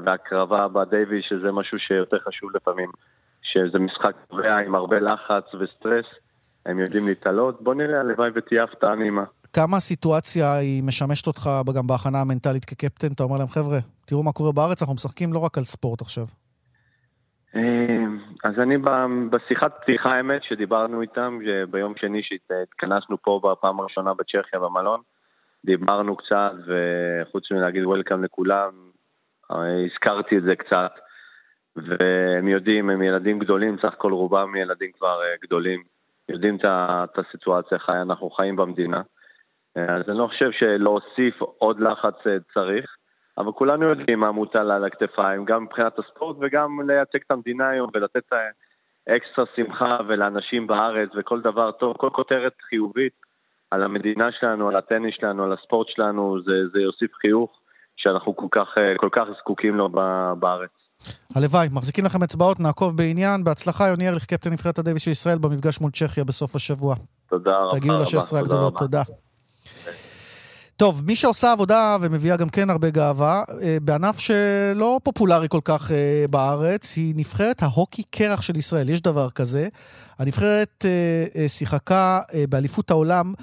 והקרבה 0.03 0.67
בדייווי, 0.67 1.21
שזה 1.21 1.51
משהו 1.51 1.79
שיותר 1.79 2.17
חשוב 2.19 2.49
לפעמים. 2.55 2.91
שזה 3.53 3.79
משחק 3.79 4.15
קובע 4.27 4.57
עם 4.57 4.75
הרבה 4.75 4.99
לחץ 4.99 5.53
וסטרס, 5.59 6.05
הם 6.65 6.79
יודעים 6.79 7.07
להתעלות. 7.07 7.61
בוא 7.61 7.73
נראה, 7.73 7.99
הלוואי 7.99 8.29
ותהיה 8.35 8.63
הפתעה 8.63 8.95
נעימה. 8.95 9.23
כמה 9.53 9.77
הסיטואציה 9.77 10.57
היא 10.57 10.83
משמשת 10.83 11.27
אותך 11.27 11.49
גם 11.75 11.87
בהכנה 11.87 12.21
המנטלית 12.21 12.65
כקפטן? 12.65 13.07
אתה 13.15 13.23
אומר 13.23 13.37
להם, 13.37 13.47
חבר'ה, 13.47 13.77
תראו 14.05 14.23
מה 14.23 14.31
קורה 14.31 14.51
בארץ, 14.51 14.81
אנחנו 14.81 14.95
משחקים 14.95 15.33
לא 15.33 15.39
רק 15.39 15.57
על 15.57 15.63
ספורט 15.63 16.01
עכשיו. 16.01 16.25
אז 18.43 18.53
אני 18.59 18.77
בשיחת 19.29 19.71
פתיחה 19.81 20.09
האמת 20.09 20.43
שדיברנו 20.43 21.01
איתם, 21.01 21.39
ביום 21.71 21.93
שני 21.97 22.21
שהתכנסנו 22.23 23.17
פה 23.21 23.41
בפעם 23.43 23.79
הראשונה 23.79 24.13
בצ'כיה 24.13 24.59
במלון, 24.59 25.01
דיברנו 25.65 26.15
קצת, 26.15 26.51
וחוץ 26.67 27.51
מלהגיד 27.51 27.85
וולקאם 27.85 28.23
לכולם, 28.23 28.71
הזכרתי 29.49 30.37
את 30.37 30.43
זה 30.43 30.55
קצת. 30.55 30.91
והם 31.77 32.47
יודעים, 32.47 32.89
הם 32.89 33.01
ילדים 33.01 33.39
גדולים, 33.39 33.77
סך 33.77 33.93
הכל 33.93 34.11
רובם 34.11 34.55
ילדים 34.55 34.91
כבר 34.91 35.19
uh, 35.21 35.45
גדולים, 35.45 35.83
יודעים 36.29 36.57
את 36.63 37.19
הסיטואציה, 37.19 37.79
חי, 37.79 38.01
אנחנו 38.01 38.29
חיים 38.29 38.55
במדינה. 38.55 39.01
Uh, 39.77 39.81
אז 39.91 40.09
אני 40.09 40.17
לא 40.17 40.27
חושב 40.27 40.51
שלהוסיף 40.51 41.41
עוד 41.57 41.79
לחץ 41.79 42.15
uh, 42.19 42.53
צריך, 42.53 42.95
אבל 43.37 43.51
כולנו 43.51 43.85
יודעים 43.85 44.19
מה 44.19 44.31
מוטל 44.31 44.71
על 44.71 44.85
הכתפיים, 44.85 45.45
גם 45.45 45.63
מבחינת 45.63 45.99
הספורט 45.99 46.37
וגם 46.39 46.79
לייצג 46.87 47.19
את 47.25 47.31
המדינה 47.31 47.69
היום 47.69 47.89
ולתת 47.93 48.33
אקסטרה 49.09 49.45
שמחה 49.55 49.97
ולאנשים 50.07 50.67
בארץ 50.67 51.09
וכל 51.15 51.41
דבר 51.41 51.71
טוב, 51.71 51.97
כל 51.97 52.09
כותרת 52.09 52.53
חיובית 52.69 53.13
על 53.71 53.83
המדינה 53.83 54.31
שלנו, 54.31 54.69
על 54.69 54.75
הטניס 54.75 55.15
שלנו, 55.15 55.43
על 55.43 55.53
הספורט 55.53 55.87
שלנו, 55.87 56.41
זה, 56.41 56.67
זה 56.73 56.79
יוסיף 56.79 57.13
חיוך 57.13 57.59
שאנחנו 57.97 58.35
כל 58.35 58.47
כך, 58.51 58.75
כל 58.97 59.09
כך 59.11 59.27
זקוקים 59.39 59.75
לו 59.75 59.89
בארץ. 60.39 60.86
הלוואי, 61.35 61.67
מחזיקים 61.71 62.05
לכם 62.05 62.23
אצבעות, 62.23 62.59
נעקוב 62.59 62.97
בעניין. 62.97 63.43
בהצלחה, 63.43 63.87
יוני 63.87 64.07
ארליך, 64.07 64.25
קפטן 64.25 64.49
נבחרת 64.49 64.79
הדייוויס 64.79 65.03
של 65.03 65.11
ישראל, 65.11 65.37
במפגש 65.37 65.81
מול 65.81 65.91
צ'כיה 65.91 66.23
בסוף 66.23 66.55
השבוע. 66.55 66.95
תודה 67.29 67.51
רבה. 67.57 67.79
תגיעו 67.79 67.97
ל-16 67.97 68.37
הגדולות, 68.37 68.77
תודה. 68.77 69.03
טוב, 70.77 71.03
מי 71.05 71.15
שעושה 71.15 71.51
עבודה 71.51 71.97
ומביאה 72.01 72.37
גם 72.37 72.49
כן 72.49 72.69
הרבה 72.69 72.89
גאווה, 72.89 73.43
אה, 73.61 73.77
בענף 73.81 74.19
שלא 74.19 74.99
פופולרי 75.03 75.47
כל 75.49 75.59
כך 75.63 75.91
אה, 75.91 76.25
בארץ, 76.29 76.95
היא 76.95 77.13
נבחרת 77.17 77.63
ההוקי 77.63 78.03
קרח 78.03 78.41
של 78.41 78.55
ישראל. 78.55 78.89
יש 78.89 79.01
דבר 79.01 79.29
כזה. 79.29 79.67
הנבחרת 80.19 80.85
אה, 81.35 81.49
שיחקה 81.49 82.19
באליפות 82.49 82.91
העולם 82.91 83.33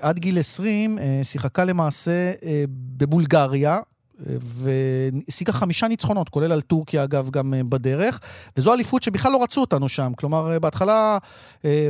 עד 0.00 0.18
גיל 0.18 0.38
20, 0.38 0.98
שיחקה 1.22 1.64
למעשה 1.64 2.32
בבולגריה, 2.96 3.78
והשיגה 4.26 5.52
חמישה 5.52 5.88
ניצחונות, 5.88 6.28
כולל 6.28 6.52
על 6.52 6.60
טורקיה 6.60 7.04
אגב 7.04 7.30
גם 7.30 7.54
אה, 7.54 7.64
בדרך, 7.64 8.20
וזו 8.56 8.74
אליפות 8.74 9.02
שבכלל 9.02 9.32
לא 9.32 9.42
רצו 9.42 9.60
אותנו 9.60 9.88
שם. 9.88 10.12
כלומר, 10.16 10.52
אה, 10.52 10.58
בהתחלה 10.58 11.18
אה, 11.64 11.88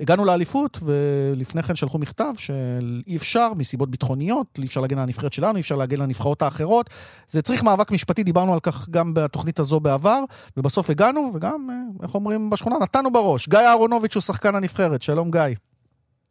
הגענו 0.00 0.24
לאליפות, 0.24 0.78
ולפני 0.82 1.62
כן 1.62 1.76
שלחו 1.76 1.98
מכתב 1.98 2.32
שאי 2.36 3.16
אפשר, 3.16 3.48
מסיבות 3.56 3.90
ביטחוניות, 3.90 4.46
אי 4.58 4.66
אפשר 4.66 4.80
להגן 4.80 4.98
על 4.98 5.02
הנבחרת 5.02 5.32
שלנו, 5.32 5.56
אי 5.56 5.60
אפשר 5.60 5.76
להגן 5.76 5.96
על 5.96 6.02
הנבחרות 6.02 6.42
האחרות. 6.42 6.90
זה 7.28 7.42
צריך 7.42 7.62
מאבק 7.62 7.90
משפטי, 7.90 8.22
דיברנו 8.22 8.54
על 8.54 8.60
כך 8.60 8.88
גם 8.88 9.14
בתוכנית 9.14 9.58
הזו 9.58 9.80
בעבר, 9.80 10.20
ובסוף 10.56 10.90
הגענו, 10.90 11.30
וגם, 11.34 11.68
איך 12.02 12.14
אומרים 12.14 12.50
בשכונה, 12.50 12.76
נתנו 12.78 13.12
בראש. 13.12 13.48
גיא 13.48 13.58
אהרונוביץ' 13.58 14.14
הוא 14.14 14.20
שחקן 14.20 14.54
הנבחרת, 14.54 15.02
שלום 15.02 15.30
גיא. 15.30 15.42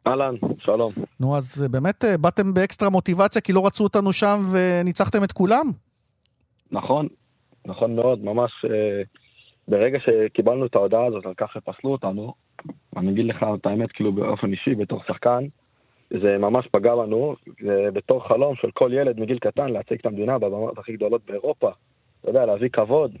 אהלן, 0.08 0.34
שלום. 0.58 0.92
נו, 1.20 1.36
אז 1.36 1.62
אה, 1.62 1.68
באמת 1.68 2.04
אה, 2.04 2.16
באתם 2.16 2.54
באקסטרה 2.54 2.90
מוטיבציה 2.90 3.42
כי 3.42 3.52
לא 3.52 3.66
רצו 3.66 3.84
אותנו 3.84 4.12
שם 4.12 4.38
וניצחתם 4.52 5.24
את 5.24 5.32
כולם? 5.32 5.66
נכון, 6.72 7.08
נכון 7.66 7.96
מאוד, 7.96 8.24
ממש 8.24 8.50
אה, 8.64 9.02
ברגע 9.68 9.98
שקיבלנו 9.98 10.66
את 10.66 10.74
ההודעה 10.74 11.06
הזאת 11.06 11.26
על 11.26 11.34
כך 11.36 11.52
שפסלו 11.52 11.92
אותנו, 11.92 12.34
אני 12.96 13.10
אגיד 13.10 13.26
לך 13.26 13.46
את 13.60 13.66
האמת, 13.66 13.92
כאילו 13.92 14.12
באופן 14.12 14.52
אישי, 14.52 14.74
בתור 14.74 15.02
שחקן, 15.06 15.44
זה 16.10 16.38
ממש 16.38 16.66
פגע 16.72 16.96
בנו, 16.96 17.34
זה 17.64 17.88
בתור 17.92 18.28
חלום 18.28 18.54
של 18.56 18.70
כל 18.70 18.90
ילד 18.92 19.20
מגיל 19.20 19.38
קטן 19.38 19.70
להציג 19.70 19.98
את 20.00 20.06
המדינה 20.06 20.38
בבמות 20.38 20.78
הכי 20.78 20.92
גדולות 20.92 21.22
באירופה. 21.26 21.70
אתה 22.20 22.30
יודע, 22.30 22.46
להביא 22.46 22.68
כבוד. 22.68 23.12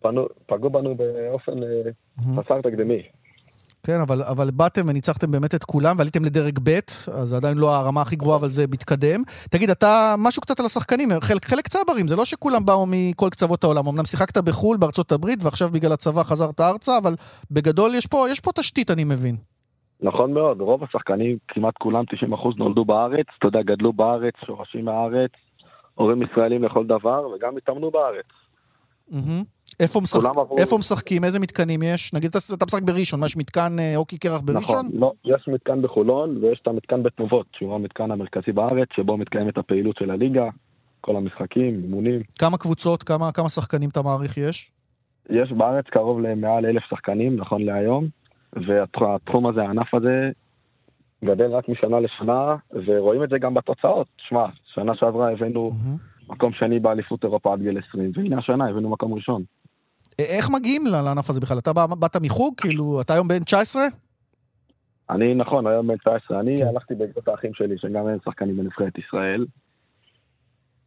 פנו, 0.00 0.26
פגעו 0.46 0.70
בנו 0.70 0.94
באופן 0.94 1.52
mm-hmm. 1.52 2.42
חסר 2.42 2.60
תקדימי. 2.60 3.02
כן, 3.86 4.00
אבל, 4.00 4.22
אבל 4.22 4.50
באתם 4.50 4.82
וניצחתם 4.88 5.30
באמת 5.30 5.54
את 5.54 5.64
כולם 5.64 5.96
ועליתם 5.98 6.24
לדרג 6.24 6.58
ב', 6.62 6.78
אז 7.20 7.28
זה 7.28 7.36
עדיין 7.36 7.58
לא 7.58 7.76
הרמה 7.76 8.00
הכי 8.00 8.16
גבוהה, 8.16 8.38
אבל 8.38 8.48
זה 8.48 8.64
מתקדם. 8.72 9.22
תגיד, 9.50 9.70
אתה, 9.70 10.14
משהו 10.18 10.42
קצת 10.42 10.60
על 10.60 10.66
השחקנים, 10.66 11.08
חלק, 11.20 11.44
חלק 11.44 11.68
צברים, 11.68 12.08
זה 12.08 12.16
לא 12.16 12.24
שכולם 12.24 12.64
באו 12.64 12.84
מכל 12.88 13.28
קצוות 13.30 13.64
העולם. 13.64 13.88
אמנם 13.88 14.04
שיחקת 14.04 14.38
בחו"ל, 14.38 14.76
בארצות 14.76 15.12
הברית, 15.12 15.38
ועכשיו 15.42 15.68
בגלל 15.68 15.92
הצבא 15.92 16.22
חזרת 16.22 16.60
ארצה, 16.60 16.98
אבל 16.98 17.14
בגדול 17.50 17.94
יש 17.94 18.06
פה, 18.06 18.26
יש 18.30 18.40
פה 18.40 18.50
תשתית, 18.52 18.90
אני 18.90 19.04
מבין. 19.04 19.36
נכון 20.00 20.34
מאוד, 20.34 20.60
רוב 20.60 20.84
השחקנים, 20.84 21.36
כמעט 21.48 21.74
כולם, 21.78 22.04
90% 22.32 22.56
נולדו 22.56 22.84
בארץ, 22.84 23.26
אתה 23.38 23.48
יודע, 23.48 23.62
גדלו 23.62 23.92
בארץ, 23.92 24.34
שורשים 24.46 24.84
מהארץ, 24.84 25.30
הורים 25.94 26.22
ישראלים 26.22 26.64
לכל 26.64 26.86
דבר, 26.86 27.28
וגם 27.28 27.56
התאמנו 27.56 27.90
בארץ. 27.90 28.26
איפה 29.80 30.00
משחק- 30.00 30.20
משחקים? 30.78 31.24
איזה 31.24 31.38
מתקנים 31.40 31.82
יש? 31.82 32.14
נגיד 32.14 32.30
אתה 32.30 32.38
אתה 32.54 32.64
משחק 32.64 32.82
בראשון, 32.82 33.20
מה 33.20 33.26
יש 33.26 33.36
מתקן 33.36 33.78
אה, 33.78 33.96
הוקי 33.96 34.18
קרח 34.18 34.40
בראשון? 34.40 34.86
נכון, 34.86 35.00
לא, 35.00 35.12
יש 35.24 35.48
מתקן 35.48 35.82
בחולון 35.82 36.44
ויש 36.44 36.60
את 36.62 36.68
המתקן 36.68 37.02
בתנובות, 37.02 37.46
שהוא 37.56 37.74
המתקן 37.74 38.10
המרכזי 38.10 38.52
בארץ, 38.52 38.88
שבו 38.96 39.16
מתקיימת 39.16 39.58
הפעילות 39.58 39.96
של 39.96 40.10
הליגה, 40.10 40.48
כל 41.00 41.16
המשחקים, 41.16 41.80
אימונים. 41.82 42.20
כמה 42.38 42.58
קבוצות, 42.58 43.02
כמה 43.02 43.32
כמה 43.32 43.48
שחקנים 43.48 43.88
אתה 43.90 44.02
מעריך 44.02 44.36
יש? 44.36 44.70
יש 45.30 45.52
בארץ 45.52 45.84
קרוב 45.86 46.20
למעל 46.20 46.66
אלף 46.66 46.82
שחקנים, 46.90 47.36
נכון 47.36 47.62
להיום, 47.62 48.06
והתחום 48.52 49.46
הזה, 49.46 49.62
הענף 49.62 49.94
הזה, 49.94 50.30
גדל 51.24 51.50
רק 51.50 51.68
משנה 51.68 52.00
לשנה, 52.00 52.56
ורואים 52.86 53.22
את 53.24 53.28
זה 53.28 53.38
גם 53.38 53.54
בתוצאות. 53.54 54.06
שמע, 54.28 54.46
שנה 54.74 54.92
שעברה 54.94 55.32
הבאנו 55.32 55.72
מקום 56.28 56.52
שני 56.52 56.80
באליפות 56.80 57.24
אירופה 57.24 57.52
עד 57.52 57.62
גיל 57.62 57.78
20, 57.88 58.12
והנה 58.14 58.38
השנה 58.38 58.68
הבאנו 58.68 58.90
מקום 58.90 59.14
ראשון. 59.14 59.42
איך 60.18 60.50
מגיעים 60.50 60.86
לענף 60.86 61.30
הזה 61.30 61.40
בכלל? 61.40 61.58
אתה 61.58 61.72
בא- 61.72 61.86
באת 61.86 62.16
מחוג? 62.16 62.54
כאילו, 62.56 63.00
אתה 63.00 63.14
היום 63.14 63.28
בן 63.28 63.44
19? 63.44 63.82
אני, 65.10 65.34
נכון, 65.34 65.66
היום 65.66 65.86
בן 65.86 65.96
19, 65.96 66.40
אני 66.40 66.62
הלכתי 66.64 66.94
בעקבות 66.94 67.28
האחים 67.28 67.50
שלי, 67.54 67.78
שגם 67.78 68.06
הם 68.06 68.18
שחקנים 68.24 68.56
בנבחרת 68.56 68.98
ישראל. 68.98 69.46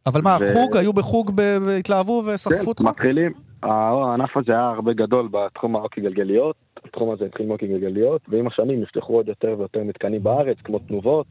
אבל 0.06 0.20
מה, 0.22 0.36
חוג? 0.52 0.76
היו 0.76 0.92
בחוג 0.92 1.32
והתלהבו 1.66 2.22
וסחפו 2.26 2.56
כן, 2.62 2.66
אותך? 2.66 2.80
מתחילים. 2.80 3.32
הענף 3.62 4.36
הזה 4.36 4.52
היה 4.52 4.68
הרבה 4.68 4.92
גדול 4.92 5.28
בתחום 5.28 5.76
ההוקי 5.76 6.00
גלגליות, 6.00 6.56
התחום 6.84 7.10
הזה 7.10 7.24
התחיל 7.24 7.46
מהוקי 7.46 7.66
גלגליות, 7.66 8.20
ועם 8.28 8.46
השנים 8.46 8.80
נפתחו 8.82 9.12
עוד 9.14 9.28
יותר 9.28 9.54
ויותר 9.58 9.84
מתקנים 9.84 10.22
בארץ, 10.22 10.56
כמו 10.64 10.78
תנובות, 10.78 11.26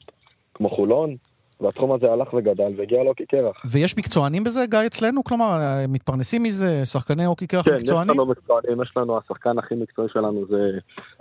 כמו 0.54 0.70
חולון, 0.70 1.16
והתחום 1.62 1.92
הזה 1.92 2.12
הלך 2.12 2.34
וגדל 2.34 2.74
והגיע 2.78 3.04
להוקי 3.04 3.26
קרח. 3.26 3.62
ויש 3.72 3.98
מקצוענים 3.98 4.44
בזה, 4.44 4.66
גיא, 4.70 4.80
אצלנו? 4.86 5.24
כלומר, 5.24 5.60
מתפרנסים 5.90 6.44
מזה? 6.44 6.86
שחקני 6.86 7.26
הוקי 7.26 7.48
קרח 7.48 7.66
כן, 7.66 7.76
יש 7.76 7.82
מקצוענים? 7.82 8.14
לנו 8.14 8.26
מקצוענים, 8.26 8.82
יש 8.82 8.94
לנו, 8.98 9.18
השחקן 9.18 9.60
הכי 9.60 9.76
מקצועי 9.76 10.08
שלנו 10.14 10.46
זה 10.50 10.72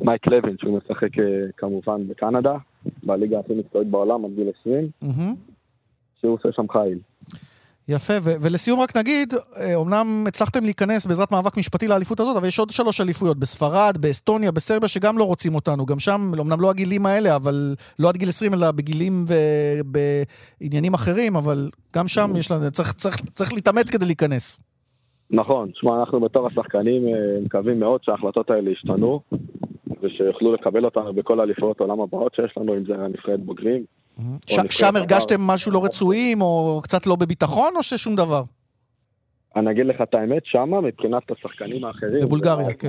מייק 0.00 0.26
לוין, 0.26 0.56
שהוא 0.58 0.78
משחק 0.78 1.18
אה, 1.18 1.24
כמובן 1.56 2.08
בקנדה, 2.08 2.54
בליגה 3.02 3.38
הכי 3.38 3.52
מקצועית 3.54 3.88
בעולם 3.88 4.24
עד 4.24 4.30
גיל 4.34 4.50
20, 4.60 4.88
מהמם. 5.02 5.34
שהוא 6.20 6.34
עושה 6.34 6.48
שם 6.52 6.68
חיל. 6.68 6.98
יפה, 7.88 8.12
ו- 8.22 8.36
ולסיום 8.42 8.80
רק 8.80 8.96
נגיד, 8.96 9.34
אה, 9.56 9.74
אומנם 9.74 10.24
הצלחתם 10.28 10.64
להיכנס 10.64 11.06
בעזרת 11.06 11.32
מאבק 11.32 11.56
משפטי 11.56 11.88
לאליפות 11.88 12.20
הזאת, 12.20 12.36
אבל 12.36 12.48
יש 12.48 12.58
עוד 12.58 12.70
שלוש 12.70 13.00
אליפויות, 13.00 13.36
בספרד, 13.36 13.98
באסטוניה, 14.00 14.52
בסרביה, 14.52 14.88
שגם 14.88 15.18
לא 15.18 15.24
רוצים 15.24 15.54
אותנו. 15.54 15.86
גם 15.86 15.98
שם, 15.98 16.32
אמנם 16.40 16.60
לא 16.60 16.70
הגילים 16.70 17.06
האלה, 17.06 17.36
אבל 17.36 17.74
לא 17.98 18.08
עד 18.08 18.16
גיל 18.16 18.28
20, 18.28 18.54
אלא 18.54 18.70
בגילים 18.70 19.24
ובעניינים 19.28 20.94
אחרים, 20.94 21.36
אבל 21.36 21.70
גם 21.96 22.08
שם 22.08 22.30
יש 22.36 22.50
לנו, 22.50 22.70
צריך, 22.70 22.92
צריך, 22.92 23.16
צריך 23.34 23.52
להתאמץ 23.52 23.90
כדי 23.90 24.06
להיכנס. 24.06 24.60
נכון, 25.30 25.70
תשמע, 25.70 26.00
אנחנו 26.00 26.20
בתור 26.20 26.46
השחקנים 26.46 27.08
אה, 27.08 27.40
מקווים 27.44 27.80
מאוד 27.80 28.00
שההחלטות 28.04 28.50
האלה 28.50 28.70
ישתנו, 28.70 29.20
ושיוכלו 30.02 30.54
לקבל 30.54 30.84
אותנו 30.84 31.12
בכל 31.12 31.40
אליפויות 31.40 31.80
העולם 31.80 32.00
הבאות 32.00 32.34
שיש 32.34 32.52
לנו, 32.56 32.74
אם 32.76 32.84
זה 32.84 32.94
נבחרת 32.96 33.40
בוגרים. 33.40 33.84
שם. 34.70 34.96
הרגשתם 34.96 35.40
משהו 35.40 35.72
לא 35.72 35.84
רצויים, 35.84 36.42
או 36.42 36.80
קצת 36.82 37.06
לא 37.06 37.16
בביטחון, 37.16 37.76
או 37.76 37.82
ששום 37.82 38.14
דבר? 38.14 38.42
אני 39.56 39.70
אגיד 39.70 39.86
לך 39.86 40.00
את 40.02 40.14
האמת, 40.14 40.42
שמה, 40.44 40.80
מבחינת 40.80 41.22
השחקנים 41.30 41.84
האחרים, 41.84 42.20
בבולגריה, 42.22 42.74
כן. 42.74 42.88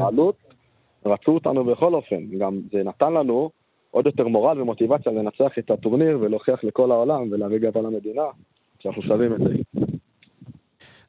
רצו 1.06 1.32
אותנו 1.32 1.66
בכל 1.66 1.94
אופן. 1.94 2.38
גם 2.40 2.60
זה 2.72 2.84
נתן 2.84 3.14
לנו 3.14 3.50
עוד 3.92 4.06
יותר 4.06 4.28
מורל 4.28 4.62
ומוטיבציה 4.62 5.12
לנצח 5.12 5.52
את 5.60 5.72
הטורניר 5.72 6.18
ולהוכיח 6.22 6.64
לכל 6.64 6.92
העולם 6.92 7.32
ולהביא 7.32 7.58
גאווה 7.58 7.82
למדינה, 7.82 8.24
שאנחנו 8.80 9.02
שווים 9.02 9.34
את 9.34 9.40
זה. 9.40 9.80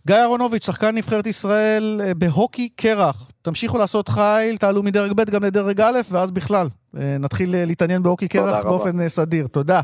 גיא 0.06 0.16
אהרונוביץ', 0.16 0.66
שחקן 0.66 0.94
נבחרת 0.94 1.26
ישראל 1.26 2.00
אה, 2.04 2.14
בהוקי 2.14 2.68
קרח. 2.68 3.30
תמשיכו 3.42 3.78
לעשות 3.78 4.08
חיל, 4.08 4.56
תעלו 4.56 4.82
מדרג 4.82 5.12
ב' 5.12 5.30
גם 5.30 5.44
לדרג 5.44 5.80
א', 5.80 5.98
ואז 6.10 6.30
בכלל 6.30 6.66
אה, 6.96 7.16
נתחיל 7.20 7.54
אה, 7.54 7.64
להתעניין 7.64 8.02
בהוקי 8.02 8.28
קרח. 8.28 8.64
באופן 8.64 9.08
סדיר. 9.08 9.46
תודה. 9.46 9.80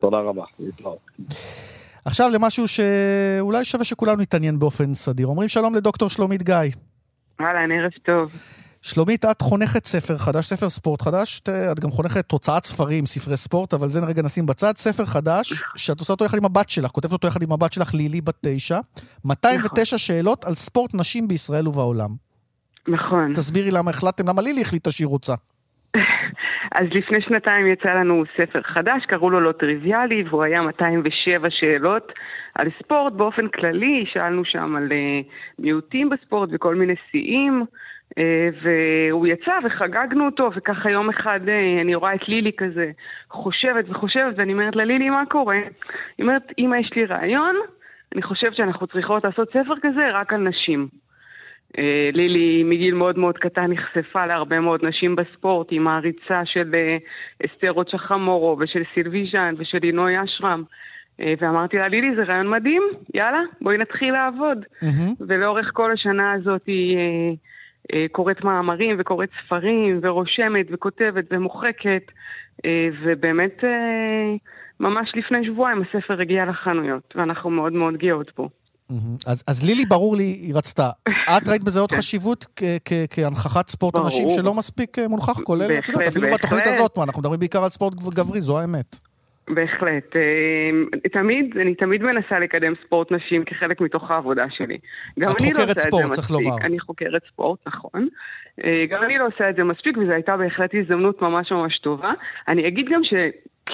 תודה 0.00 0.18
רבה, 0.18 0.44
להתראות. 0.58 0.98
עכשיו 2.04 2.30
למשהו 2.30 2.68
שאולי 2.68 3.64
שווה 3.64 3.84
שכולנו 3.84 4.22
נתעניין 4.22 4.58
באופן 4.58 4.94
סדיר. 4.94 5.26
אומרים 5.26 5.48
שלום 5.48 5.74
לדוקטור 5.74 6.10
שלומית 6.10 6.42
גיא. 6.42 6.54
אהלן, 7.40 7.72
ערב 7.72 7.90
טוב. 8.02 8.32
שלומית, 8.82 9.24
את 9.24 9.42
חונכת 9.42 9.86
ספר 9.86 10.18
חדש, 10.18 10.46
ספר 10.46 10.70
ספורט 10.70 11.02
חדש, 11.02 11.40
את 11.72 11.80
גם 11.80 11.90
חונכת 11.90 12.32
הוצאת 12.32 12.64
ספרים, 12.64 13.06
ספרי 13.06 13.36
ספורט, 13.36 13.74
אבל 13.74 13.88
זה 13.88 14.00
רגע 14.00 14.22
נשים 14.22 14.46
בצד. 14.46 14.76
ספר 14.76 15.04
חדש, 15.04 15.62
שאת 15.76 16.00
עושה 16.00 16.12
אותו 16.12 16.24
יחד 16.24 16.38
עם 16.38 16.44
הבת 16.44 16.68
שלך, 16.68 16.90
כותבת 16.90 17.12
אותו 17.12 17.28
יחד 17.28 17.42
עם 17.42 17.52
הבת 17.52 17.72
שלך, 17.72 17.94
לילי, 17.94 18.20
בת 18.20 18.36
תשע. 18.40 18.78
209 19.24 19.98
שאלות 19.98 20.44
על 20.44 20.54
ספורט 20.54 20.94
נשים 20.94 21.28
בישראל 21.28 21.68
ובעולם. 21.68 22.10
נכון. 22.88 23.34
תסבירי 23.34 23.70
למה 23.70 23.90
החלטתם, 23.90 24.28
למה 24.28 24.42
לילי 24.42 24.62
החליטה 24.62 24.90
שהיא 24.90 25.06
רוצה. 25.06 25.34
אז 26.80 26.86
לפני 26.90 27.20
שנתיים 27.20 27.66
יצא 27.66 27.88
לנו 27.88 28.24
ספר 28.36 28.62
חדש, 28.62 29.06
קראו 29.06 29.30
לו 29.30 29.40
לא 29.40 29.52
טריוויאלי, 29.52 30.24
והוא 30.28 30.42
היה 30.42 30.62
207 30.62 31.50
שאלות 31.50 32.12
על 32.54 32.66
ספורט 32.78 33.12
באופן 33.12 33.48
כללי, 33.48 34.04
שאלנו 34.12 34.44
שם 34.44 34.76
על 34.76 34.88
uh, 34.88 35.26
מיעוטים 35.58 36.10
בספורט 36.10 36.48
וכל 36.52 36.74
מיני 36.74 36.94
שיאים, 37.10 37.64
uh, 38.10 38.22
והוא 38.62 39.26
יצא 39.26 39.52
וחגגנו 39.64 40.26
אותו, 40.26 40.50
וככה 40.54 40.90
יום 40.90 41.08
אחד 41.08 41.40
uh, 41.44 41.80
אני 41.80 41.94
רואה 41.94 42.14
את 42.14 42.28
לילי 42.28 42.52
כזה 42.56 42.90
חושבת 43.30 43.84
וחושבת, 43.88 44.34
ואני 44.36 44.52
אומרת 44.52 44.76
לה, 44.76 44.84
לילי, 44.84 45.10
מה 45.10 45.22
קורה? 45.28 45.56
היא 46.18 46.24
אומרת, 46.26 46.52
אמא, 46.58 46.76
יש 46.76 46.90
לי 46.96 47.04
רעיון, 47.04 47.56
אני 48.14 48.22
חושבת 48.22 48.54
שאנחנו 48.56 48.86
צריכות 48.86 49.24
לעשות 49.24 49.48
ספר 49.48 49.74
כזה 49.82 50.10
רק 50.12 50.32
על 50.32 50.40
נשים. 50.40 50.88
אה, 51.78 52.10
לילי 52.12 52.62
מגיל 52.64 52.94
מאוד 52.94 53.18
מאוד 53.18 53.38
קטן 53.38 53.72
נחשפה 53.72 54.26
להרבה 54.26 54.60
מאוד 54.60 54.84
נשים 54.84 55.16
בספורט, 55.16 55.68
עם 55.70 55.88
העריצה 55.88 56.42
של 56.44 56.74
אה, 56.74 56.96
אסתר 57.46 57.70
רוט 57.70 57.88
שחמורו 57.88 58.56
ושל 58.60 58.82
סילבי 58.94 59.30
ז'אן 59.32 59.54
ושל 59.58 59.78
לינוי 59.82 60.24
אשרם. 60.24 60.62
אה, 61.20 61.34
ואמרתי 61.40 61.76
לה, 61.76 61.88
לילי, 61.88 62.14
זה 62.16 62.22
רעיון 62.22 62.48
מדהים, 62.50 62.82
יאללה, 63.14 63.40
בואי 63.60 63.78
נתחיל 63.78 64.12
לעבוד. 64.12 64.64
ולאורך 65.28 65.70
כל 65.72 65.92
השנה 65.92 66.32
הזאת 66.32 66.66
היא 66.66 66.98
קוראת 68.12 68.44
מאמרים 68.44 68.96
וקוראת 68.98 69.28
ספרים 69.44 70.00
ורושמת 70.02 70.66
וכותבת 70.70 71.24
ומוחקת, 71.30 72.02
ובאמת 73.02 73.64
ממש 74.80 75.12
לפני 75.14 75.46
שבועיים 75.46 75.82
הספר 75.82 76.20
הגיע 76.20 76.44
לחנויות, 76.44 77.14
ואנחנו 77.16 77.50
מאוד 77.50 77.72
מאוד 77.72 77.96
גאות 77.96 78.32
בו. 78.36 78.48
אז, 79.26 79.44
אז 79.48 79.66
לילי, 79.66 79.84
ברור 79.84 80.16
לי, 80.16 80.22
היא 80.22 80.54
רצתה. 80.54 80.90
את 81.08 81.48
ראית 81.48 81.64
בזה 81.64 81.80
עוד 81.80 81.92
חשיבות 81.92 82.46
כ- 82.56 82.62
כ- 82.84 83.06
כהנכחת 83.10 83.68
ספורט. 83.68 83.94
הנשים 83.96 84.28
שלא 84.30 84.54
מספיק 84.54 84.98
אה, 84.98 85.08
מונכח, 85.08 85.40
כולל, 85.40 85.78
את 85.78 85.88
יודעת, 85.88 86.08
אפילו 86.08 86.26
בתוכנית. 86.32 86.66
הזאת, 86.66 86.98
מה, 86.98 87.04
אנחנו 87.04 87.20
מדברים 87.20 87.40
בעיקר 87.40 87.64
על 87.64 87.70
ספורט 87.70 87.94
גברי, 87.94 88.40
זו 88.40 88.58
האמת. 88.60 88.96
בהחלט. 89.48 90.16
אה, 90.16 91.08
תמיד, 91.12 91.56
אני 91.60 91.74
תמיד 91.74 92.02
מנסה 92.02 92.38
לקדם 92.38 92.72
ספורט 92.86 93.12
נשים 93.12 93.44
כחלק 93.44 93.80
מתוך 93.80 94.10
העבודה 94.10 94.44
שלי. 94.50 94.78
גם 95.18 95.30
אני 95.40 95.50
לא 95.50 95.60
חוקרת 95.60 95.68
עושה 95.68 95.72
את 95.72 95.80
ספורט, 95.80 96.02
זה 96.02 96.08
מספיק. 96.22 96.30
לומר. 96.30 96.56
אני 96.64 96.80
חוקרת 96.80 97.22
ספורט, 97.32 97.58
נכון. 97.66 98.08
אה, 98.64 98.84
גם 98.90 99.02
אני 99.02 99.18
לא 99.18 99.26
עושה 99.26 99.50
את 99.50 99.56
זה 99.56 99.64
מספיק, 99.64 99.96
וזו 99.98 100.12
הייתה 100.12 100.36
בהחלט 100.36 100.70
הזדמנות 100.74 101.22
ממש 101.22 101.52
ממש 101.52 101.78
טובה. 101.78 102.12
אני 102.48 102.68
אגיד 102.68 102.86
גם 102.92 103.00
ש... 103.04 103.14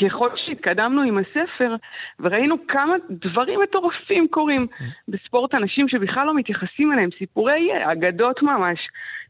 ככל 0.00 0.28
שהתקדמנו 0.36 1.02
עם 1.02 1.18
הספר, 1.18 1.74
וראינו 2.20 2.56
כמה 2.68 2.92
דברים 3.10 3.60
מטורפים 3.62 4.26
קורים 4.30 4.66
בספורט 5.08 5.54
הנשים 5.54 5.88
שבכלל 5.88 6.26
לא 6.26 6.34
מתייחסים 6.34 6.92
אליהם, 6.92 7.08
סיפורי 7.18 7.68
אגדות 7.92 8.42
ממש. 8.42 8.78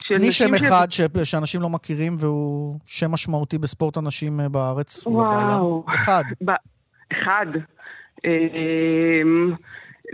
תני 0.08 0.16
נשים 0.28 0.48
שם 0.48 0.58
ש- 0.58 0.64
אחד 0.64 0.86
ש- 0.90 1.30
שאנשים 1.30 1.60
לא 1.62 1.68
מכירים 1.68 2.12
והוא 2.20 2.78
שם 2.86 3.10
משמעותי 3.10 3.58
בספורט 3.58 3.96
הנשים 3.96 4.40
אה, 4.40 4.48
בארץ 4.48 5.06
וואו. 5.06 5.64
ובעולם. 5.64 5.94
אחד. 5.94 6.22
ב... 6.44 6.50
אחד. 7.12 7.46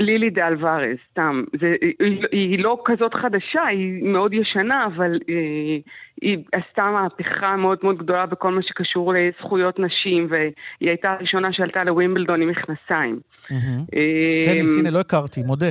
אמ, 0.00 0.04
לילי 0.04 0.30
דה 0.30 0.48
אלוורז, 0.48 0.96
סתם. 1.10 1.42
זה, 1.60 1.74
היא, 2.00 2.26
היא 2.32 2.58
לא 2.58 2.82
כזאת 2.84 3.14
חדשה, 3.14 3.62
היא 3.70 4.04
מאוד 4.04 4.34
ישנה, 4.34 4.86
אבל 4.86 5.18
אה, 5.28 5.78
היא 6.22 6.38
עשתה 6.52 6.82
מהפכה 6.82 7.56
מאוד 7.56 7.78
מאוד 7.82 7.98
גדולה 7.98 8.26
בכל 8.26 8.50
מה 8.50 8.62
שקשור 8.62 9.14
לזכויות 9.14 9.78
נשים, 9.78 10.26
והיא 10.30 10.90
הייתה 10.90 11.10
הראשונה 11.10 11.52
שעלתה 11.52 11.84
לווימבלדון 11.84 12.42
עם 12.42 12.48
מכנסיים. 12.48 13.20
מהמם. 13.50 13.78
אמ, 13.78 14.52
טניס, 14.52 14.78
הנה, 14.78 14.90
לא 14.90 15.00
הכרתי, 15.00 15.42
מודה. 15.42 15.70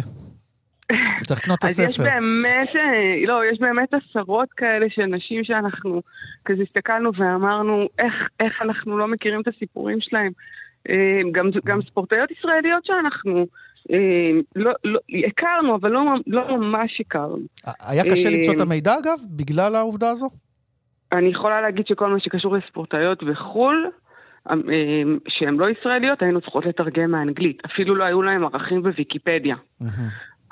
צריך 1.27 1.41
לקנות 1.43 1.59
את 1.59 1.63
אז 1.63 1.79
יש 1.79 1.85
הספר. 1.85 2.03
באמת, 2.03 2.69
אה, 2.75 3.27
לא, 3.27 3.41
יש 3.51 3.59
באמת 3.59 3.93
עשרות 3.93 4.49
כאלה 4.57 4.85
של 4.89 5.05
נשים 5.05 5.43
שאנחנו 5.43 6.01
כזה 6.45 6.63
הסתכלנו 6.63 7.11
ואמרנו, 7.17 7.87
איך, 7.99 8.13
איך 8.39 8.61
אנחנו 8.61 8.97
לא 8.97 9.07
מכירים 9.07 9.41
את 9.41 9.47
הסיפורים 9.47 9.97
שלהם. 10.01 10.31
אה, 10.89 11.21
גם, 11.31 11.49
גם 11.65 11.79
ספורטאיות 11.81 12.31
ישראליות 12.31 12.85
שאנחנו 12.85 13.39
אה, 13.39 13.45
לא, 14.55 14.71
לא, 14.83 14.99
הכרנו, 15.27 15.75
אבל 15.75 15.91
לא, 15.91 16.03
לא 16.27 16.57
ממש 16.57 17.01
הכרנו. 17.01 17.37
היה 17.89 18.03
קשה 18.03 18.29
אה, 18.29 18.37
למצוא 18.37 18.53
את 18.53 18.59
המידע, 18.59 18.91
אגב, 19.03 19.19
בגלל 19.29 19.75
העובדה 19.75 20.09
הזו? 20.09 20.29
אני 21.11 21.29
יכולה 21.29 21.61
להגיד 21.61 21.87
שכל 21.87 22.09
מה 22.09 22.19
שקשור 22.19 22.57
לספורטאיות 22.57 23.23
בחו"ל, 23.23 23.89
אה, 24.49 24.55
שהן 25.27 25.57
לא 25.57 25.69
ישראליות, 25.69 26.21
היינו 26.21 26.41
צריכות 26.41 26.65
לתרגם 26.65 27.11
מאנגלית. 27.11 27.61
אפילו 27.65 27.95
לא 27.95 28.03
היו 28.03 28.21
להם 28.21 28.45
ערכים 28.45 28.83
בוויקיפדיה. 28.83 29.55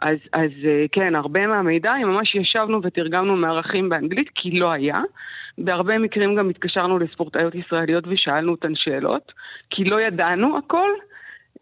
אז, 0.02 0.18
אז 0.34 0.52
אה, 0.66 0.86
כן, 0.92 1.16
הרבה 1.16 1.48
מהמידע, 1.48 1.94
ממש 2.06 2.36
ישבנו 2.36 2.80
ותרגמנו 2.84 3.36
מערכים 3.36 3.90
באנגלית, 3.90 4.30
כי 4.36 4.60
לא 4.60 4.72
היה. 4.72 5.02
בהרבה 5.58 5.98
מקרים 5.98 6.36
גם 6.36 6.50
התקשרנו 6.50 7.00
לספורטאיות 7.00 7.56
ישראליות 7.56 8.04
ושאלנו 8.08 8.52
אותן 8.52 8.76
שאלות, 8.76 9.32
כי 9.70 9.84
לא 9.84 10.02
ידענו 10.02 10.58
הכל. 10.58 10.90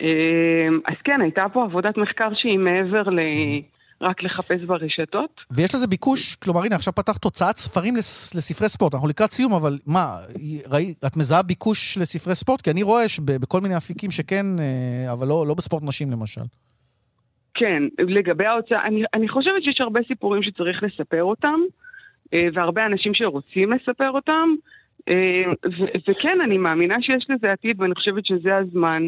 אה, 0.02 0.68
אז 0.86 0.96
כן, 1.04 1.22
הייתה 1.22 1.46
פה 1.54 1.64
עבודת 1.64 1.98
מחקר 1.98 2.30
שהיא 2.34 2.60
מעבר 2.60 3.04
ל... 3.04 3.20
רק 4.02 4.24
לחפש 4.24 4.64
ברשתות. 4.64 5.42
ויש 5.52 5.76
לזה 5.76 5.88
ביקוש, 5.88 6.36
כלומר, 6.36 6.64
הנה, 6.64 6.76
עכשיו 6.76 6.94
פתחת 6.94 7.24
הוצאת 7.24 7.58
ספרים 7.58 7.96
לס, 7.96 8.36
לספרי 8.36 8.70
ספורט. 8.70 8.94
אנחנו 8.94 9.08
לקראת 9.08 9.32
סיום, 9.32 9.54
אבל 9.54 9.74
מה, 9.88 10.08
ראי, 10.72 10.94
את 11.08 11.18
מזהה 11.18 11.44
ביקוש 11.44 11.98
לספרי 11.98 12.36
ספורט? 12.36 12.62
כי 12.62 12.72
אני 12.72 12.84
רואה 12.84 13.10
שבכל 13.10 13.62
מיני 13.62 13.78
אפיקים 13.78 14.12
שכן, 14.12 14.46
אה, 14.60 15.14
אבל 15.14 15.28
לא, 15.28 15.46
לא 15.48 15.54
בספורט 15.54 15.84
נשים 15.84 16.12
למשל. 16.12 16.42
כן, 17.54 17.84
לגבי 18.00 18.46
ההוצאה, 18.46 18.88
אני, 18.88 19.04
אני 19.14 19.30
חושבת 19.30 19.64
שיש 19.64 19.82
הרבה 19.82 20.00
סיפורים 20.08 20.44
שצריך 20.44 20.84
לספר 20.84 21.24
אותם, 21.24 21.60
אה, 22.34 22.48
והרבה 22.54 22.86
אנשים 22.86 23.14
שרוצים 23.14 23.74
לספר 23.74 24.12
אותם, 24.12 24.50
אה, 25.10 25.44
ו- 25.66 26.12
וכן, 26.12 26.38
אני 26.44 26.58
מאמינה 26.58 26.96
שיש 27.02 27.26
לזה 27.30 27.52
עתיד, 27.52 27.82
ואני 27.82 27.96
חושבת 27.96 28.26
שזה 28.26 28.58
הזמן. 28.58 29.04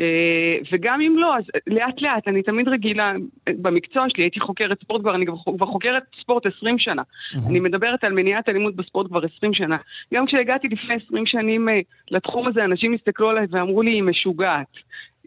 אה, 0.00 0.58
וגם 0.72 1.00
אם 1.00 1.18
לא, 1.18 1.36
אז 1.36 1.44
לאט 1.66 2.02
לאט, 2.02 2.28
אני 2.28 2.42
תמיד 2.42 2.68
רגילה, 2.68 3.12
במקצוע 3.48 4.04
שלי 4.08 4.24
הייתי 4.24 4.40
חוקרת 4.40 4.80
ספורט 4.80 5.00
כבר, 5.00 5.14
אני 5.14 5.26
כבר 5.26 5.66
חוקרת 5.66 6.02
ספורט 6.20 6.46
20 6.46 6.78
שנה. 6.78 7.02
אני 7.48 7.60
מדברת 7.60 8.04
על 8.04 8.12
מניעת 8.12 8.48
אלימות 8.48 8.76
בספורט 8.76 9.06
כבר 9.06 9.20
20 9.36 9.54
שנה. 9.54 9.76
גם 10.14 10.26
כשהגעתי 10.26 10.68
לפני 10.68 10.94
20 11.06 11.26
שנים 11.26 11.68
לתחום 12.10 12.48
הזה, 12.48 12.64
אנשים 12.64 12.94
הסתכלו 12.94 13.30
עליי 13.30 13.46
ואמרו 13.50 13.82
לי, 13.82 13.90
היא 13.90 14.02
משוגעת. 14.02 14.66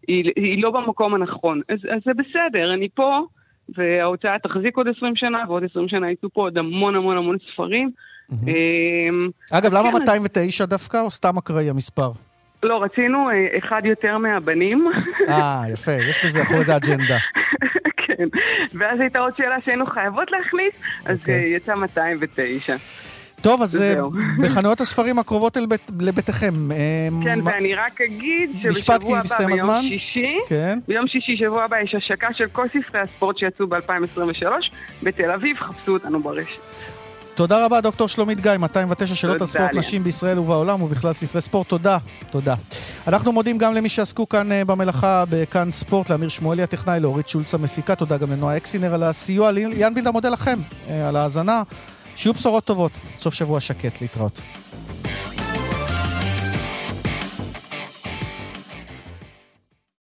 היא, 0.08 0.32
היא 0.36 0.64
לא 0.64 0.72
במקום 0.72 1.16
הנכון. 1.16 1.62
אז, 1.70 1.80
אז 1.96 2.02
זה 2.06 2.12
בסדר, 2.14 2.74
אני 2.74 2.90
פה, 2.90 3.20
וההוצאה 3.78 4.40
תחזיק 4.40 4.78
עוד 4.78 4.88
20 4.98 5.16
שנה, 5.16 5.44
ועוד 5.48 5.64
20 5.64 5.88
שנה 5.88 6.12
יצאו 6.12 6.30
פה 6.30 6.42
עוד 6.42 6.58
המון 6.58 6.96
המון 6.96 7.18
המון 7.18 7.38
ספרים. 7.54 7.92
Mm-hmm. 8.32 8.36
אגב, 9.54 9.74
למה 9.74 9.92
כן, 9.92 9.98
209 10.02 10.66
דווקא, 10.66 10.98
או 11.02 11.10
סתם 11.10 11.38
אקראי 11.38 11.70
המספר? 11.70 12.12
לא, 12.64 12.84
רצינו 12.84 13.30
אה, 13.30 13.58
אחד 13.58 13.82
יותר 13.86 14.18
מהבנים. 14.18 14.88
אה, 15.30 15.64
יפה, 15.74 15.92
יש 15.92 16.20
בזה 16.26 16.42
אחרי 16.42 16.64
זה 16.64 16.76
אג'נדה. 16.76 17.18
כן, 18.06 18.28
ואז 18.74 19.00
הייתה 19.00 19.20
עוד 19.20 19.34
שאלה 19.38 19.62
שהיינו 19.62 19.86
חייבות 19.86 20.32
להכניס, 20.32 20.74
אז 21.06 21.18
okay. 21.18 21.22
אוקיי. 21.22 21.36
אה, 21.36 21.58
יצא 21.58 21.76
209. 21.76 22.76
טוב, 23.42 23.62
אז 23.62 23.82
אה, 23.82 23.94
בחנויות 24.44 24.82
הספרים 24.82 25.20
הקרובות 25.20 25.58
בית, 25.70 25.92
לביתכם. 26.00 26.54
כן, 27.24 27.40
מה... 27.40 27.52
ואני 27.52 27.76
רק 27.76 28.02
אגיד 28.02 28.52
שבשבוע 28.62 29.20
הבא, 29.20 29.38
ביום 29.38 29.54
הזמן. 29.54 29.82
שישי, 29.82 30.38
כן. 30.48 30.80
ביום 30.88 31.08
שישי, 31.08 31.38
שבוע 31.38 31.64
הבא, 31.64 31.80
יש 31.80 31.96
השקה 31.96 32.34
של 32.34 32.48
כל 32.52 32.68
ספרי 32.68 33.02
הספורט 33.02 33.38
שיצאו 33.38 33.68
ב-2023 33.68 34.46
בתל 35.04 35.32
אביב, 35.32 35.58
חפשו 35.58 35.94
אותנו 35.94 36.20
ברשת. 36.20 36.79
תודה 37.40 37.66
רבה, 37.66 37.82
דוקטור 37.82 38.08
שלומית 38.08 38.42
גיא, 38.42 38.52
209 38.60 39.16
שאלות 39.16 39.42
הספורט 39.42 39.74
נשים 39.74 40.04
בישראל 40.04 40.40
ובעולם 40.40 40.82
ובכלל 40.82 41.14
ספרי 41.14 41.42
ספורט. 41.42 41.68
תודה, 41.68 41.98
תודה. 42.32 42.56
אנחנו 43.08 43.32
מודים 43.32 43.58
גם 43.58 43.74
למי 43.74 43.90
שעסקו 43.90 44.30
כאן 44.30 44.52
אה, 44.52 44.66
במלאכה 44.66 45.24
בכאן 45.30 45.72
ספורט, 45.72 46.10
לאמיר 46.10 46.30
שמואלי 46.30 46.64
הטכנאי, 46.64 47.00
לאורית 47.00 47.28
שולץ 47.28 47.54
המפיקה, 47.54 47.96
תודה 47.96 48.18
גם 48.18 48.32
לנועה 48.32 48.58
אקסינר 48.58 48.94
על 48.94 49.04
הסיוע, 49.04 49.52
ליאן 49.52 49.94
בילדה 49.94 50.12
מודה 50.12 50.30
לכם 50.30 50.60
אה, 50.90 51.08
על 51.08 51.16
ההאזנה. 51.16 51.64
שיהיו 52.16 52.34
בשורות 52.34 52.64
טובות, 52.64 52.92
סוף 53.20 53.34
שבוע 53.34 53.60
שקט, 53.60 54.02
להתראות. 54.02 54.42